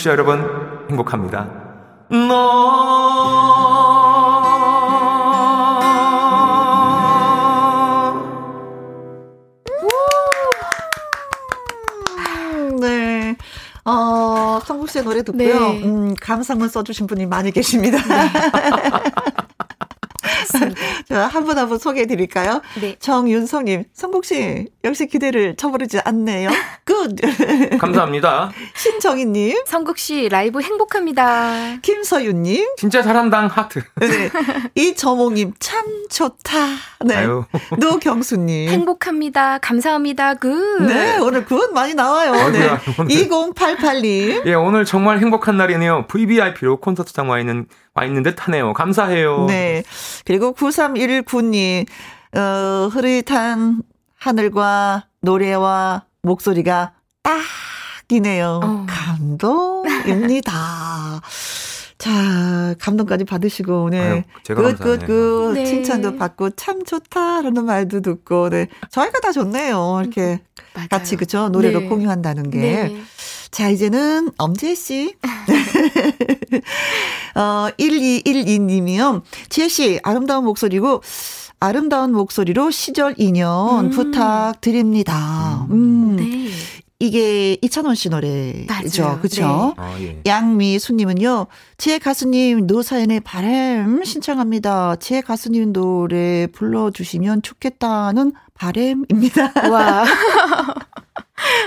[0.00, 0.40] 청취자 여러분
[0.88, 1.46] 행복합니다.
[2.08, 3.20] 너
[12.80, 13.36] 네.
[13.84, 15.60] 어, 성국 씨의 노래 듣고요.
[15.60, 15.82] 네.
[15.84, 17.98] 음, 감상문 써주신 분이 많이 계십니다.
[17.98, 18.30] 네.
[21.70, 22.60] 자, 한분한분 소개해 드릴까요?
[22.80, 22.96] 네.
[22.98, 26.50] 정윤성님, 성국 씨, 역시 기대를 쳐버리지 않네요.
[26.84, 27.16] Good!
[27.78, 28.50] 감사합니다.
[28.74, 31.78] 신정희님, 성국 씨, 라이브 행복합니다.
[31.82, 33.82] 김서윤님, 진짜 잘한당 하트.
[34.00, 34.30] 네.
[34.74, 36.58] 이저몽님, 참 좋다.
[37.06, 37.16] 네.
[37.16, 37.44] 아유.
[37.78, 39.58] 노경수님, 행복합니다.
[39.58, 40.34] 감사합니다.
[40.34, 40.48] Good.
[40.86, 42.32] 네, 오늘 good 많이 나와요.
[42.50, 42.76] 네.
[42.96, 46.06] 2088님, 예, 오늘 정말 행복한 날이네요.
[46.08, 47.66] VVIP로 콘서트장 와 있는
[48.00, 48.72] 와 있는 듯 하네요.
[48.72, 49.44] 감사해요.
[49.46, 49.82] 네.
[50.24, 51.86] 그리고 9319님,
[52.34, 53.82] 어, 흐릿한
[54.16, 58.60] 하늘과 노래와 목소리가 딱이네요.
[58.64, 58.86] 어.
[58.88, 60.50] 감동입니다.
[61.98, 64.24] 자, 감동까지 받으시고, 네.
[64.46, 65.52] good, good, good.
[65.52, 65.66] 네.
[65.66, 68.68] 칭찬도 받고, 참 좋다라는 말도 듣고, 네.
[68.90, 70.00] 저희가 다 좋네요.
[70.00, 70.40] 이렇게
[70.72, 70.88] 맞아요.
[70.88, 71.50] 같이, 그죠?
[71.50, 71.88] 노래를 네.
[71.88, 72.58] 공유한다는 게.
[72.58, 73.02] 네.
[73.50, 75.16] 자, 이제는 엄지혜 씨.
[77.34, 79.22] 어, 1212님이요.
[79.48, 81.02] 지혜 씨, 아름다운 목소리고,
[81.58, 83.90] 아름다운 목소리로 시절 인연 음.
[83.90, 85.66] 부탁드립니다.
[85.70, 86.16] 음.
[86.16, 86.48] 네.
[87.02, 89.18] 이게 이찬원 씨 노래죠.
[89.18, 89.74] 그렇죠?
[89.78, 89.82] 네.
[89.82, 90.22] 아, 예.
[90.26, 91.46] 양미수 님은요.
[91.78, 94.96] 제 가수님 노사연의 바램 신청합니다.
[94.96, 98.32] 제 가수님 노래 불러 주시면 좋겠다는
[98.64, 99.52] 바램입니다.
[99.70, 100.04] 와.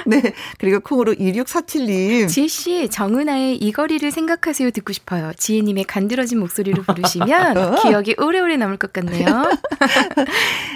[0.05, 0.21] 네.
[0.59, 2.27] 그리고 콩으로 2647님.
[2.27, 5.31] 지혜씨, 정은아의 이 거리를 생각하세요 듣고 싶어요.
[5.35, 7.75] 지혜님의 간드러진 목소리로 부르시면 어.
[7.81, 9.25] 기억이 오래오래 남을 것 같네요.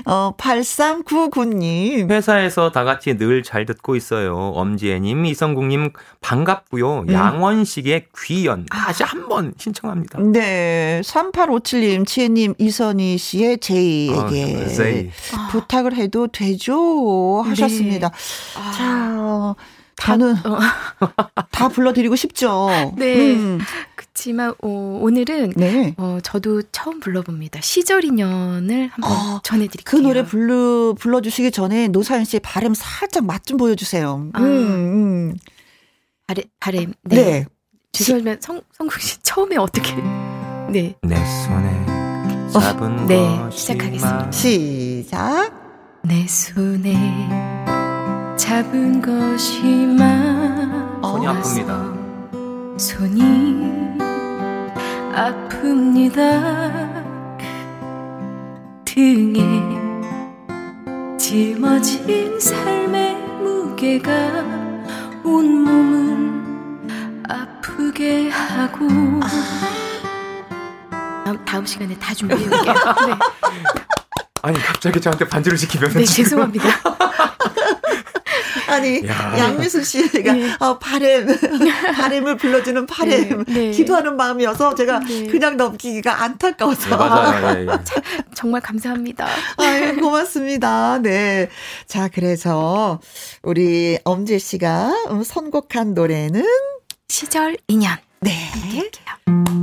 [0.06, 2.10] 어, 8399님.
[2.10, 4.35] 회사에서 다 같이 늘 잘 듣고 있어요.
[4.35, 5.91] 엄지혜님, 이성국님,
[6.22, 7.02] 반갑고요.
[7.02, 7.11] 음.
[7.14, 8.65] 양원식의 귀연.
[8.65, 10.19] 다시 한 번 신청합니다.
[10.22, 11.02] 네.
[11.03, 17.42] 3857님, 지혜님, 이선희 씨의 제이에게 아, 부탁을 해도 되죠?
[17.46, 18.10] 하셨습니다.
[18.10, 18.16] 네.
[18.78, 19.56] 자, 아,
[19.96, 20.60] 다는 어.
[21.52, 22.68] 다 불러드리고 싶죠.
[22.98, 23.34] 네.
[23.34, 23.60] 음.
[23.96, 25.94] 그렇지만 어, 오늘은 네.
[25.98, 27.62] 어, 저도 처음 불러봅니다.
[27.62, 29.84] 시절 인연을 한번 어, 전해드릴게요.
[30.02, 34.30] 그 노래 불러 불러주시기 전에 노사연 씨의 발음 살짝 맛 좀 보여주세요.
[34.34, 34.46] 아, 음,
[35.32, 35.38] 음.
[36.28, 36.94] 바램, 바램.
[37.04, 37.16] 네.
[37.16, 37.46] 네.
[37.94, 39.96] 죄송하면 성 성국 씨 처음에 어떻게?
[40.70, 40.96] 네.
[41.02, 41.86] 내 손에
[42.52, 44.32] 잡은 어, 네 시작하겠습니다.
[44.32, 45.57] 시작.
[46.08, 46.96] 내 손에
[48.38, 52.80] 잡은 것이만 손이 아픕니다.
[52.80, 53.98] 손이
[55.14, 56.18] 아픕니다.
[58.86, 59.42] 등에
[61.18, 64.12] 짊어진 삶의 무게가
[65.26, 66.88] 온 몸은
[67.28, 68.88] 아프게 하고
[71.26, 72.64] 다음, 다음 시간에 다 준비해 올게요.
[73.08, 73.14] 네.
[74.41, 76.68] 아니 갑자기 저한테 반주를 시키면 네 죄송합니다.
[78.68, 80.55] 아니 양미숙 씨가 네.
[80.59, 81.27] 어, 바램
[81.95, 83.53] 바램을 불러주는 바램 네.
[83.53, 83.72] 네.
[83.72, 85.27] 기도하는 마음이어서 제가 네.
[85.27, 86.89] 그냥 넘기기가 안타까워서.
[86.89, 87.65] 네, 맞아요.
[87.65, 87.84] 네,
[88.35, 89.27] 정말 감사합니다.
[89.57, 90.99] 아유 고맙습니다.
[90.99, 91.49] 네.
[91.88, 92.99] 자 그래서
[93.41, 94.91] 우리 엄재 씨가
[95.23, 96.45] 선곡한 노래는
[97.07, 97.97] 시절 인연.
[98.19, 98.49] 네.
[98.51, 99.57] 함께할게요.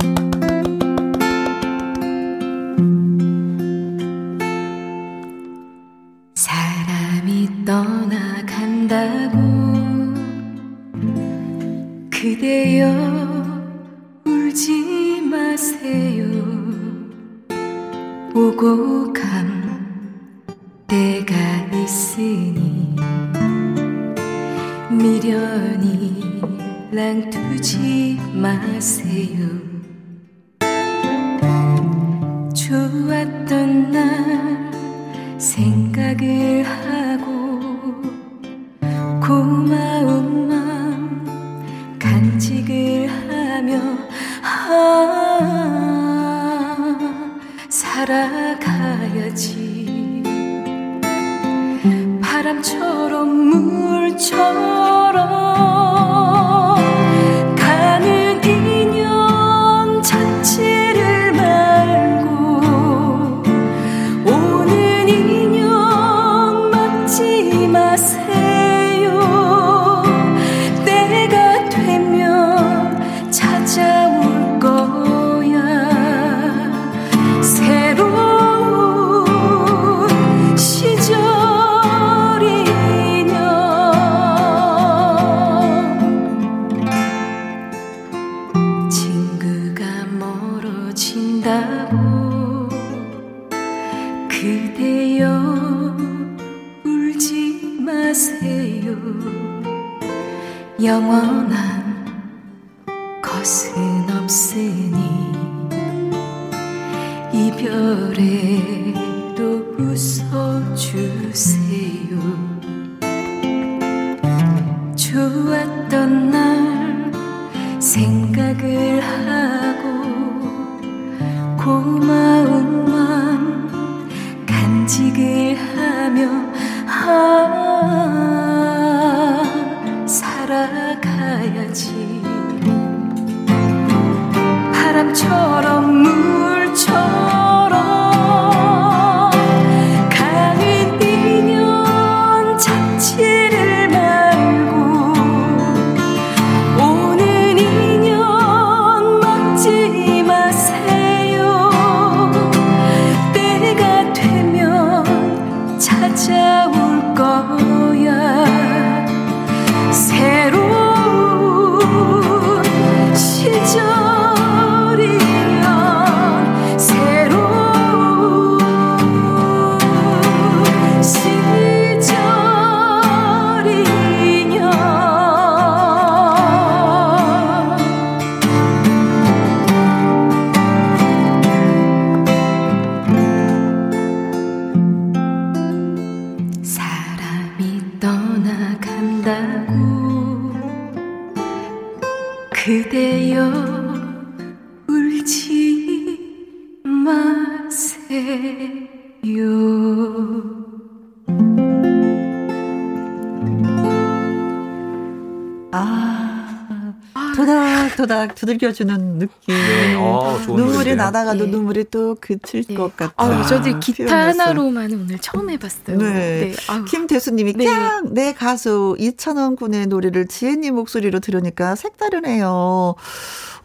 [208.35, 209.55] 두들겨주는 느낌.
[209.55, 210.95] 네, 어, 좋은 눈물이.
[210.95, 211.51] 나다가도 네.
[211.51, 212.75] 눈물이 또 그칠 네.
[212.75, 213.13] 것 같아.
[213.17, 214.43] 아, 저도 기타 표현해서.
[214.43, 215.97] 하나로만은 오늘 처음 해봤어요.
[215.97, 216.53] 네.
[216.89, 217.65] 김대수님이 네.
[217.65, 222.95] 그냥 내 가수 이찬원 군의 노래를 지혜님 목소리로 들으니까 색다르네요.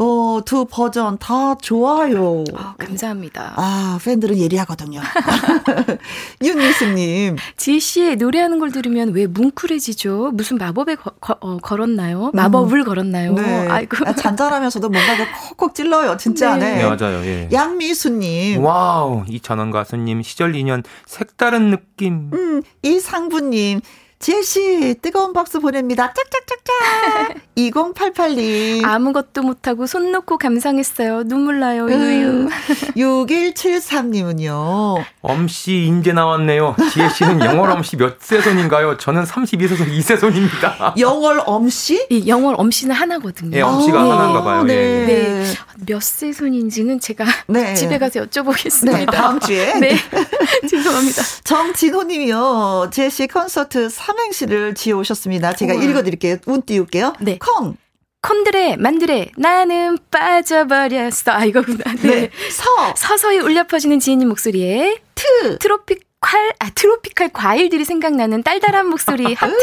[0.02, 2.42] 어, 두 버전 다 좋아요.
[2.54, 3.52] 아, 감사합니다.
[3.56, 4.98] 아, 팬들은 예리하거든요.
[6.42, 7.36] 윤미수님.
[7.58, 10.30] 지혜 씨의 노래하는 걸 들으면 왜 뭉클해지죠?
[10.32, 12.30] 무슨 마법에 거, 거- 어, 걸었나요?
[12.32, 13.34] 마법을 걸었나요?
[13.34, 13.68] 네.
[13.68, 13.96] 아이고.
[14.06, 16.56] 아, 잔잔하면서도 뭔가가 콕콕 찔러요, 진짜.
[16.56, 16.76] 네.
[16.76, 16.82] 네.
[16.82, 17.22] 네, 맞아요.
[17.26, 17.48] 예.
[17.52, 18.64] 양미수님.
[18.64, 22.30] 와우, 이찬원 가수님 시절 인연 색다른 느낌.
[22.32, 23.80] 음, 이상부님.
[24.20, 26.12] 지혜씨, 뜨거운 박수 보냅니다.
[26.12, 27.36] 짝짝짝짝.
[27.56, 28.84] 2088님.
[28.84, 31.24] 아무것도 못하고 손 놓고 감상했어요.
[31.24, 31.86] 눈물 나요.
[31.86, 31.90] 음.
[31.90, 32.48] 유유.
[32.96, 35.02] 6173님은요.
[35.22, 36.76] 엄씨 인제 나왔네요.
[36.92, 38.98] 지혜 씨는 영월 엄씨 몇 세손인가요?
[38.98, 40.98] 저는 32세손 2세손입니다.
[40.98, 42.06] 영월 엄씨?
[42.10, 43.56] 이 영월 엄씨는 하나거든요.
[43.56, 44.64] 예, 엄씨가 하나인가 봐요.
[44.64, 44.74] 네.
[44.74, 45.06] 예.
[45.06, 45.44] 네.
[45.86, 47.72] 몇 세손인지는 제가 네.
[47.74, 48.92] 집에 가서 여쭤보겠습니다.
[48.92, 49.72] 네, 다음 주에.
[49.80, 49.96] 네.
[50.68, 51.22] 죄송합니다.
[51.44, 52.90] 정진호 님이요.
[52.92, 55.52] 제시 콘서트 삼행시를 지어 오셨습니다.
[55.52, 55.82] 제가 우와.
[55.84, 56.36] 읽어드릴게요.
[56.46, 57.14] 운 띄울게요.
[57.20, 57.38] 네.
[57.38, 57.76] 콘,
[58.22, 61.32] 콘드레 만드레 나는 빠져버렸어.
[61.32, 61.78] 아 이거구나.
[62.02, 62.08] 네.
[62.08, 62.30] 네.
[62.50, 69.32] 서, 서서히 울려 퍼지는 지혜님 목소리에 트, tropic 콸, 아, tropical 과일들이 생각나는 달달한 목소리
[69.32, 69.54] 하트.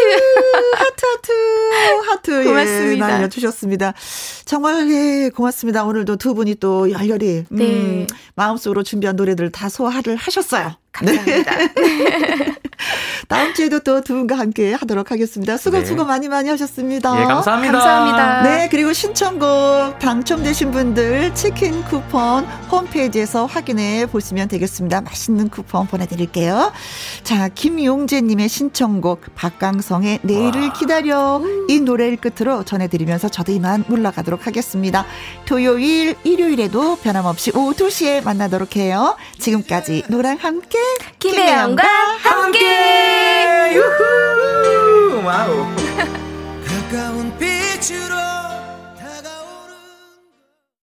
[0.74, 1.32] 하트, 하트,
[2.10, 2.44] 하트.
[2.46, 3.08] 고맙습니다.
[3.08, 3.94] 예, 날려주셨습니다.
[4.44, 5.84] 정말, 예, 고맙습니다.
[5.84, 8.08] 오늘도 두 분이 또 열렬히, 음, 네.
[8.34, 10.74] 마음속으로 준비한 노래들 다 소화를 하셨어요.
[11.06, 11.52] 감사합니다.
[13.28, 15.58] 다음 주에도 또 두 분과 함께 하도록 하겠습니다.
[15.58, 15.86] 수고, 네.
[15.86, 17.20] 수고 많이 많이 하셨습니다.
[17.20, 17.74] 예, 감사합니다.
[17.74, 18.44] 감사합니다.
[18.44, 25.02] 네, 그리고 신청곡 당첨되신 분들 치킨 쿠폰 홈페이지에서 확인해 보시면 되겠습니다.
[25.02, 26.72] 맛있는 쿠폰 보내드릴게요.
[27.24, 30.74] 자, 김용재님의 신청곡 박강성의 내일을 와.
[30.74, 35.06] 기다려 이 노래를 끝으로 전해드리면서 저도 이만 물러가도록 하겠습니다.
[35.46, 39.18] 토요일, 일요일에도 변함없이 오후 2시에 만나도록 해요.
[39.40, 40.78] 지금까지 노랑 함께
[41.20, 41.84] 김혜영과
[42.22, 42.60] 함께.
[42.60, 43.76] 함께.
[43.76, 45.24] 유후.
[45.26, 45.68] 와우.
[46.66, 47.82] 가까운 빛